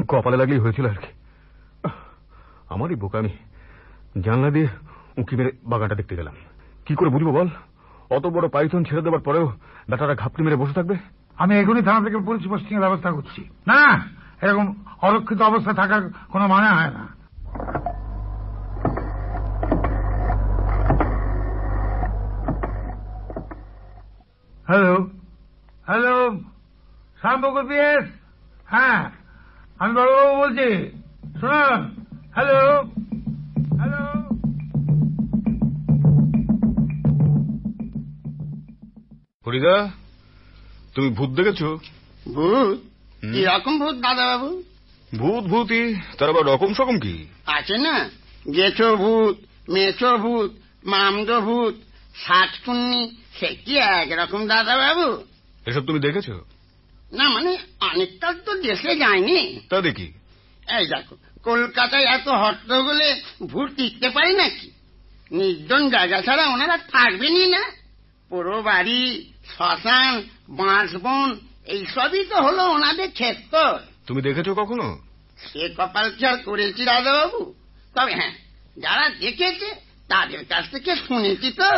কপালে 0.07 0.37
লাগলেই 0.37 0.59
হয়েছিল 0.59 0.87
আর 0.89 0.95
কি। 0.95 1.07
আমারই 2.69 2.95
বোকামি। 2.95 3.29
জানলা 4.21 4.49
দিয়ে 4.49 4.67
উঁকি 5.17 5.35
মেরে 5.35 5.51
বাগানটা 5.63 5.95
দেখতে 5.95 6.15
গেলাম। 6.15 6.33
কি 6.85 6.95
করে 6.95 7.09
বুঝব 7.09 7.27
বল? 7.27 7.47
অত 8.09 8.25
বড় 8.27 8.47
পাইথন 8.47 8.83
ছেড়ে 8.83 9.01
দেওয়ার 9.01 9.21
পরেও 9.21 9.53
বেটারা 9.89 10.15
ঘাপটি 10.15 10.43
মেরে 10.43 10.55
বসে 10.55 10.73
থাকবে? 10.73 10.95
আমি 11.37 11.55
এখনই 11.55 11.81
থানা 11.81 12.05
থেকে 12.05 12.17
পুলিশ 12.17 12.47
পোস্টিং 12.47 12.77
এর 12.77 12.79
ব্যবস্থা 12.79 13.11
করছি। 13.11 13.49
না 13.67 14.05
এরকম 14.41 14.75
অরক্ষিত 15.01 15.41
অবস্থা 15.41 15.73
থাকার 15.73 16.01
কোনো 16.29 16.47
মানে 16.47 16.69
হয় 16.69 16.91
না। 16.91 17.18
হ্যালো 24.69 24.95
হ্যালো 25.87 26.15
শ্যামবকুল 27.21 27.63
পিএস 27.69 28.05
হ্যাঁ 28.67 29.01
আমি 29.79 29.91
বড়বাবু 29.97 30.33
বলছি। 30.41 30.69
শুনুন 31.39 31.79
হ্যালো 32.35 32.59
হ্যালো 33.79 34.01
হরিদা 39.45 39.75
তুমি 40.95 41.09
ভূত 41.09 41.29
দেখেছ? 41.37 41.61
ভূত? 42.27 42.69
কীরকম 43.23 43.73
ভূত 43.79 43.95
দাদা 44.05 44.25
বাবু 44.31 44.49
ভূত 45.11 45.43
ভূতই 45.51 45.85
তার 46.17 46.29
আবার 46.29 46.43
রকম 46.51 46.69
সকম 46.73 46.95
কি? 46.99 47.15
আছে 47.55 47.75
না? 47.77 47.95
গেছো 48.55 48.87
ভূত 48.95 49.35
মেছো 49.69 50.11
ভূত 50.17 50.49
মামদো 50.85 51.37
ভূত 51.41 51.73
ষাট 52.25 52.51
কুন্নি 52.65 53.01
সে 53.39 53.49
কি 53.65 53.77
একরকম 53.77 54.47
দাদা 54.47 54.75
বাবু 54.77 55.07
এসব 55.65 55.85
তুমি 55.85 55.99
দেখেছ? 55.99 56.29
না 57.13 57.29
মানে 57.29 57.57
অনেকটা 57.81 58.33
তো 58.45 58.51
দেশে 58.55 58.95
যায়নি। 58.95 59.59
তা 59.69 59.81
দেখি। 59.81 60.07
এই 60.77 60.85
দেখো 60.87 61.15
কলকাতায় 61.43 62.05
এত 62.05 62.27
হট্টগোলে 62.27 63.21
ভুট 63.43 63.69
টিকতে 63.75 64.09
পারি 64.09 64.33
নাকি? 64.33 64.67
নির্জন 65.31 65.89
জায়গা 65.89 66.21
ছাড়া 66.21 66.45
ওনারা 66.47 66.77
থাকবেনই 66.77 67.47
না। 67.51 67.63
পুরো 68.29 68.61
বাড়ি 68.61 69.31
শ্মশান 69.55 70.13
বাঁশবন 70.49 71.39
এইসবই 71.65 72.23
তো 72.25 72.37
হলো 72.41 72.63
ওনাদের 72.69 73.11
ক্ষেত্র। 73.11 73.55
তুমি 74.07 74.21
দেখেছ 74.21 74.49
কখনো? 74.49 74.87
সে 75.47 75.69
কপাল 75.77 76.11
খেয়াল 76.11 76.37
করেছি 76.37 76.85
দাদাবাবু। 76.85 77.53
তবে 77.95 78.13
হ্যাঁ 78.15 78.33
যারা 78.77 79.09
দেখেছে 79.09 79.67
তাদের 80.07 80.45
কাছ 80.45 80.71
থেকে 80.71 80.95
শুনেছি 80.95 81.51
তো। 81.51 81.71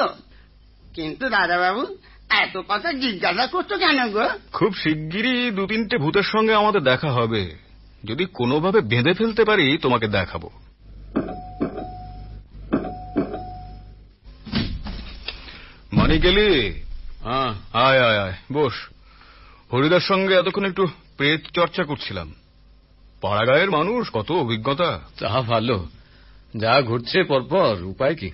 কিন্তু 0.94 1.30
দাদাবাবু 1.30 1.98
এত 2.30 2.58
কথা 2.68 2.94
জিজ্ঞাসা 2.94 3.48
করছ 3.48 3.74
কেন 3.74 4.12
গো? 4.12 4.30
খুব 4.54 4.76
শিগগিরই 4.76 5.52
দু 5.52 5.68
তিনটে 5.68 5.98
ভূতের 5.98 6.24
সঙ্গে 6.24 6.54
আমাদের 6.54 6.82
দেখা 6.82 7.12
হবে। 7.12 7.56
যদি 8.06 8.26
কোনোভাবে 8.26 8.82
বেঁধে 8.82 9.14
ফেলতে 9.14 9.46
পারি 9.46 9.78
তোমাকে 9.78 10.08
দেখাবো। 10.08 10.50
মানি 15.94 16.20
গেলি 16.20 16.82
হ্যাঁ। 17.24 17.84
আয় 17.86 18.00
আয় 18.00 18.20
আয় 18.20 18.34
বস। 18.54 18.74
হরিদার 19.74 20.00
সঙ্গে 20.00 20.36
এতক্ষণ 20.36 20.66
একটু 20.66 20.88
প্রেত 21.18 21.42
চর্চা 21.54 21.84
করছিলাম। 21.84 22.34
পাড়াগাঁয়ের 23.22 23.72
মানুষ 23.72 24.10
কত 24.14 24.32
অভিজ্ঞতা। 24.32 25.00
তা 25.20 25.42
ভালো। 25.42 25.88
যা 26.58 26.82
ঘটছে 26.82 27.24
পরপর 27.24 27.84
উপায় 27.84 28.16
কি? 28.16 28.32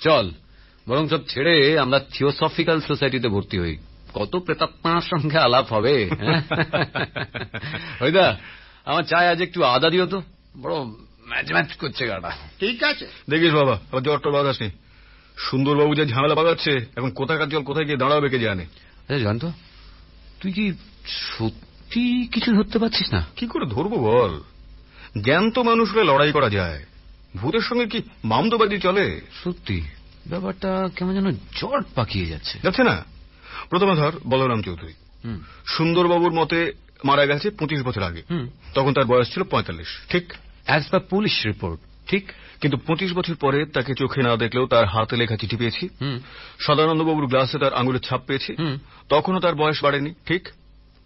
চল। 0.00 0.30
বরং 0.88 1.08
সব 1.08 1.20
ছেড়ে 1.28 1.78
আমরা 1.78 1.98
থিওসফিক্যাল 1.98 2.80
সোসাইটিতে 2.80 3.28
ভর্তি 3.28 3.58
হই। 3.58 3.76
কত 4.14 4.36
প্রেতাত্মার 4.36 5.00
সঙ্গে 5.00 5.38
আলাপ 5.38 5.72
হবে 5.72 6.10
হ্যাঁ? 6.18 6.42
হরিদা 8.00 8.36
আমার 8.84 9.02
চায় 9.02 9.28
আজ 9.28 9.42
একটু 9.42 9.64
আদা 9.64 9.90
দিও 9.90 10.06
তো। 10.06 10.22
বড় 10.62 10.74
ম্যাচ 11.28 11.52
ম্যাচ 11.52 11.72
করছে 11.72 12.06
গাটা। 12.06 12.30
ঠিক 12.60 12.82
আছে। 12.82 13.06
দেখিস 13.30 13.52
বাবা 13.52 13.72
আবার 13.72 14.02
জ্বরটা 14.02 14.30
বাজাসনি 14.30 14.70
সুন্দরবাবু 15.36 15.94
যে 15.94 16.06
ঝামেলা 16.06 16.34
বাগাচ্ছে 16.34 16.86
এখন 16.96 17.10
কোথাকার 17.10 17.48
জল 17.48 17.62
কোথায় 17.62 17.86
গিয়ে 17.86 17.96
দাঁড়াবে 17.96 18.28
কে 18.28 18.38
জানে? 18.38 18.62
আচ্ছা 18.62 19.18
জানতো 19.18 19.52
তুই 20.40 20.52
কি 20.52 20.72
সত্যি 21.06 22.26
কিছু 22.26 22.54
ধরতে 22.54 22.78
পারছিস 22.78 23.12
না? 23.12 23.26
কি 23.36 23.46
করে 23.46 23.66
ধরবো 23.66 23.96
বল? 23.98 24.40
জ্ঞান 25.24 25.50
তো 25.50 25.62
মানুষ 25.62 25.92
হলে 25.92 26.04
লড়াই 26.04 26.32
করা 26.32 26.50
যায়। 26.50 26.84
ভূতের 27.36 27.60
সঙ্গে 27.60 27.86
কি 27.86 28.02
মামদোবাজি 28.24 28.78
চলে? 28.78 29.20
সত্যি। 29.44 29.82
ব্যাপারটা 30.28 30.88
কেমন 30.96 31.14
যেন 31.14 31.30
জট 31.30 31.84
পাকিয়ে 31.94 32.26
যাচ্ছে। 32.26 32.58
যাচ্ছে 32.62 32.82
না? 32.82 33.04
প্রথমে 33.70 33.94
ধর 33.94 34.12
বলরাম 34.26 34.62
চৌধুরী। 34.62 34.92
সুন্দরবাবুর 35.66 36.32
মতে 36.32 36.72
মারা 37.04 37.26
গেছে 37.26 37.50
পঁচিশ 37.50 37.82
বছর 37.82 38.02
আগে। 38.02 38.22
তখন 38.74 38.92
তার 38.92 39.04
বয়স 39.04 39.34
ছিল 39.34 39.42
পঁয়তাল্লিশ। 39.42 39.88
ঠিক? 40.08 40.32
অ্যাজ 40.64 40.88
পার 40.90 41.00
পুলিশ 41.00 41.46
রিপোর্ট 41.46 41.80
ঠিক? 42.06 42.32
কিন্তু 42.60 42.78
পঁচিশ 42.78 43.12
বছর 43.12 43.34
পরে 43.34 43.66
তাকে 43.66 43.94
চোখে 43.94 44.22
না 44.22 44.36
দেখলেও 44.36 44.66
তার 44.66 44.86
হাতে 44.86 45.16
লেখা 45.16 45.36
চিঠি 45.36 45.56
পেয়েছি। 45.56 45.88
সদানন্দবাবুর 46.60 47.26
গ্লাসে 47.26 47.58
তার 47.58 47.74
আঙুলের 47.74 48.00
ছাপ 48.00 48.20
পেয়েছি। 48.26 48.78
তখনও 49.08 49.40
তার 49.40 49.54
বয়স 49.54 49.84
বাড়েনি। 49.84 50.14
ঠিক? 50.26 50.48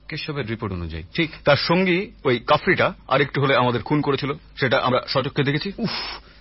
কেশবের 0.08 0.46
রিপোর্ট 0.46 0.74
অনুযায়ী। 0.74 1.04
ঠিক। 1.14 1.30
তার 1.44 1.56
সঙ্গী 1.56 2.10
ওই 2.24 2.38
কাফরিটা 2.46 2.94
আরেকটু 3.08 3.42
হলে 3.42 3.56
আমাদের 3.56 3.82
খুন 3.82 4.00
করেছিল 4.00 4.32
সেটা 4.56 4.78
আমরা 4.78 5.00
সচক্ষে 5.08 5.42
দেখেছি। 5.42 5.72
উফ 5.78 5.90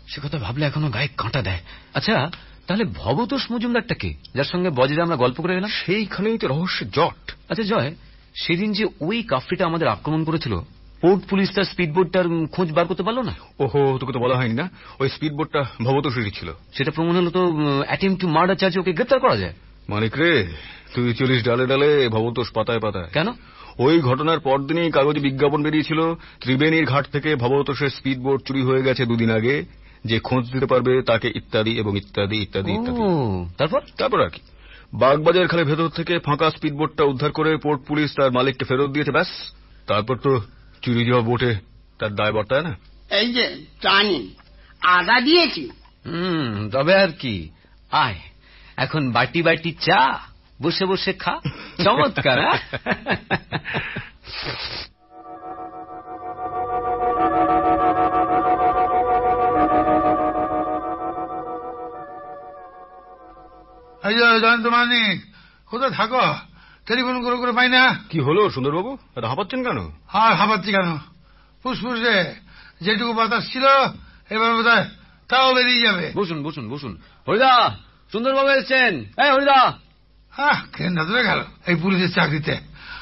সে 0.07 0.21
কথা 0.23 0.37
ভাবলে 0.37 0.65
এখনও 0.65 0.89
গায়ে 0.89 1.09
কাঁটা 1.17 1.41
দেয়। 1.41 1.59
আচ্ছা 1.93 2.31
তাহলে 2.67 2.85
ভবতোষ 2.95 3.51
মজুমদারটা 3.51 3.95
কে? 3.95 4.13
যার 4.35 4.43
সঙ্গে 4.43 4.69
বজরে 4.69 5.01
আমরা 5.01 5.15
গল্প 5.15 5.41
করে 5.41 5.57
এলাম? 5.57 5.69
সেইখানেই 5.69 6.37
তো 6.37 6.47
রহস্যের 6.47 6.89
জট। 6.89 7.31
আচ্ছা 7.49 7.63
জয় 7.63 7.95
সেদিন 8.35 8.73
যে 8.73 8.85
ওই 9.01 9.23
কাফরিটা 9.23 9.65
আমাদের 9.65 9.87
আক্রমণ 9.87 10.23
করেছিল 10.23 10.59
পোর্ট 11.01 11.23
পুলিশ 11.29 11.49
তার 11.55 11.63
স্পিডবোটটার 11.63 12.23
খোঁজ 12.51 12.71
বার 12.71 12.85
করতে 12.85 13.03
পারল 13.03 13.19
না? 13.21 13.35
ওহো 13.59 13.97
তোকে 13.97 14.13
তো 14.13 14.19
বলা 14.19 14.35
হয়নি 14.35 14.53
না। 14.53 14.69
ওই 14.99 15.09
স্পিড 15.09 15.33
বোটটা 15.33 15.65
ভবতোষেরই 15.83 16.31
ছিল। 16.31 16.53
সেটা 16.73 16.91
প্রমাণ 16.91 17.15
হলো 17.15 17.29
তো 17.29 17.41
অ্যাটেম্প 17.85 18.19
টু 18.19 18.27
মার্ডার 18.27 18.55
চার্জে 18.55 18.79
ওকে 18.79 18.93
গ্রেপ্তার 18.93 19.19
করা 19.19 19.37
যায়। 19.37 19.53
মানিক 19.89 20.17
রে 20.17 20.47
তুই 20.93 21.13
চলিস 21.13 21.43
ডালে 21.43 21.67
ডালে 21.67 22.09
ভবতোষ 22.09 22.51
পাতায় 22.51 22.79
পাতায়। 22.79 23.09
কেন? 23.13 23.27
ওই 23.77 23.99
ঘটনার 23.99 24.39
পরদিনই 24.39 24.91
কাগজে 24.91 25.19
বিজ্ঞাপন 25.19 25.63
বেরিয়েছিল। 25.63 26.15
ত্রিবেণীর 26.41 26.85
ঘাট 26.85 27.05
থেকে 27.07 27.35
ভবতোষের 27.35 27.89
স্পিড 27.89 28.19
বোট 28.19 28.41
চুরি 28.45 28.61
হয়ে 28.61 28.83
গেছে 28.83 29.05
দুদিন 29.05 29.31
আগে। 29.31 29.65
যে 30.05 30.19
খোঁজ 30.19 30.51
দিতে 30.51 30.65
পারবে 30.65 31.01
তাকে 31.01 31.31
ইত্যাদি 31.35 31.79
এবং 31.79 31.97
ইত্যাদি 31.97 32.41
ইত্যাদি 32.41 32.71
ইত্যাদি। 32.71 33.01
তারপর? 33.57 33.81
তারপর 33.97 34.21
আর 34.21 34.29
কি। 34.29 34.41
বাগবাজার 34.93 35.47
খালে 35.47 35.63
ভেতর 35.63 35.89
থেকে 35.89 36.19
ফাঁকা 36.19 36.51
স্পিড 36.51 36.73
বোটটা 36.73 37.03
উদ্ধার 37.03 37.31
করে 37.31 37.57
পোর্ট 37.57 37.81
পুলিশ 37.87 38.15
তার 38.15 38.31
মালিককে 38.31 38.65
ফেরত 38.65 38.89
দিয়েছে 38.89 39.11
ব্যাস। 39.11 39.27
তারপর 39.87 40.17
তো 40.17 40.41
চুরি 40.81 41.05
যাওয়া 41.05 41.21
বোটে 41.21 41.55
তার 41.99 42.15
দায় 42.15 42.31
বর্তায় 42.31 42.61
না? 42.61 42.75
এই 43.11 43.33
যে 43.33 43.65
জানি 43.81 44.35
আদা 44.81 45.21
দিয়েছি। 45.21 45.69
হুম 46.05 46.69
তবে 46.69 46.95
আর 46.95 47.11
কি। 47.11 47.49
আয় 47.91 48.15
এখন 48.77 49.11
বাটি 49.11 49.41
বাটি 49.41 49.71
চা 49.71 50.19
বসে 50.61 50.85
বসে 50.85 51.13
খা। 51.13 51.39
চমৎকার 51.83 52.39
এই 64.03 64.13
যে 64.15 64.39
জয়ন্ত 64.39 64.67
মানিক 64.67 65.17
কোথায় 65.71 65.91
থাকো? 65.91 66.25
টেলিফোন 66.87 67.15
করে 67.23 67.35
করে 67.35 67.51
পাই 67.51 67.69
না। 67.69 67.83
কি 68.09 68.19
হলো 68.19 68.49
সুন্দরবাবু? 68.49 68.97
এত 69.15 69.23
হাঁপাচ্ছেন 69.23 69.63
কেন? 69.63 69.79
আর 70.13 70.33
হাঁপাচ্ছি 70.33 70.71
কেন? 70.71 70.97
ফুসফুসে 71.63 72.33
যেটুকু 72.81 73.13
বাতাস 73.13 73.43
ছিল 73.51 73.65
এবার 74.29 74.49
বোধ 74.55 74.67
হয় 74.67 74.85
তাও 75.29 75.53
বেরিয়ে 75.55 75.81
যাবে। 75.81 76.11
বসুন 76.15 76.43
বসুন 76.43 76.65
বসুন। 76.69 76.97
হরিদা 77.27 77.75
সুন্দরবাবু 78.11 78.49
এসছেন। 78.49 78.93
এই 79.23 79.29
হরিদা! 79.31 79.59
হ্যাঁ 80.33 80.57
কেন্দ্র 80.77 81.05
ধরে 81.05 81.23
গেল 81.23 81.39
এই 81.67 81.75
পুলিশের 81.75 82.11
চাকরিতে। 82.11 82.55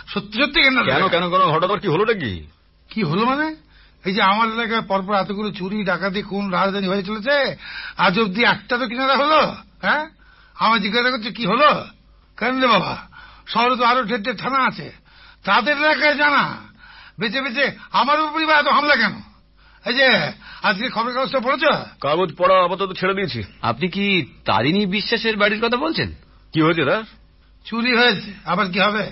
সত্যি 0.07 0.35
সত্যি 0.41 0.59
কেন্দ্র 0.61 0.81
কেন 0.83 1.03
কেন 1.09 1.23
কেন? 1.29 1.41
হঠাৎ 1.53 1.71
কি 1.79 1.87
হলোটা 1.87 2.13
কি? 2.13 2.47
কি 2.89 3.03
হলো 3.03 3.25
মানে? 3.25 3.55
এই 4.05 4.13
যে 4.13 4.21
আমার 4.21 4.47
এলাকায় 4.47 4.81
পরপর 4.81 5.13
এতগুলো 5.15 5.51
চুরি 5.51 5.83
ডাকাতি 5.83 6.21
কোন 6.21 6.49
রাজধানী 6.49 6.87
হয়ে 6.87 7.03
চলেছে 7.03 7.35
আজ 7.97 8.19
অব্দি 8.19 8.41
একটা 8.43 8.77
তো 8.77 8.87
কিনারা 8.87 9.15
হলো 9.17 9.39
হ্যাঁ? 9.81 10.05
আমার 10.59 10.81
জিজ্ঞাসা 10.81 11.11
করছে 11.11 11.31
কি 11.31 11.45
হলো? 11.45 11.85
কেন 12.37 12.61
রে 12.61 12.67
বাবা? 12.67 12.97
শহরে 13.47 13.75
তো 13.75 13.83
আরও 13.83 14.03
ঠের 14.03 14.35
থানা 14.35 14.57
আছে। 14.57 14.91
তাদের 15.43 15.77
এলাকায় 15.77 16.15
জানা। 16.15 16.55
বেঁচে 17.19 17.41
বেঁচে 17.41 17.71
আমার 17.91 18.21
উপরই 18.21 18.45
বা 18.45 18.53
এত 18.53 18.67
হামলা 18.67 18.95
কেন? 18.95 19.21
এই 19.85 19.93
যে 19.93 20.31
আজকে 20.63 20.89
খবরের 20.89 21.15
কাগজটা 21.15 21.39
পড়েছ? 21.39 21.61
কাগজ 22.01 22.35
পড়া 22.37 22.65
আপাতত 22.65 22.93
ছেড়ে 22.93 23.13
দিয়েছি। 23.13 23.43
আপনি 23.61 23.87
কি 23.87 24.25
তারিণী 24.45 24.85
বিশ্বাসের 24.85 25.37
বাড়ির 25.37 25.65
কথা 25.65 25.77
বলছেন? 25.77 26.13
কি 26.53 26.61
হয়েছে 26.61 26.85
তার 26.85 27.03
চুরি 27.65 27.95
হয়েছে। 27.95 28.33
আবার 28.45 28.71
কি 28.71 28.79
হবে? 28.79 29.09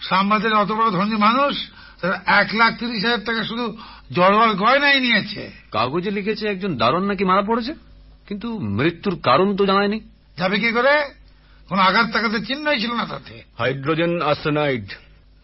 সাম্বাদের 0.00 0.54
অত 0.54 0.72
বড় 0.72 0.90
ধনী 0.90 1.16
মানুষ 1.16 1.70
তারা 2.00 2.22
এক 2.26 2.54
লাখ 2.54 2.78
তিরিশ 2.78 3.04
হাজার 3.04 3.24
টাকা 3.24 3.44
শুধু 3.44 3.76
জড়োয়ার 4.12 4.54
গয়নাই 4.54 5.00
নিয়েছে। 5.00 5.50
কাগজে 5.70 6.10
লিখেছে 6.10 6.48
একজন 6.48 6.76
দারণ 6.76 7.04
নাকি 7.04 7.24
মারা 7.24 7.42
পড়েছে? 7.42 7.74
কিন্তু 8.28 8.58
মৃত্যুর 8.58 9.18
কারণ 9.22 9.56
তো 9.56 9.66
জানায়নি। 9.66 10.00
যাবে 10.40 10.56
কি 10.58 10.70
করে? 10.72 10.94
কোন 11.68 11.78
আঘাত 11.78 12.06
টাকাতে 12.12 12.38
চিহ্নই 12.46 12.80
ছিল 12.80 12.92
না 12.92 13.04
তাতে। 13.04 13.34
Hydrogen 13.58 14.22
arsenide. 14.22 14.86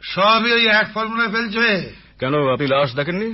সবই 0.03 0.53
ওই 0.53 0.64
এক 0.66 0.86
ফর্মুলায় 0.94 1.28
ফেলছে 1.28 1.92
কেন 2.20 2.34
আপনি 2.53 2.66
লাশ 2.66 2.94
দেখেননি? 2.94 3.28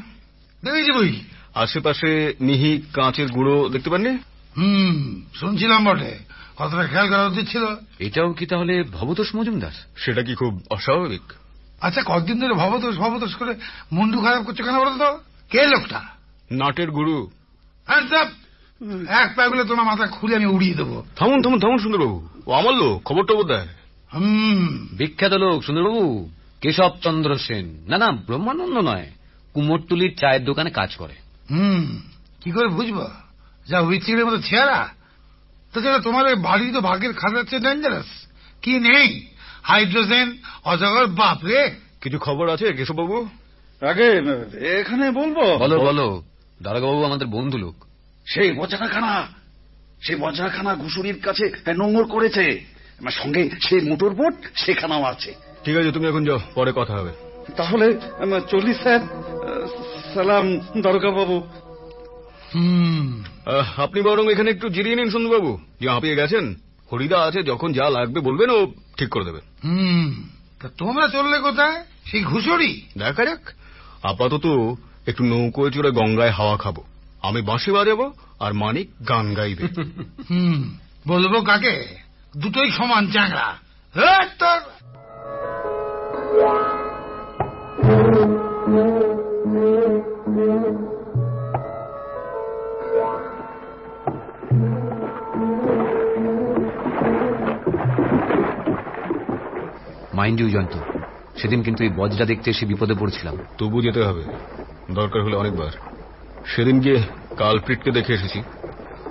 দেখেছি 0.63 0.93
বই। 0.93 1.21
আশেপাশে 1.55 2.35
মিহি 2.41 2.83
কাঁচের 2.93 3.29
গুঁড়ো 3.29 3.69
দেখতে 3.69 3.91
পাননি? 3.91 4.13
হুম 4.57 5.23
শুনছিলাম 5.35 5.81
বটে। 5.85 6.19
কতটা 6.57 6.85
খেয়াল 6.87 7.09
করা 7.09 7.25
উচিত 7.27 7.49
ছিল। 7.49 7.65
এটাও 7.99 8.33
কি 8.33 8.47
তাহলে 8.47 8.75
ভবতোষ 8.83 9.35
মজুমদার? 9.35 9.75
সেটা 9.97 10.23
কি 10.23 10.35
খুব 10.35 10.53
অস্বাভাবিক? 10.71 11.27
আচ্ছা 11.81 12.03
কতদিন 12.07 12.41
ধরে 12.41 12.55
ভবতোষ 12.55 12.95
ভবতোষ 12.97 13.35
করে 13.35 13.53
মুন্ডু 13.93 14.21
খারাপ 14.21 14.43
করছে 14.45 14.63
কেন 14.63 14.77
বলতো? 14.79 15.07
কে 15.51 15.67
লোকটা? 15.67 16.01
নাটের 16.51 16.91
গুরু 16.91 17.31
হ্যাঁ 17.87 18.03
চাপ। 18.11 18.29
এক 19.09 19.33
পাগুলো 19.37 19.65
তোমার 19.65 19.87
মাথা 19.87 20.07
খুলে 20.07 20.37
আমি 20.37 20.47
উড়িয়ে 20.47 20.75
দেবো। 20.75 21.05
থামুন 21.17 21.43
থামুন 21.43 21.61
থামুন 21.61 21.79
সুন্দরবাবু। 21.79 22.29
ও 22.47 22.53
আমার 22.53 22.75
লোক 22.75 23.03
খবর 23.05 23.25
টবর 23.25 23.45
দেয়। 23.45 23.67
হুম। 24.15 24.89
বিখ্যাত 24.93 25.33
লোক 25.33 25.65
সুন্দরবাবু। 25.65 26.31
কেশব 26.61 26.91
চন্দ্র 27.03 27.39
সেন। 27.39 27.85
না 27.89 27.99
না 27.99 28.11
ব্রহ্মানন্দ 28.11 28.79
নয়। 28.79 29.11
কুমোরটুলির 29.55 30.17
চায়ের 30.17 30.45
দোকানে 30.45 30.71
কাজ 30.71 30.97
করে। 30.97 31.13
হুম। 31.51 32.03
কি 32.41 32.51
করে 32.51 32.69
বুঝব? 32.69 33.09
যা 33.69 33.83
হুইচিড়ের 33.83 34.27
মতো 34.27 34.43
চেহারা। 34.43 34.89
তাছাড়া 35.73 35.99
তোমার 35.99 36.27
ওই 36.27 36.35
বাড়ি 36.35 36.71
তো 36.73 36.81
ভাগের 36.81 37.13
খাতার 37.13 37.45
চেয়ে 37.45 37.63
ডেঞ্জারাস 37.63 38.07
কি 38.63 38.79
নেই? 38.79 39.27
হাইড্রোজেন? 39.63 40.37
অজগর? 40.65 41.07
বাপরে 41.07 41.75
কিছু 42.01 42.19
খবর 42.19 42.49
আছে 42.49 42.73
কেশববাবু? 42.73 43.29
আগে 43.89 44.23
এখানে 44.81 45.11
বলব? 45.11 45.57
বলো 45.57 45.79
বলো। 45.79 46.23
দারোগাবু 46.63 47.05
আমাদের 47.05 47.27
বন্ধু 47.27 47.59
লোক। 47.59 47.75
সেই 48.27 48.53
মোচাখানা 48.53 49.29
সেই 50.03 50.17
বজরাখানা 50.17 50.75
ঘুষুরির 50.75 51.21
কাছে 51.21 51.53
নোংর 51.77 52.05
করেছে। 52.05 52.61
আমার 53.01 53.13
সঙ্গে 53.13 53.51
সে 53.61 53.81
মোটর 53.81 54.11
বোট 54.11 54.35
সেখানেও 54.55 55.05
আছে। 55.05 55.35
ঠিক 55.65 55.77
আছে 55.77 55.93
তুমি 55.93 56.09
এখন 56.09 56.25
যাও 56.25 56.39
পরে 56.55 56.73
কথা 56.77 56.95
হবে। 56.95 57.11
তাহলে 57.57 57.99
আম, 58.19 58.41
চলি 58.41 58.75
স্যার 58.75 59.01
সালাম 60.15 60.59
দরগা 60.81 61.11
বাবু 61.11 61.41
হুম 62.55 63.25
আহ, 63.47 63.81
আপনি 63.81 64.03
বরং 64.03 64.33
এখানে 64.33 64.51
একটু 64.51 64.69
জিরিয়ে 64.69 64.97
নিন 64.97 65.11
সুন্দরবাবু। 65.11 65.59
যে 65.81 65.89
হাঁপিয়ে 65.89 66.17
গেছেন 66.17 66.55
হরিদা 66.93 67.21
আছে 67.21 67.43
যখন 67.43 67.73
যা 67.73 67.91
লাগবে 67.91 68.21
বলবেন 68.21 68.51
ও 68.51 68.73
ঠিক 68.97 69.09
করে 69.09 69.25
দেবে। 69.25 69.41
হুম 69.65 70.29
তা 70.61 70.69
তোমরা 70.79 71.09
চললে 71.09 71.39
কোথায়? 71.39 71.85
সেই 72.05 72.23
ঘুষড়ি 72.23 72.83
দেখা 72.99 73.25
যাক। 73.25 73.51
আপাতত 74.03 74.75
একটু 75.07 75.25
নৌকোয় 75.25 75.71
চড়ে 75.71 75.91
গঙ্গায় 75.91 76.31
হাওয়া 76.31 76.57
খাব। 76.57 76.75
আমি 77.23 77.43
বাঁশি 77.43 77.71
বাজাবো 77.71 78.13
আর 78.41 78.53
মানিক 78.53 78.89
গান 79.09 79.35
গাইবে। 79.35 79.69
বলব 81.09 81.45
কাকে? 81.45 81.87
দুটোই 82.37 82.71
সমান 82.71 83.07
হ্যাঁ, 83.95 84.29
তোর 84.39 84.61
মাইন্ড 100.15 100.41
ইউ 100.41 100.51
জয়ন্ত 100.51 100.75
সেদিন 101.37 101.63
কিন্তু 101.63 101.85
এই 101.85 101.91
বজরা 101.97 102.25
দেখতে 102.25 102.51
এসে 102.51 102.67
বিপদে 102.67 102.95
পড়ছিলাম। 102.95 103.39
তবু 103.59 103.83
যেতে 103.83 104.03
হবে। 104.03 104.23
দরকার 104.91 105.23
হলে 105.23 105.37
অনেকবার। 105.37 106.02
সেদিন 106.45 106.81
গিয়ে 106.81 107.03
কালপ্রিটকে 107.37 107.91
দেখে 107.91 108.13
এসেছি। 108.13 108.43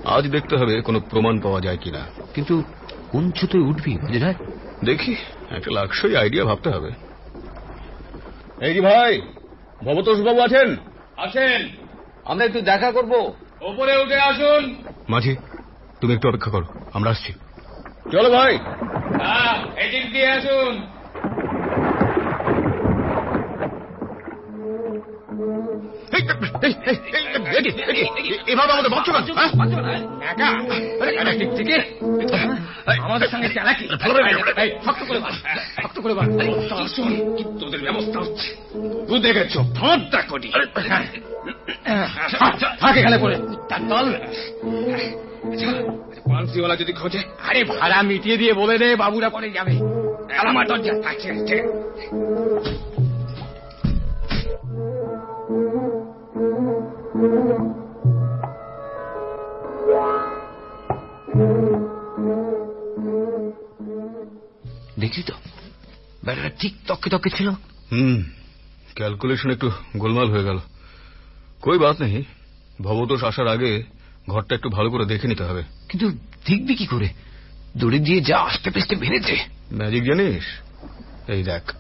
আজ 0.04 0.28
দেখতে 0.28 0.56
হবে 0.56 0.82
কোনো 0.82 1.00
প্রমাণ 1.00 1.40
পাওয়া 1.40 1.62
যায় 1.62 1.78
কিনা। 1.78 2.08
কিন্তু 2.34 2.64
কোন 3.12 3.32
ছুতোয় 3.32 3.62
উঠবি 3.62 3.98
বুঝে 3.98 4.34
দেখি 4.86 5.16
একটা 5.50 5.72
লাক্সই 5.72 6.16
আইডিয়া 6.16 6.46
ভাবতে 6.46 6.70
হবে। 6.70 6.92
এই 8.60 8.74
যে 8.74 8.82
ভাই 8.82 9.22
ভবতোষ 9.84 10.20
বাবু 10.20 10.42
আছেন? 10.42 10.76
আসেন। 11.18 11.70
আমরা 12.26 12.46
একটু 12.46 12.62
দেখা 12.62 12.92
করব। 12.92 13.34
ওপরে 13.62 13.98
উঠে 13.98 14.16
আসুন। 14.16 14.76
মাঝি 15.10 15.36
তুমি 16.02 16.14
একটু 16.14 16.30
অপেক্ষা 16.30 16.52
করো 16.52 16.66
আমরা 16.94 17.10
আসছি। 17.12 17.34
চলো 18.12 18.30
ভাই। 18.30 18.58
হ্যাঁ 19.20 19.66
এদিক 19.76 20.12
দিয়ে 20.12 20.28
আসুন। 20.28 21.01
এভাবে 28.48 28.74
আমাদের 28.74 28.92
কেন, 28.92 29.84
হ্যাঁ? 29.84 30.22
একা? 30.22 31.58
থেকে 31.58 31.82
আমাদের 33.00 33.28
সঙ্গে 33.28 33.50
চালাকি 33.50 33.88
শক্ত 34.86 35.04
করে 35.08 35.22
শক্ত 35.84 36.00
করে 36.00 36.14
তোদের 37.60 37.82
ব্যবস্থা 37.82 38.20
হচ্ছে? 38.20 38.56
ফোনটা 39.80 40.22
করি। 40.22 40.52
থাকে 42.80 43.02
গেলে 43.02 43.18
পরে 43.18 43.38
তার 43.70 43.88
দল। 43.88 44.14
পান্সিওয়ালা 46.30 46.76
যদি 46.76 46.94
খোঁজে। 46.94 47.20
আরে 47.48 47.64
ভাড়া 47.64 48.02
মিটিয়ে 48.02 48.38
দিয়ে 48.38 48.54
বলে 48.54 48.78
দে 48.78 48.96
বাবুরা 48.96 49.30
পরে 49.30 49.50
যাবে। 49.50 49.72
আমার 50.38 50.68
দরজা। 50.68 50.94
আছে 50.94 51.62
দেখলি 57.12 57.20
তো? 65.24 65.34
ব্যাটাটা 66.26 66.50
ঠিক 66.60 66.74
তককে 66.88 67.10
তককে 67.10 67.30
ছিল। 67.38 67.52
হুম 67.92 68.24
ক্যালকুলেশন 68.96 69.52
একটু 69.52 69.72
গোলমাল 69.98 70.32
হয়ে 70.32 70.44
গেল। 70.44 70.60
কই 71.62 71.78
বাত 71.78 72.02
নেই 72.02 72.24
ভবতোষ 72.82 73.24
আসার 73.24 73.48
আগে 73.48 73.84
ঘরটা 74.30 74.56
একটু 74.56 74.70
ভালো 74.70 74.90
করে 74.90 75.06
দেখে 75.06 75.28
নিতে 75.28 75.44
হবে। 75.44 75.64
কিন্তু 75.90 76.12
দেখবি 76.48 76.76
কি 76.76 76.86
করে? 76.86 77.10
দড়ি 77.78 78.00
দিয়ে 78.00 78.22
যা 78.22 78.38
আস্তে 78.38 78.72
পেস্তে 78.72 78.96
ভেঙেছে 78.96 79.38
ম্যাজিক 79.74 80.04
জানিস? 80.04 80.44
এই 81.28 81.44
দেখ। 81.44 81.72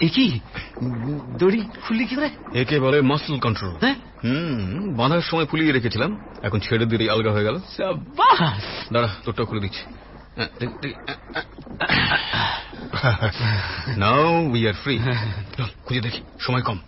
এ 0.00 0.08
কি? 0.08 0.40
দড়ি 1.40 1.60
খুললি 1.84 2.04
কি 2.08 2.14
করে? 2.18 2.28
একে 2.60 2.76
বলে 2.84 2.98
মাসল 3.10 3.34
কন্ট্রোল 3.44 3.72
হ্যাঁ? 3.82 3.96
হুম 4.24 4.96
বাঁধার 4.98 5.22
সময় 5.30 5.46
ফুলিয়ে 5.50 5.72
রেখেছিলাম 5.72 6.10
এখন 6.46 6.58
ছেড়ে 6.66 6.86
দিলেই 6.90 7.08
আলগা 7.14 7.30
হয়ে 7.34 7.46
গেল। 7.48 7.56
দাঁড়া 8.92 9.08
তোরটা 9.24 9.42
খুলে 9.48 9.62
দিচ্ছি। 9.64 9.82
নাও 14.02 14.24
উই 14.52 14.60
আর 14.68 14.76
ফ্রি 14.82 14.94
খুঁজে 15.84 16.00
দেখি 16.06 16.20
সময় 16.46 16.64
কম। 16.68 16.78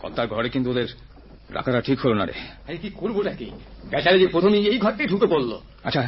কর্তার 0.00 0.26
ঘরে 0.32 0.48
কিন্তু 0.54 0.68
ওদের 0.70 0.88
রাখাটা 1.56 1.80
ঠিক 1.88 1.98
হলো 2.04 2.14
না 2.20 2.24
রে। 2.24 2.34
কি 2.82 2.88
করব 3.00 3.16
নাকি? 3.28 3.46
বেচারে 3.90 4.18
যে 4.22 4.26
প্রথমে 4.34 4.56
এই 4.72 4.78
ঘরটাই 4.84 5.08
ঢুকে 5.12 5.26
পড়ল। 5.32 5.50
আচ্ছা 5.88 6.02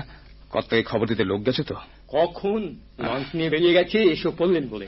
কর্তাকে 0.50 0.82
খবর 0.82 1.06
দিতে 1.06 1.24
লোক 1.24 1.46
গেছে 1.46 1.62
তো? 1.62 1.74
কখন? 2.08 2.76
লঞ্চ 2.98 3.34
নিয়ে 3.34 3.50
বেরিয়ে 3.50 3.72
গেছে 3.72 4.02
এসব 4.02 4.32
বললেন 4.38 4.68
বলে। 4.68 4.86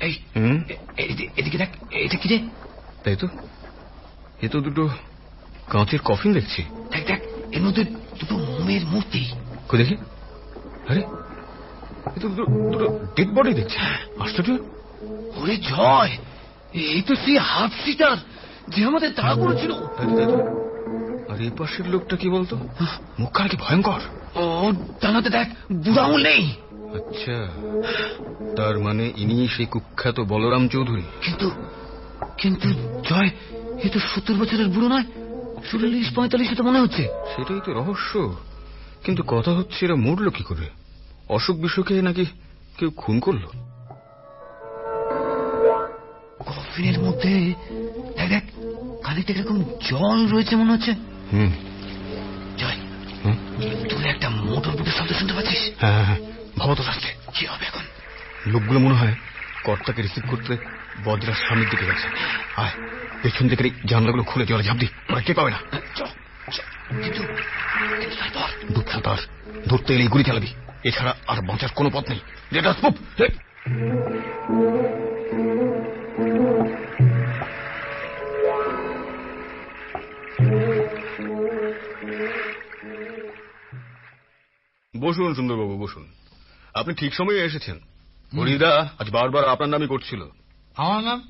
এই 0.00 0.16
এদিকে- 0.96 1.28
এদিকে 1.36 1.58
দেখ 1.58 1.68
এটা 1.90 2.16
কি 2.16 2.28
রে? 2.28 2.38
তাই 3.04 3.16
তো। 3.16 3.28
এ 4.42 4.48
তো 4.48 4.60
দুটো 4.60 4.88
কাঁচের 5.70 5.98
কফিন 6.04 6.32
দেখছি। 6.32 6.64
দেখ 6.90 7.06
দেখ 7.06 7.20
এর 7.52 7.62
মধ্যে 7.62 7.84
দুটো 7.84 8.36
মোমের 8.36 8.86
মূর্তি। 8.86 9.30
দেখি 9.76 9.96
আরে 10.88 11.00
এ 12.16 12.20
তো 12.20 12.28
দুটো 12.28 12.44
দুটো 12.44 13.06
ডেড 13.16 13.28
বডি 13.28 13.54
দেখছি। 13.54 13.76
আশ্চর্য। 14.18 14.50
ওরে 15.36 15.56
জয় 15.56 16.16
এই 16.72 17.02
তো 17.02 17.16
সেই 17.16 17.38
হাফ 17.38 17.72
সিটার 17.84 18.16
যে 18.68 18.84
আমাদের 18.84 19.10
তাড়া 19.16 19.34
করেছিল। 19.34 19.72
আর 21.30 21.38
এই 21.40 21.50
পাশের 21.58 21.88
লোকটা 21.88 22.16
কি 22.16 22.28
বলতো? 22.28 22.54
মুখখানা 23.18 23.48
কি 23.48 23.56
ভয়ঙ্কর। 23.56 24.00
ও 24.36 24.72
জানাতে 25.02 25.30
দেখ 25.30 25.48
বুড়া 25.72 26.02
আঙুল 26.04 26.22
নেই। 26.22 26.42
আচ্ছা 26.98 27.36
তার 28.56 28.78
মানে 28.78 29.12
ইনি 29.16 29.48
সেই 29.48 29.66
কুখ্যাত 29.66 30.20
বলরাম 30.20 30.68
চৌধুরী। 30.68 31.02
কিন্তু 31.22 31.50
কিন্তু 32.38 32.68
জয় 33.08 33.30
এ 33.84 33.88
তো 33.88 33.98
সত্তর 34.00 34.34
বছরের 34.34 34.68
বুড়ো 34.68 34.88
নয় 34.88 35.06
চল্লিশ 35.70 36.08
পঁয়তাল্লিশ 36.14 36.50
তো 36.56 36.62
মনে 36.62 36.80
হচ্ছে। 36.80 37.04
সেটাই 37.36 37.60
তো 37.64 37.70
রহস্য। 37.72 38.36
কিন্তু 39.04 39.22
কথা 39.26 39.52
হচ্ছে 39.52 39.86
এরা 39.86 39.96
মরলো 39.96 40.30
কি 40.30 40.42
করে? 40.44 40.66
অসুখ 41.28 41.56
বিসুখে 41.56 42.02
নাকি 42.02 42.24
কেউ 42.78 42.90
খুন 42.96 43.20
করল? 43.20 43.44
কফিনের 46.46 46.98
মধ্যে 47.00 47.54
দেখ 48.18 48.28
দেখ 48.28 48.44
খানিকটা 49.06 49.32
এরকম 49.32 49.62
জল 49.90 50.28
রয়েছে 50.28 50.56
মনে 50.56 50.72
হচ্ছে? 50.72 50.92
হুম। 51.32 51.50
জয়? 52.58 52.78
তুই 53.90 54.04
একটা 54.04 54.30
মোটর 54.30 54.70
বুটের 54.70 54.92
শব্দ 54.92 55.12
শুনতে 55.12 55.34
পাচ্ছিস? 55.34 55.60
হ্যাঁ 55.80 55.92
হ্যাঁ, 55.92 56.04
হ্যাঁ। 56.04 56.18
ভবত 56.58 56.80
আসছে। 56.80 57.08
কি 57.34 57.46
হবে 57.46 57.66
এখন? 57.66 57.84
লোকগুলো 58.46 58.80
মনে 58.80 58.94
হয় 58.94 59.14
কর্তাকে 59.64 60.02
রিসিভ 60.02 60.30
করতে 60.30 60.56
বজ্রার 61.04 61.34
সামনের 61.34 61.70
দিকে 61.70 61.86
গেছে 61.86 62.08
আয় 62.56 62.70
পেছন 63.22 63.48
দিকে 63.48 63.70
জানলাগুলো 63.84 64.22
খুলে 64.22 64.46
জলে 64.46 64.64
ঝাঁপ 64.64 64.78
দি। 64.78 64.86
ওরা 65.10 65.20
কে 65.20 65.34
পাবে 65.34 65.50
না? 65.50 65.58
তার 69.04 69.18
ধরতে 69.68 69.94
এলে 69.94 70.06
গুলি 70.06 70.24
চালাবি। 70.24 70.46
এছাড়া 70.84 71.14
আর 71.26 71.38
বাঁচার 71.42 71.68
কোনো 71.74 71.90
পথ 71.92 72.04
নেই। 72.08 72.20
যেটা 72.52 72.72
স্পুপ 72.72 72.94
বসুন 85.00 85.34
সুন্দরবাবু 85.34 85.78
বসুন। 85.78 86.06
আপনি 86.74 86.94
ঠিক 86.94 87.14
সময়ে 87.14 87.44
এসেছেন। 87.44 87.80
হরিদা 88.38 88.88
আজ 88.98 89.10
বারবার 89.10 89.44
আপনার 89.44 89.68
নামই 89.68 89.86
করছিল। 89.86 90.22
আমার 90.76 91.04
নাম? 91.04 91.22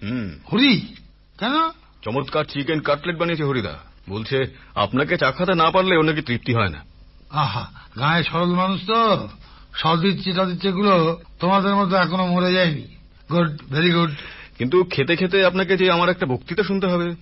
হরি? 0.52 0.96
কেন? 1.38 1.70
চমৎকার 2.02 2.44
চিকেন 2.44 2.80
কাটলেট 2.80 3.16
বানিয়েছে 3.16 3.44
হরিদা। 3.44 3.78
বলছে 4.10 4.44
আপনাকে 4.74 5.18
চাখাতে 5.18 5.54
না 5.54 5.70
পারলে 5.70 5.96
ওর 5.96 6.04
নাকি 6.04 6.22
তৃপ্তি 6.22 6.54
হয় 6.54 6.68
না। 6.68 6.84
আহা 7.30 7.66
গায়ে 7.98 8.24
সরল 8.24 8.54
মানুষ 8.54 8.86
তো। 8.86 9.28
সদিচ্ছে 9.74 10.32
টদিচ্ছে 10.32 10.72
গুলো 10.72 11.20
তোমাদের 11.40 11.74
মতো 11.74 11.96
এখনও 11.96 12.26
মরে 12.26 12.54
যায়নি। 12.54 12.96
Good 13.30 13.62
very 13.70 13.90
good. 13.90 14.10
কিন্তু 14.58 14.84
খেতে 14.84 15.16
খেতে 15.16 15.46
আপনাকে 15.46 15.76
যে 15.76 15.90
আমার 15.90 16.08
একটা 16.08 16.26
বক্তৃতা 16.26 16.62
শুনতে 16.62 16.86
হবে। 16.86 17.14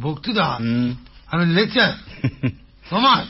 বক্তৃতা? 0.00 0.58
আমি 1.26 1.46
লেকচার? 1.46 1.92
তোমার? 2.90 3.24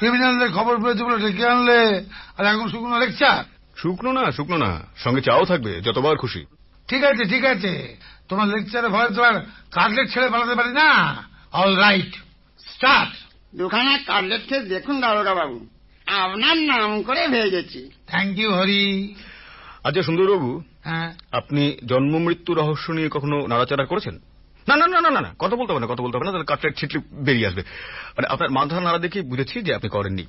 ক্রিমিনালদের 0.00 0.52
খবর 0.52 0.82
পেয়েছে 0.82 1.04
বলে 1.04 1.18
ডেকে 1.18 1.46
আনলে 1.46 2.04
আর 2.38 2.46
এখন 2.46 2.68
শুকনো 2.68 2.98
লেকচার? 2.98 3.44
শুকনো 3.76 4.12
না 4.12 4.32
শুকনো 4.32 4.56
না। 4.56 4.80
সঙ্গে 4.96 5.20
চাও 5.20 5.44
থাকবে 5.44 5.80
যতবার 5.80 6.16
খুশি। 6.16 6.46
ঠিক 6.88 7.04
আছে 7.04 7.24
ঠিক 7.24 7.44
আছে। 7.44 7.96
তোমার 8.28 8.48
লেকচারে 8.48 8.88
ভয় 8.88 9.08
তো 9.08 9.22
আর 9.22 9.34
কাটলেট 9.70 10.12
ছেড়ে 10.12 10.28
পালাতে 10.28 10.54
পারি 10.54 10.72
না? 10.72 11.16
অল 11.52 11.76
রাইট 11.76 12.14
স্টার্ট 12.68 13.10
দুখানা 13.56 13.98
কাটলেট 13.98 14.48
খেয়ে 14.48 14.62
দেখুন 14.62 15.00
দারোগা 15.00 15.34
বাবু। 15.34 15.66
আপনার 16.06 16.56
নাম 16.56 17.02
করে 17.02 17.28
ভেজেছি 17.28 17.90
থ্যাংক 18.06 18.38
ইউ 18.38 18.54
হরি। 18.54 19.14
আচ্ছা 19.84 20.02
সুন্দরবাবু 20.02 20.62
হ্যাঁ। 20.84 21.14
আপনি 21.32 21.76
জন্ম 21.86 22.18
মৃত্যু 22.18 22.54
রহস্য 22.54 22.92
নিয়ে 22.92 23.08
কখনো 23.12 23.46
নাড়াচাড়া 23.46 23.84
করেছেন? 23.84 24.18
না 24.76 24.86
না 24.86 25.00
না 25.00 25.10
না 25.10 25.20
না 25.20 25.34
কথা 25.38 25.56
বলতে 25.56 25.72
হবে 25.72 25.80
না 25.80 25.86
কথা 25.86 26.02
বলতে 26.02 26.16
হবে 26.16 26.24
না 26.24 26.32
তাহলে 26.32 26.44
কাটলেট 26.44 26.78
ছিটলে 26.78 27.00
বেরিয়ে 27.12 27.46
আসবে। 27.46 27.62
মানে 28.10 28.26
আপনার 28.26 28.50
মাথা 28.50 28.80
নাড়া 28.80 28.98
দেখে 28.98 29.22
বুঝেছি 29.22 29.62
যে 29.62 29.74
আপনি 29.74 29.88
করেননি। 29.88 30.26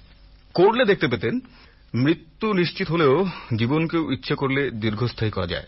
করলে 0.54 0.86
দেখতে 0.86 1.08
পেতেন 1.08 1.40
মৃত্যু 1.96 2.54
নিশ্চিত 2.54 2.92
হলেও 2.92 3.26
জীবনকেও 3.58 4.12
ইচ্ছে 4.12 4.36
করলে 4.36 4.72
দীর্ঘস্থায়ী 4.72 5.32
করা 5.32 5.48
যায়। 5.48 5.64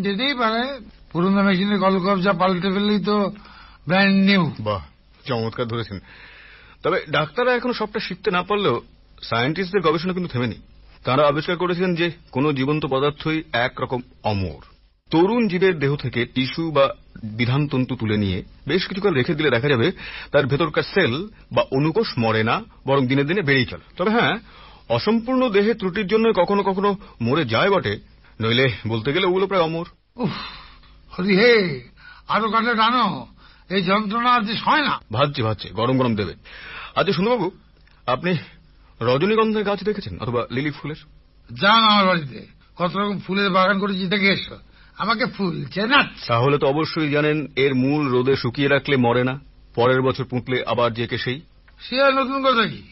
যেতেই 0.00 0.34
পারে। 0.34 0.80
পুরোনো 1.12 1.42
মেশিনের 1.42 1.80
কলকবজা 1.80 2.32
পাল্টে 2.32 2.70
ফেললেই 2.70 3.04
তো 3.04 3.30
ব্র্যান্ড 3.88 4.24
নিউ 4.26 4.52
বাহ 4.60 4.84
চমৎকার 5.24 5.66
ধরেছেন। 5.66 5.98
তবে 6.82 7.04
ডাক্তাররা 7.10 7.54
এখনও 7.54 7.72
সবটা 7.72 8.00
শিখতে 8.00 8.30
না 8.30 8.42
পারলেও 8.42 8.80
সায়েন্টিস্টদের 9.22 9.80
গবেষণা 9.80 10.12
কিন্তু 10.12 10.28
থেমেনি 10.28 10.54
তারা 11.04 11.26
আবিষ্কার 11.26 11.56
করেছেন 11.56 11.94
যে 11.94 12.10
কোনো 12.30 12.52
জীবন্ত 12.52 12.86
পদার্থই 12.86 13.42
একরকম 13.52 14.00
অমর। 14.24 14.77
তরুণ 15.10 15.48
জীবের 15.48 15.78
দেহ 15.78 15.96
থেকে 15.96 16.26
টিস্যু 16.26 16.70
বা 16.70 16.94
বিধানতন্তু 17.24 17.96
তুলে 17.96 18.16
নিয়ে 18.16 18.42
বেশ 18.66 18.88
কিছুকাল 18.88 19.14
রেখে 19.14 19.34
দিলে 19.34 19.50
দেখা 19.50 19.68
যাবে 19.68 19.92
তার 20.32 20.46
ভেতরকার 20.46 20.82
সেল 20.82 21.28
বা 21.52 21.64
অনুকোষ 21.70 22.06
মরে 22.18 22.42
না 22.42 22.62
বরং 22.86 23.06
দিনে 23.06 23.24
দিনে 23.24 23.42
বেড়েই 23.42 23.64
চলে। 23.64 23.94
তবে 23.96 24.10
হ্যাঁ 24.10 24.38
অসম্পূর্ণ 24.88 25.48
দেহে 25.48 25.74
ত্রুটির 25.74 26.06
জন্য 26.06 26.32
কখনো 26.36 26.62
কখনো 26.62 26.96
মরে 27.20 27.44
যায় 27.44 27.70
বটে। 27.70 27.98
নইলে 28.40 28.68
বলতে 28.86 29.12
গেলে 29.12 29.26
ওগুলো 29.26 29.46
প্রায় 29.46 29.62
অমর। 29.62 29.86
উফ 30.16 30.30
হরি 31.18 31.36
হে 31.36 31.80
আরও 32.28 32.50
কাটলেট 32.50 32.78
আনো 32.78 33.26
এই 33.70 33.82
যন্ত্রণা 33.82 34.30
আর 34.30 34.42
যে 34.42 34.54
হয় 34.54 34.82
না। 34.82 35.00
ভাবছি 35.12 35.42
ভাবছি 35.42 35.68
গরম 35.68 35.98
গরম 35.98 36.14
দেবে। 36.14 36.34
আচ্ছা 36.94 37.12
শুনুবাবু 37.12 37.50
আপনি 38.06 38.36
রজনীগন্ধার 39.00 39.64
গাছ 39.64 39.84
দেখেছেন 39.84 40.18
অথবা 40.18 40.46
লিলি 40.50 40.70
ফুলের? 40.70 40.96
যান 41.60 41.82
আমার 41.84 42.06
বাড়িতে। 42.06 42.46
কত 42.76 42.96
রকম 42.96 43.18
ফুলের 43.18 43.50
বাগান 43.50 43.78
করেছি 43.78 44.06
দেখে 44.06 44.32
এসো। 44.32 44.56
আমাকে 44.98 45.26
ফুল 45.26 45.64
চেনাচ্ছে। 45.64 46.26
তাহলে 46.28 46.58
তো 46.58 46.66
অবশ্যই 46.66 47.10
জানেন 47.10 47.46
এর 47.56 47.74
মূল 47.74 48.08
রোদে 48.08 48.36
শুকিয়ে 48.36 48.68
রাখলে 48.68 48.96
মরে 48.96 49.24
না 49.24 49.40
পরের 49.74 50.02
বছর 50.02 50.24
পুঁতলে 50.24 50.64
আবার 50.66 50.94
যে 50.94 51.06
কে 51.06 51.18
সেই। 51.18 51.40
সে 51.80 52.02
আর 52.02 52.12
নতুন 52.12 52.42
কথা 52.42 52.66
কি? 52.66 52.82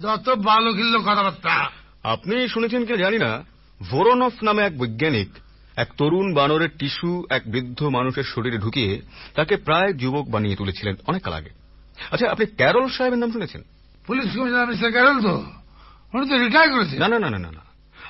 যত 0.00 0.28
ভালো 0.28 0.72
খিল্ল 0.72 0.98
কথাবার্তা। 0.98 1.70
আপনি 2.02 2.48
শুনেছেন 2.48 2.84
কি 2.84 2.96
জানি 2.96 3.18
না 3.18 3.44
ভোরনফ 3.90 4.42
নামে 4.42 4.62
এক 4.62 4.78
বৈজ্ঞানিক 4.78 5.28
এক 5.76 5.88
তরুণ 5.98 6.34
বানরের 6.34 6.68
টিস্যু 6.78 7.24
এক 7.30 7.42
বৃদ্ধ 7.46 7.82
মানুষের 7.82 8.24
শরীরে 8.24 8.58
ঢুকিয়ে 8.58 9.00
তাকে 9.34 9.56
প্রায় 9.56 9.92
যুবক 9.92 10.28
বানিয়ে 10.28 10.56
তুলেছিলেন 10.56 10.94
অনেক 11.06 11.22
কাল 11.22 11.32
আগে। 11.32 11.50
আচ্ছা 12.10 12.30
আপনি 12.30 12.46
ক্যারল 12.46 12.88
সাহেবের 12.88 13.18
নাম 13.18 13.32
শুনেছেন? 13.32 13.62
পুলিশ 14.06 14.36
কমিশনার 14.36 14.68
মিস্টার 14.68 14.90
ক্যারল 14.90 15.22
তো? 15.22 15.44
উনি 16.14 16.28
তো 16.28 16.38
রিটায়ার 16.38 16.70
করেছে 16.70 16.98
না 16.98 17.08
না 17.08 17.18
না 17.18 17.30
না 17.30 17.38
না 17.38 17.50
না। 17.52 17.60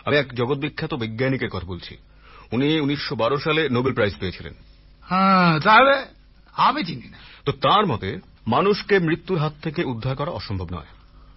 আমি 0.04 0.16
এক 0.16 0.34
জগৎ 0.34 0.58
বিখ্যাত 0.58 0.94
বৈজ্ঞানিকের 0.94 1.48
কথা 1.48 1.66
বলছি। 1.66 1.96
উনি 2.54 2.80
উনিশশো 2.80 3.14
বারো 3.16 3.36
সালে 3.38 3.68
নোবেল 3.68 3.92
প্রাইজ 3.92 4.14
পেয়েছিলেন। 4.20 4.54
হ্যাঁ 5.08 5.60
তাহলে 5.60 5.94
আমি 6.52 6.84
চিনি 6.84 7.08
না। 7.10 7.18
তো 7.44 7.52
তার 7.52 7.86
মতে 7.86 8.18
মানুষকে 8.46 8.98
মৃত্যুর 8.98 9.38
হাত 9.38 9.52
থেকে 9.62 9.84
উদ্ধার 9.84 10.16
করা 10.16 10.30
অসম্ভব 10.30 10.68
নয়। 10.72 10.90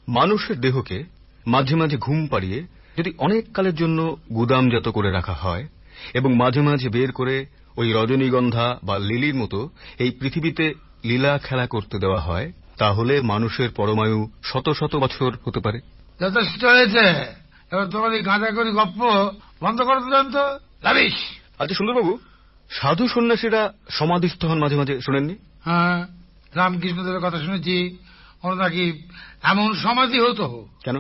মানুষের 0.08 0.62
দেহকে 0.62 1.04
মাঝে 1.48 1.76
মাঝে 1.76 1.98
ঘুম 1.98 2.28
পাড়িয়ে 2.28 2.64
যদি 2.98 3.14
অনেক 3.18 3.54
কালের 3.54 3.76
জন্য 3.76 4.18
গুদামজাত 4.34 4.88
করে 4.88 5.12
রাখা 5.12 5.34
হয় 5.34 5.68
এবং 6.14 6.36
মাঝে 6.36 6.62
মাঝে 6.62 6.90
বের 6.90 7.12
করে 7.12 7.46
ওই 7.78 7.94
রজনীগন্ধা 7.94 8.80
বা 8.84 9.00
লিলির 9.00 9.36
মতো 9.36 9.70
এই 10.00 10.12
পৃথিবীতে 10.12 10.74
লীলা 11.04 11.38
খেলা 11.38 11.68
করতে 11.68 12.00
দেওয়া 12.00 12.20
হয় 12.20 12.52
তাহলে 12.78 13.22
মানুষের 13.22 13.70
পরমায়ু 13.70 14.30
শত 14.44 14.70
শত 14.70 14.96
বছর 14.96 15.32
হতে 15.44 15.60
পারে। 15.60 15.80
যথেষ্ট 16.22 16.66
হয়েছে। 16.66 17.06
এবার 17.72 17.86
তোমার 17.86 18.14
এই 18.14 18.22
গাঁজা 18.22 18.52
করি 18.52 18.72
গপ্প 18.72 19.02
বন্ধ 19.62 19.80
তো। 20.34 20.67
রাবিশ 20.84 21.14
আচ্ছা 21.60 21.76
সুন্দরবাবু 21.76 22.18
সাধু 22.70 23.08
সন্ন্যাসীরা 23.08 23.74
সমাধিস্থ 23.90 24.46
হন 24.46 24.60
মাঝে 24.60 24.76
মাঝে 24.76 25.02
শোনেননি? 25.02 25.36
হ্যাঁ 25.66 26.06
রামকৃষ্ণদেবের 26.56 27.20
কথা 27.20 27.40
শুনেছি। 27.40 27.98
ওর 28.44 28.54
নাকি 28.54 29.04
এমন 29.44 29.74
সমাধি 29.76 30.20
হতো। 30.20 30.68
কেন? 30.84 30.98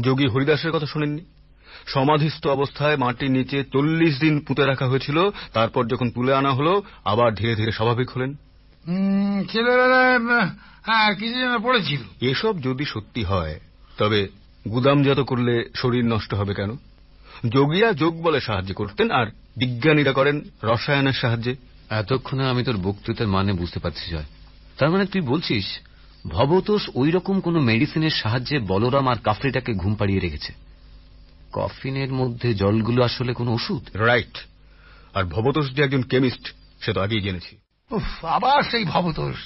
যোগী 0.00 0.26
হরিদাসের 0.26 0.72
কথা 0.72 0.86
শোনেননি? 0.86 1.24
সমাধিস্থ 1.86 2.46
অবস্থায় 2.46 2.96
মাটির 2.96 3.30
নিচে 3.30 3.64
চল্লিশ 3.72 4.20
দিন 4.20 4.40
পুঁতে 4.40 4.66
রাখা 4.66 4.86
হয়েছিল 4.86 5.30
তারপর 5.30 5.86
যখন 5.86 6.10
তুলে 6.10 6.34
আনা 6.34 6.52
হলো 6.52 6.82
আবার 7.04 7.34
ধীরে 7.34 7.54
ধীরে 7.56 7.72
স্বাভাবিক 7.72 8.10
হলেন। 8.10 8.34
হ্যাঁ 10.86 11.14
কিছু 11.14 11.34
যেন 11.34 11.58
পড়েছিল। 11.58 12.28
এসব 12.30 12.62
যদি 12.62 12.84
সত্যি 12.84 13.22
হয় 13.24 13.60
তবে 13.98 14.28
গুদামজাত 14.70 15.20
করলে 15.20 15.70
শরীর 15.76 16.04
নষ্ট 16.04 16.34
হবে 16.34 16.54
কেন? 16.54 16.70
যোগীরা 17.48 17.92
যোগ 17.92 18.22
বলে 18.22 18.40
সাহায্য 18.40 18.74
করতেন 18.74 19.10
আর 19.10 19.26
বিজ্ঞানীরা 19.56 20.12
করেন 20.12 20.40
রসায়নের 20.62 21.12
সাহায্যে। 21.12 21.56
এতক্ষণে 21.90 22.48
আমি 22.48 22.64
তোর 22.64 22.76
বক্তৃতার 22.76 23.28
মানে 23.28 23.52
বুঝতে 23.52 23.80
পারছি 23.80 24.10
জয়। 24.10 24.24
তার 24.78 24.90
মানে 24.90 25.06
তুই 25.06 25.20
বলছিস 25.20 25.64
ভবতোষ 26.26 26.90
ওই 26.94 27.10
রকম 27.10 27.40
কোন 27.40 27.58
মেডিসিনের 27.58 28.10
সাহায্যে 28.10 28.58
বলরাম 28.58 29.08
আর 29.08 29.16
কাফরিটাকে 29.16 29.72
ঘুম 29.74 29.94
পাড়িয়ে 29.94 30.20
রেখেছে। 30.20 30.52
কফিনের 31.52 32.12
মধ্যে 32.12 32.54
জলগুলো 32.54 33.04
আসলে 33.04 33.32
কোনো 33.32 33.52
ওষুধ? 33.52 33.96
রাইট। 33.96 34.38
আর 35.14 35.24
ভবতোষ 35.24 35.72
যে 35.72 35.82
একজন 35.82 36.02
কেমিস্ট 36.02 36.54
সে 36.80 36.92
তো 36.92 37.00
আগেই 37.00 37.20
জেনেছি। 37.20 37.56
উফ 37.90 38.24
আবার 38.24 38.62
সেই 38.62 38.84
ভবতোষ। 38.84 39.36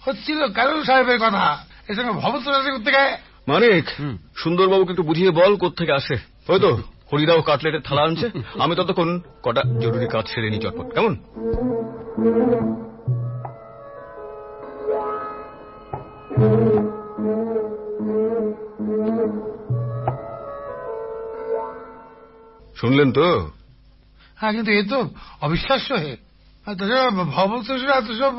হচ্ছিল 0.00 0.48
কারণ 0.48 0.84
সাহেবের 0.84 1.18
কথা। 1.18 1.64
এর 1.88 1.96
সঙ্গে 1.96 2.10
ভবতোষ 2.10 2.54
আছে 2.54 2.70
করতে 2.70 2.90
গায়ে 2.90 3.16
মানিক। 3.48 3.84
সুন্দরবাবুকে 4.36 4.90
একটু 4.90 5.02
বুঝিয়ে 5.02 5.30
বল 5.30 5.56
কোত্থেকে 5.56 5.92
আসে। 5.92 6.16
ওই 6.48 6.60
তো 6.60 6.82
হরিদাও 7.12 7.42
কাটলেটের 7.42 7.80
থালা 7.80 8.02
আনছে 8.02 8.30
আমি 8.58 8.74
ততক্ষণ 8.76 9.20
কটা 9.42 9.62
জরুরি 9.80 10.06
কাজ 10.06 10.24
সেরে 10.28 10.50
নি 10.50 10.58
চটপট। 10.58 10.86
কেমন? 10.94 11.16
শুনলেন 22.76 23.12
তো? 23.12 23.48
হ্যাঁ 24.38 24.52
কিন্তু 24.52 24.72
এ 24.72 24.82
তো 24.82 25.08
অবিশ্বাস্য 25.40 25.92
হে। 25.94 26.16
ভবতোষের 27.34 27.90
এত 27.90 28.08
সব 28.18 28.32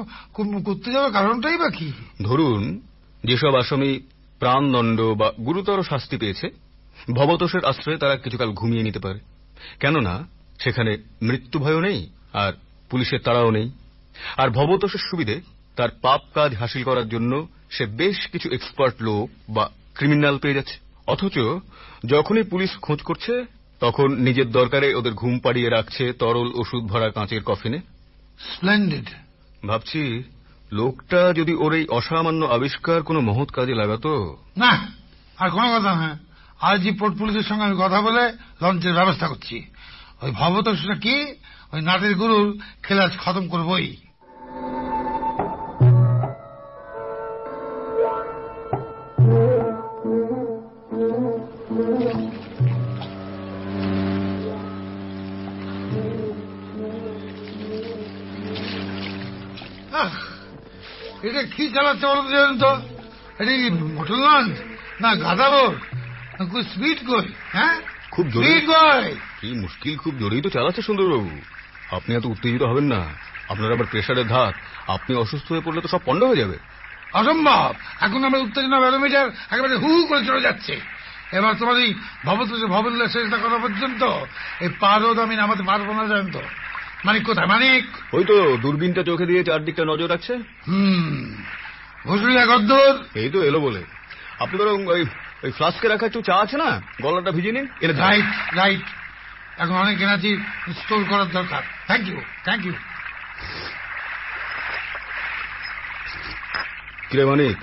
করতে 0.65 0.91
যাওয়ার 0.91 1.11
কারণটাই 1.11 1.57
বা 1.57 1.69
কি? 1.69 1.91
ধরুন 2.23 2.81
যেসব 3.23 3.55
আসামি 3.55 3.99
প্রাণদণ্ড 4.39 5.01
বা 5.01 5.31
গুরুতর 5.45 5.83
শাস্তি 5.83 6.17
পেয়েছে 6.17 6.60
ভবতোষের 7.13 7.65
আশ্রয়ে 7.65 7.97
তারা 7.97 8.15
কিছুকাল 8.15 8.51
ঘুমিয়ে 8.51 8.83
নিতে 8.83 8.99
পারে। 8.99 9.19
কেননা 9.79 10.27
সেখানে 10.63 10.97
মৃত্যু 11.21 11.59
ভয়ও 11.59 11.79
নেই 11.79 12.09
আর 12.33 12.53
পুলিশের 12.89 13.19
তাড়াও 13.19 13.51
নেই। 13.51 13.71
আর 14.37 14.49
ভবতোষের 14.49 14.99
সুবিধে 15.09 15.41
তার 15.75 15.89
পাপ 16.01 16.21
কাজ 16.33 16.55
হাসিল 16.55 16.83
করার 16.83 17.09
জন্য 17.09 17.47
সে 17.69 17.85
বেশ 17.85 18.27
কিছু 18.27 18.49
এক্সপার্ট 18.49 18.95
লোক 19.01 19.29
বা 19.49 19.69
ক্রিমিনাল 19.93 20.37
পেয়ে 20.37 20.53
যাচ্ছে। 20.53 20.77
অথচ 21.07 21.39
যখনই 22.05 22.43
পুলিশ 22.43 22.77
খোঁজ 22.77 23.01
করছে 23.01 23.45
তখন 23.79 24.11
নিজের 24.11 24.51
দরকারে 24.51 24.95
ওদের 24.95 25.13
ঘুম 25.13 25.39
পাড়িয়ে 25.39 25.69
রাখছে 25.69 26.13
তরল 26.13 26.51
ওষুধ 26.55 26.83
ভরা 26.83 27.09
কাঁচের 27.09 27.43
কফিনে। 27.43 27.77
স্প্লেন্ডেড। 28.39 29.05
ভাবছি 29.67 30.23
লোকটা 30.71 31.33
যদি 31.33 31.53
ওর 31.53 31.73
এই 31.73 31.87
অসামান্য 31.87 32.45
আবিষ্কার 32.45 33.03
কোনো 33.03 33.19
মহৎ 33.19 33.51
কাজে 33.51 33.73
লাগাতো। 33.73 34.37
না 34.57 34.91
আর 35.37 35.49
কোনো 35.49 35.79
কথা 35.79 36.17
আজই 36.61 36.91
পোর্ট 36.91 37.17
পুলিশের 37.17 37.43
সঙ্গে 37.43 37.63
আমি 37.63 37.75
কথা 37.79 38.01
বলে 38.01 38.33
লঞ্চের 38.61 38.93
ব্যবস্থা 38.93 39.27
করছি। 39.27 39.65
ওই 40.21 40.31
ভবতোষটা 40.31 40.95
কি? 40.95 41.15
ওই 41.73 41.81
নাটের 41.81 42.15
গুরুর 42.15 42.59
খেলাজ 42.83 43.11
খতম 43.17 43.47
করবই। 43.47 43.95
এটা 61.23 61.43
কি 61.43 61.69
চালাচ্ছে 61.69 62.07
বলুন 62.07 62.59
তো? 62.59 62.71
এটা 63.39 63.53
কি 63.61 63.69
মোটর 63.69 64.13
লঞ্চ? 64.13 64.57
না 65.01 65.15
গাদা 65.15 65.49
বোট? 65.49 65.73
না 65.73 65.79
খুব 65.79 65.90
স্পিড 66.45 66.97
কই 67.07 67.31
হ্যাঁ? 67.53 67.75
খুব 68.11 68.29
জোরে 68.29 68.45
স্পিড 68.45 68.69
কি 69.41 69.53
মুশকিল 69.53 69.97
খুব 69.97 70.15
জোরেই 70.19 70.41
তো 70.41 70.49
চালাচ্ছে 70.49 70.81
সুন্দরবাবু। 70.81 71.29
আপনি 71.91 72.15
এত 72.15 72.25
উত্তেজিত 72.25 72.61
হবেন 72.61 72.83
না। 72.83 73.05
আপনার 73.49 73.71
আবার 73.71 73.85
প্রেশারের 73.85 74.27
ধাত 74.27 74.53
আপনি 74.87 75.15
অসুস্থ 75.15 75.51
হয়ে 75.51 75.61
পড়লে 75.61 75.81
তো 75.81 75.87
সব 75.87 75.99
পণ্ড 76.05 76.23
হয়ে 76.23 76.35
যাবে। 76.35 76.57
অসম্ভব! 77.13 77.73
এখন 78.01 78.23
আমার 78.23 78.41
উত্তেজনা 78.41 78.79
ব্যারোমিটার 78.79 79.29
একেবারে 79.51 79.75
হু 79.75 80.05
করে 80.05 80.25
চলে 80.25 80.41
যাচ্ছে। 80.41 80.79
এবার 81.31 81.53
তোমার 81.55 81.77
এই 81.77 81.93
ভবতোষে 82.25 82.65
ভবনলে 82.65 83.09
শেষটা 83.09 83.37
করা 83.37 83.57
পর্যন্ত? 83.57 84.03
এই 84.59 84.69
পারদ 84.79 85.19
আমি 85.19 85.35
নামাতে 85.35 85.63
পারব 85.63 85.91
না 85.91 86.07
জানেন 86.07 86.31
তো 86.31 86.41
মানিক 87.05 87.23
কোথায় 87.23 87.47
মানিক? 87.47 87.85
ওই 88.13 88.23
তো 88.23 88.57
দূরবীনটা 88.57 89.03
চোখে 89.03 89.25
দিয়ে 89.25 89.43
চারদিকটা 89.43 89.85
নজর 89.85 90.09
রাখছে। 90.09 90.33
হুম 90.67 91.35
ঘুষুরিয়া 92.07 92.45
গদ্দর। 92.45 92.97
এই 93.15 93.29
তো 93.29 93.43
এলো 93.43 93.59
বলে। 93.59 93.83
আপনি 94.39 94.57
বরং 94.57 94.85
ওই 94.85 95.05
ওই 95.43 95.51
ফ্লাস্কে 95.51 95.87
রাখা 95.87 96.05
একটু 96.05 96.21
চা 96.21 96.35
আছে 96.35 96.57
না? 96.57 96.81
গলাটা 97.01 97.31
ভিজে 97.31 97.51
নিন। 97.51 97.65
দিন। 97.65 97.97
রাইট 97.97 98.25
রাইট 98.53 98.81
এখন 99.57 99.73
অনেক 99.73 100.01
এনার্জি 100.01 100.37
স্টোর 100.73 101.05
করার 101.09 101.29
দরকার। 101.31 101.61
থ্যাংক 101.87 102.07
ইউ 102.07 102.21
থ্যাংক 102.43 102.65
ইউ 102.65 102.73
কিরে 107.09 107.25
মানিক 107.25 107.57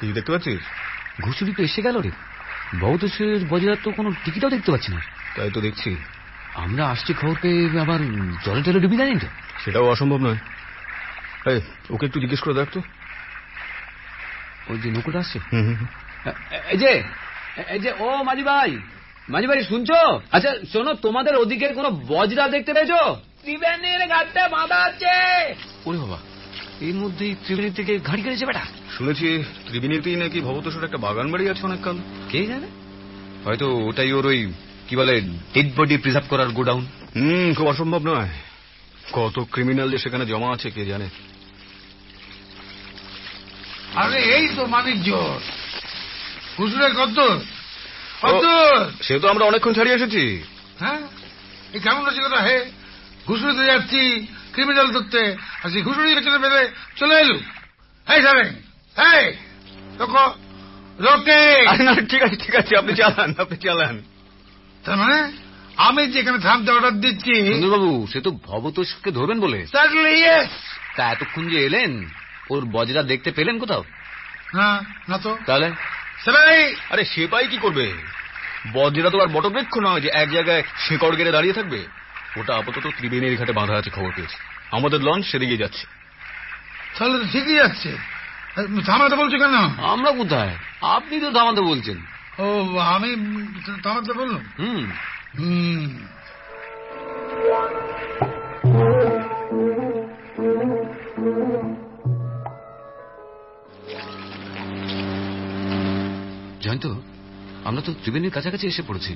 কিছু 0.00 0.12
দেখতে 0.12 0.32
পাচ্ছিস? 0.32 0.60
ঘুষুরি 1.20 1.54
তো 1.54 1.62
এসে 1.62 1.82
গেল 1.82 2.00
রে। 2.00 2.10
ভবতোষের 2.80 3.44
বজরার 3.48 3.76
তো 3.84 3.90
কোনো 3.90 4.12
টিকিটও 4.24 4.50
দেখতে 4.50 4.70
পাচ্ছি 4.70 4.92
না। 4.92 5.00
তাই 5.36 5.50
তো 5.50 5.60
দেখছি। 5.60 5.96
আমরা 6.54 6.88
আসছি 6.88 7.14
খবর 7.14 7.34
পেয়ে 7.42 7.80
আবার 7.80 7.98
জলে 8.44 8.62
টলে 8.62 8.80
ডুবি 8.80 8.96
জানি 8.96 9.18
তো? 9.18 9.26
সেটাও 9.64 9.90
অসম্ভব 9.90 10.16
নয়। 10.16 10.38
এই 11.46 11.60
ওকে 11.90 12.06
একটু 12.06 12.20
জিজ্ঞেস 12.20 12.40
করে 12.40 12.54
দেখ 12.54 12.68
তো। 12.72 12.80
ওই 14.68 14.78
যে 14.78 14.90
নৌকোটা 14.90 15.18
আসছে? 15.18 15.38
হুম 15.52 15.64
হুম 15.64 15.74
হুম। 15.74 15.86
যে 16.76 16.92
এই 17.68 17.80
যে 17.80 17.90
ও 18.00 18.08
মাঝি 18.24 18.42
ভাই 18.42 18.70
মাঝি 19.28 19.46
ভাই 19.46 19.58
শুনছো 19.64 19.98
আচ্ছা 20.32 20.50
শোনো 20.72 20.92
তোমাদের 21.02 21.34
ওদিকের 21.36 21.72
কোনো 21.74 21.90
বজরা 22.08 22.44
দেখতে 22.48 22.72
পেয়েছ 22.72 22.92
ত্রিবেণীর 23.42 24.02
আছে 24.80 25.14
ওরে 25.86 25.98
বাবা 25.98 26.18
থেকে 27.74 27.92
বেটা 28.46 28.64
শুনেছি 28.96 29.28
ত্রিবেণীতেই 29.66 30.16
নাকি 30.16 30.38
ভবতোষের 30.40 30.84
একটা 30.84 30.98
বাগান 30.98 31.26
বাড়ি 31.32 31.44
আছে 31.48 31.62
অনেককাল 31.66 31.96
কে 32.30 32.40
জানে 32.46 32.68
হয়তো 33.44 33.66
ওটাই 33.88 34.10
ওর 34.12 34.26
ওই 34.26 34.40
কি 34.88 34.94
বলে 34.96 35.14
ডেড 35.54 35.68
বডি 35.76 35.94
প্রিজার্ভ 35.96 36.26
করার 36.28 36.50
গোডাউন 36.50 36.84
হুম 37.16 37.48
খুব 37.54 37.66
অসম্ভব 37.66 38.02
নয় 38.02 38.30
কত 39.12 39.36
ক্রিমিনাল 39.52 39.88
যে 39.90 39.98
সেখানে 39.98 40.24
জমা 40.26 40.48
আছে 40.52 40.68
কে 40.70 40.82
জানে 40.84 41.06
আরে 43.94 44.18
এই 44.36 44.44
তো 44.56 44.62
মানিক 44.66 44.98
জোর 45.02 45.40
গদ্দর 46.58 47.36
গদ্দর 48.22 48.90
সে 49.02 49.18
তো 49.18 49.28
আমরা 49.28 49.44
অনেকক্ষণ 49.44 49.72
ছাড়িয়ে 49.72 49.96
এসেছি। 49.96 50.42
হ্যাঁ? 50.80 51.00
এই 51.74 51.80
কেমন 51.80 52.08
আছে 52.08 52.20
কথা? 52.20 52.40
হে 52.42 52.70
ঘুষুরিতে 53.26 53.64
যাচ্ছি 53.66 54.26
ক্রিমিনাল 54.52 54.88
ধরতে। 54.92 55.36
আর 55.64 55.70
সেই 55.70 55.82
ঘুষুরির 55.82 56.16
পেছনে 56.16 56.38
বেঁধে 56.38 56.68
চলে 56.96 57.20
এলু। 57.20 57.38
এই 58.14 58.22
সারে 58.22 58.44
এই 58.96 59.34
ঠিক 62.08 62.22
আছে 62.22 62.36
ঠিক 62.36 62.54
আছে 62.56 62.76
আপনি 62.76 62.94
চালান 62.94 63.34
আপনি 63.38 63.56
চালান। 63.56 64.02
তার 64.84 64.96
মানে 64.96 65.32
আমি 65.76 66.06
যেখানে 66.06 66.38
থামতে 66.38 66.72
অর্ডার 66.72 67.00
দিচ্ছি। 67.00 67.34
সুন্দরবাবু 67.46 68.06
সে 68.12 68.20
তো 68.20 68.30
ভবতোষকে 68.30 69.10
ধরবেন 69.10 69.40
বলে। 69.40 69.66
তা 70.96 71.10
এতক্ষণ 71.10 71.48
যে 71.48 71.64
এলেন 71.66 72.08
ওর 72.50 72.64
বজরা 72.64 73.02
দেখতে 73.02 73.30
পেলেন 73.30 73.58
কোথাও? 73.58 73.84
না 74.54 74.84
না 75.08 75.18
তো। 75.18 75.38
তাহলে? 75.46 75.72
সেটাই 76.24 76.74
আরে 76.90 77.04
সেপাই 77.04 77.46
কি 77.46 77.56
করবে? 77.56 77.92
বজ্রা 78.72 79.10
তো 79.10 79.22
আর 79.22 79.26
বটবৃক্ষ 79.26 79.78
নয় 79.78 80.00
যে 80.00 80.10
এক 80.12 80.30
জায়গায় 80.30 80.62
শেকড় 80.88 81.16
গেড়ে 81.16 81.32
দাঁড়িয়ে 81.32 81.54
থাকবে। 81.54 81.84
ওটা 82.36 82.56
আপাতত 82.56 82.88
ত্রিবেণীর 82.96 83.38
ঘাটে 83.38 83.52
বাঁধা 83.52 83.74
আছে 83.74 83.90
খবর 83.90 84.10
পেয়েছি। 84.16 84.36
আমাদের 84.72 85.04
লঞ্চ 85.04 85.26
সেদিকে 85.26 85.56
যাচ্ছে। 85.56 85.86
তাহলে 86.98 87.18
তো 87.18 87.24
ঠিকই 87.32 87.54
যাচ্ছে। 87.54 87.96
থামাতে 88.86 89.16
বলছো 89.16 89.38
কেন? 89.38 89.54
আমরা 89.84 90.10
কোথায়? 90.10 90.56
আপনি 90.80 91.20
তো 91.20 91.30
থামাতে 91.30 91.60
বলছেন। 91.60 91.96
ও 92.38 92.78
আমি 92.78 93.16
থামাতে 93.82 94.12
বললাম? 94.12 94.44
হুম। 94.58 94.90
হুম। 95.38 95.98
জয়ন্ত 106.60 106.86
আমরা 107.64 107.82
তো 107.86 107.90
ত্রিবেণীর 107.92 108.30
কাছাকাছি 108.30 108.66
এসে 108.66 108.82
পড়েছি। 108.88 109.12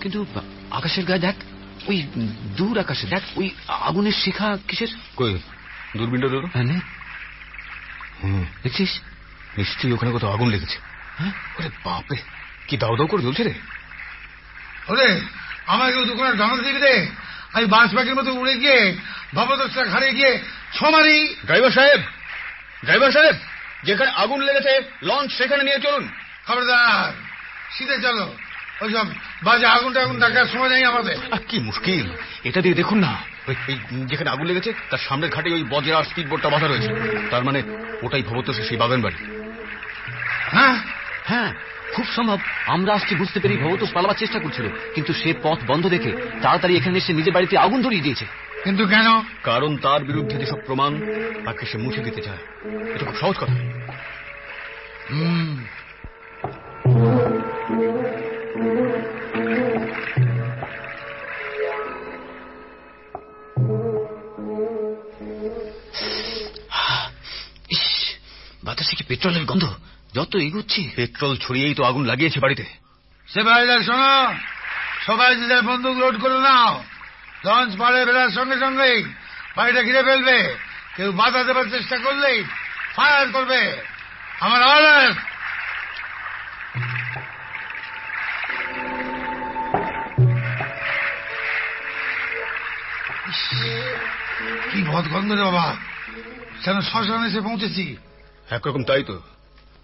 কিন্তু 0.00 0.26
আকাশের 0.70 1.04
গায়ে 1.04 1.24
দেখ 1.26 1.36
ওই 1.88 1.98
দূর 2.56 2.78
আকাশে 2.78 3.06
দেখ 3.06 3.22
ওই 3.36 3.50
আগুনের 3.68 4.12
শিখা 4.12 4.58
কিসের? 4.68 4.88
কই? 5.16 5.32
দূরবীনটা 5.96 6.28
ধরো। 6.28 6.46
হ্যাঁ 6.54 6.80
দেখছিস? 8.62 8.92
নিশ্চয়ই 9.58 9.92
ওখানে 9.92 10.10
কোথাও 10.12 10.32
আগুন 10.32 10.48
লেগেছে। 10.48 10.78
হ্যাঁ? 11.18 11.32
ওরে 11.58 11.68
বাপরে 11.84 12.16
কি 12.68 12.76
দাও 12.76 12.96
দাও 12.96 13.06
করে 13.06 13.22
জ্বলছে 13.22 13.42
রে। 13.44 13.54
ওরে 14.88 15.08
আমাকে 15.66 16.04
দোকানের 16.04 16.36
জানাতে 16.36 16.62
দিবি 16.62 16.80
রে 16.80 16.94
আমি 17.52 17.66
বাঁশ 17.66 17.90
পাখির 17.94 18.14
মতো 18.14 18.30
উড়ে 18.34 18.54
গিয়ে 18.56 18.78
ভবদস্তা 19.34 19.82
ঘাড়ে 19.84 20.08
গিয়ে 20.12 20.32
ছমারি। 20.76 21.18
ড্রাইভার 21.46 21.70
সাহেব 21.70 22.00
ড্রাইভার 22.84 23.12
সাহেব 23.12 23.36
যেখানে 23.84 24.10
আগুন 24.22 24.40
লেগেছে 24.42 24.72
লঞ্চ 25.02 25.30
সেখানে 25.32 25.62
নিয়ে 25.62 25.80
চলুন। 25.80 26.08
খবরদার 26.48 27.12
সিধে 27.78 27.98
চলো। 27.98 28.34
ওইসব 28.80 29.06
বাজে 29.42 29.66
আগুন 29.66 29.92
টাগুন 29.92 30.20
সময় 30.46 30.68
নেই 30.68 30.84
আমাদের। 30.84 31.16
কি 31.48 31.58
মুশকিল। 31.58 32.06
এটা 32.44 32.60
দিয়ে 32.60 32.74
দেখুন 32.74 32.98
না। 32.98 33.16
ওই 33.48 33.54
যেখানে 34.06 34.30
আগুন 34.30 34.46
লেগেছে 34.46 34.72
তার 34.90 34.98
সামনের 34.98 35.30
ঘাটে 35.30 35.50
ওই 35.50 35.64
বজ্রা 35.70 35.98
আর 35.98 36.04
স্পিড 36.04 36.28
বোটটা 36.28 36.48
বাঁধা 36.48 36.66
রয়েছে। 36.66 37.20
তার 37.30 37.44
মানে 37.44 37.62
ওটাই 38.02 38.22
ভবতোষে 38.22 38.64
সেই 38.64 38.76
বাগান 38.76 39.02
বাড়ি 39.02 39.16
হ্যাঁ? 40.50 40.76
হ্যাঁ 41.24 41.52
খুব 41.94 42.06
সম্ভব। 42.16 42.38
আমরা 42.66 42.94
আসছি 42.94 43.14
বুঝতে 43.14 43.40
পেরে 43.40 43.56
ভবতোষ 43.56 43.92
পালাবার 43.92 44.16
চেষ্টা 44.16 44.38
করছিল। 44.38 44.68
কিন্তু 44.94 45.12
সে 45.12 45.34
পথ 45.42 45.58
বন্ধ 45.66 45.88
দেখে 45.88 46.12
তাড়াতাড়ি 46.42 46.76
এখানে 46.76 46.98
এসে 46.98 47.12
নিজের 47.12 47.32
বাড়িতে 47.32 47.58
আগুন 47.58 47.82
ধরিয়ে 47.82 48.02
দিয়েছে। 48.02 48.26
কিন্তু 48.64 48.86
কেন? 48.86 49.22
কারণ 49.42 49.76
তার 49.76 50.04
বিরুদ্ধে 50.04 50.36
যেসব 50.36 50.58
প্রমাণ 50.66 51.00
তাকে 51.44 51.66
সে 51.66 51.78
মুছে 51.78 52.00
দিতে 52.00 52.22
চায়। 52.22 52.38
এটা 52.94 53.04
খুব 53.04 53.16
সহজ 53.16 53.36
কথা। 53.36 53.52
হুম 55.10 55.64
বাতাসে 68.86 68.96
কি 68.96 69.04
পেট্রোলের 69.10 69.44
গন্ধ 69.50 69.64
যত 70.14 70.32
এগুচ্ছি। 70.46 70.80
পেট্রোল 70.96 71.34
ছড়িয়েই 71.44 71.74
তো 71.78 71.82
আগুন 71.90 72.02
লাগিয়েছে 72.10 72.38
বাড়িতে। 72.40 72.64
সে 73.28 73.40
শোনো। 73.86 74.14
সবাই 75.06 75.30
নিজের 75.36 75.62
বন্দুক 75.68 75.94
লোড 76.02 76.16
করে 76.22 76.38
নাও 76.46 76.72
লঞ্চ 77.44 77.72
পাড়ে 77.78 78.00
বেড়ার 78.06 78.30
সঙ্গে 78.38 78.56
সঙ্গেই 78.64 78.98
বাড়িটা 79.56 79.80
ঘিরে 79.82 80.02
ফেলবে। 80.08 80.38
কেউ 80.96 81.10
বাধা 81.12 81.40
দেবার 81.44 81.66
চেষ্টা 81.70 81.96
করলেই 82.04 82.38
ফায়ার 82.96 83.26
করবে। 83.34 83.60
আমার 84.40 84.60
অর্ডার 84.62 85.12
কি 94.70 94.78
ভদ 94.90 95.04
গন্ধ 95.12 95.30
রে 95.32 95.44
বাবা। 95.48 95.66
যেন 96.64 96.76
শ্মশানে 96.88 97.26
এসে 97.28 97.40
পৌঁছেছি। 97.48 97.86
একরকম 98.50 98.84
তাই 98.84 99.02
তো। 99.02 99.20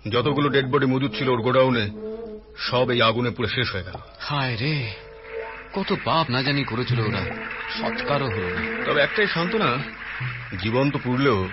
যতগুলো 0.09 0.49
ডেড 0.49 0.67
বডি 0.71 0.87
মজুদ 0.87 1.13
ছিল 1.19 1.29
ওর 1.29 1.43
গোডাউনে 1.43 1.91
সব 2.59 2.91
এই 2.91 3.03
আগুনে 3.03 3.31
পুরো 3.31 3.49
শেষ 3.49 3.73
হয়ে 3.73 3.83
গেল। 3.83 3.95
হায় 4.21 4.57
রে 4.57 4.93
কত 5.73 5.95
পাপ 6.05 6.31
না 6.31 6.43
জানি 6.43 6.65
করেছিল 6.65 7.01
ওরা। 7.01 7.21
সৎকারও 7.81 8.27
হলো 8.27 8.49
না। 8.49 8.85
তবে 8.85 9.01
একটাই 9.01 9.27
সান্ত্বনা 9.27 9.79
জীবন 10.63 10.91
তো 10.91 10.99
পুড়লেও 11.05 11.49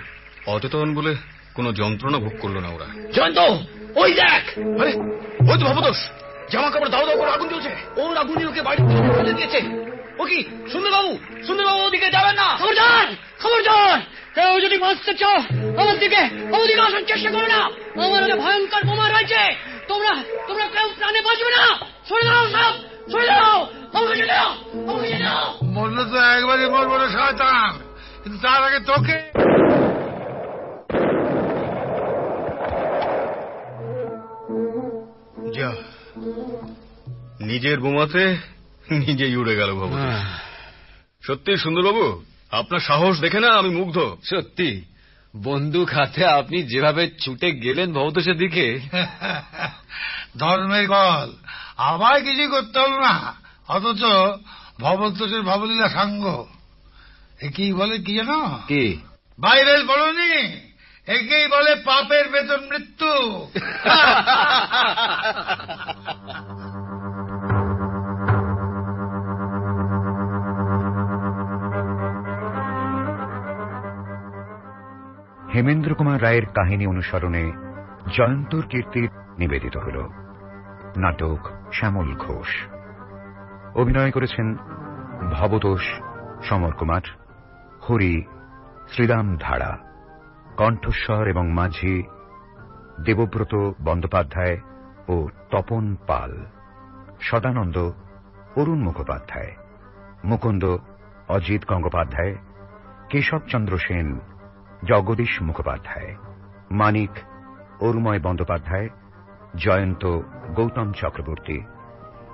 অচেতন 0.46 0.94
বলে 0.94 1.14
কোনো 1.54 1.72
যন্ত্রণা 1.72 2.18
ভোগ 2.18 2.32
করল 2.40 2.58
না 2.58 2.68
ওরা। 2.68 2.86
জয়ন্ত 3.12 3.38
ওই 3.96 4.14
দেখ! 4.14 4.58
আরে 4.80 4.92
ওই 5.52 5.58
তো 5.60 5.64
ভবদোষ 5.66 5.96
জামা 6.50 6.70
কাপড় 6.70 6.90
দাও 6.90 7.06
দাও 7.06 7.16
করে 7.16 7.30
আগুন 7.30 7.48
জ্বলছে। 7.48 7.70
ওর 7.96 8.16
আগুনে 8.16 8.46
ওকে 8.46 8.62
ফেলে 9.16 9.32
দিয়েছে। 9.32 9.89
ও 10.18 10.24
কি? 10.24 10.38
সুন্দরবাবু 10.72 11.18
সুন্দরবাবু 11.46 11.80
ওদিকে 11.86 12.08
যাবেন 12.10 12.34
না? 12.34 12.48
খবরদার 12.58 13.06
খবরদার। 13.42 14.00
কেউ 14.34 14.60
যদি 14.60 14.76
বাঁচতে 14.78 15.14
চাও 15.14 15.38
আমার 15.80 15.98
দিকে 15.98 16.22
ওদিকে 16.56 16.80
আসার 16.80 17.04
চেষ্টা 17.06 17.30
করো 17.30 17.46
না। 17.46 17.60
আমার 18.04 18.22
একটা 18.22 18.36
ভয়ঙ্কর 18.36 18.82
বোমা 18.88 19.08
রয়েছে। 19.08 19.42
তোমরা 19.88 20.12
তোমরা 20.48 20.66
কেউ 20.66 20.86
প্রাণে 20.98 21.20
বাঁচবে 21.22 21.50
না। 21.56 21.64
সরে 22.08 22.24
দাও 22.24 22.44
সব 22.54 22.74
সরে 23.12 23.26
দাও 23.26 23.58
আমাকে 23.92 24.26
দাও 24.26 24.48
আমাকে 24.90 25.18
দাও। 25.24 25.46
মরলে 25.74 26.04
তো 26.12 26.18
একবারই 26.36 26.66
মরবো 26.74 26.96
রে 26.98 27.08
শয়তান। 27.08 27.70
কিন্তু 28.22 28.38
তার 28.42 28.60
আগে 28.62 28.80
তোকে 28.90 29.16
যা 35.56 35.68
নিজের 37.40 37.80
বোমাতে 37.80 38.24
নিজেই 39.06 39.36
উড়ে 39.36 39.56
গেল 39.56 39.74
ভবদোষ 39.74 41.26
সত্যি 41.26 41.56
সুন্দরবাবু? 41.56 42.24
আপনার 42.50 42.80
সাহস 42.80 43.20
দেখে 43.20 43.40
না 43.40 43.48
আমি 43.48 43.70
মুগ্ধ। 43.70 44.16
সত্যি 44.24 44.84
বন্দুক 45.36 45.88
হাতে 45.88 46.26
আপনি 46.26 46.62
যেভাবে 46.62 47.10
ছুটে 47.24 47.52
গেলেন 47.52 47.92
ভবতোষের 47.92 48.36
দিকে 48.36 48.80
ধর্মের 50.38 50.88
কল 50.88 51.32
আবার 51.76 52.20
কিছু 52.20 52.48
করতে 52.48 52.80
হল 52.80 53.00
না। 53.00 53.34
অথচ 53.68 54.02
ভবতোষের 54.80 55.42
ভবলীলা 55.42 55.88
সাঙ্গ। 55.88 56.44
একেই 57.40 57.72
বলে 57.72 57.98
কি 57.98 58.14
জানো 58.14 58.60
কে? 58.68 58.96
বাইরের 59.38 59.86
বলনি? 59.86 60.60
একেই 61.06 61.48
বলে 61.48 61.76
পাপের 61.76 62.28
বেতন 62.28 62.64
মৃত্যু। 62.64 63.48
হেমেন্দ্র 75.54 75.94
কুমার 75.94 76.22
রায়ের 76.22 76.46
কাহিনী 76.46 76.86
অনুসরণে 76.86 77.52
জয়ন্তর 78.16 78.62
কীর্তি 78.62 79.08
নিবেদিত 79.38 79.76
হল। 79.76 80.08
নাটক 80.96 81.38
শ্যামল 81.72 82.14
ঘোষ। 82.14 82.66
অভিনয় 83.74 84.10
করেছেন 84.10 84.56
ভবতোষ 85.32 86.00
সমর 86.42 86.72
কুমার, 86.72 87.00
হরি 87.88 88.24
শ্রীরাম 88.92 89.36
ধারা 89.40 89.78
কণ্ঠস্বর 90.56 91.28
এবং 91.28 91.50
মাঝি 91.50 92.02
দেবব্রত 93.04 93.70
বন্দ্যোপাধ্যায় 93.84 94.60
ও 95.08 95.28
তপন 95.50 95.96
পাল, 96.06 96.46
সদানন্দ 97.20 97.78
অরুণ 98.56 98.78
মুখোপাধ্যায়, 98.78 99.56
মুকুন্দ 100.24 100.76
অজিত 101.28 101.66
গঙ্গোপাধ্যায়, 101.68 102.34
কেশবচন্দ্র 103.10 103.78
সেন 103.78 104.20
জগদীশ 104.84 105.42
মুখোপাধ্যায়, 105.42 106.16
মানিক 106.70 107.10
অরুময় 107.80 108.20
বন্দ্যোপাধ্যায়, 108.20 108.88
জয়ন্ত 109.56 110.20
গৌতম 110.54 110.92
চক্রবর্তী 110.92 111.60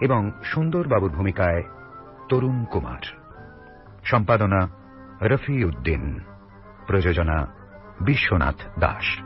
এবং 0.01 0.30
সুন্দরবাবুর 0.44 1.12
ভূমিকায় 1.12 1.62
তরুণ 2.28 2.64
কুমার। 2.64 3.01
সম্পাদনা 4.05 4.68
রফি 5.22 5.64
উদ্দিন 5.64 6.20
প্রযোজনা 6.86 7.47
বিশ্বনাথ 8.01 8.78
দাস। 8.78 9.26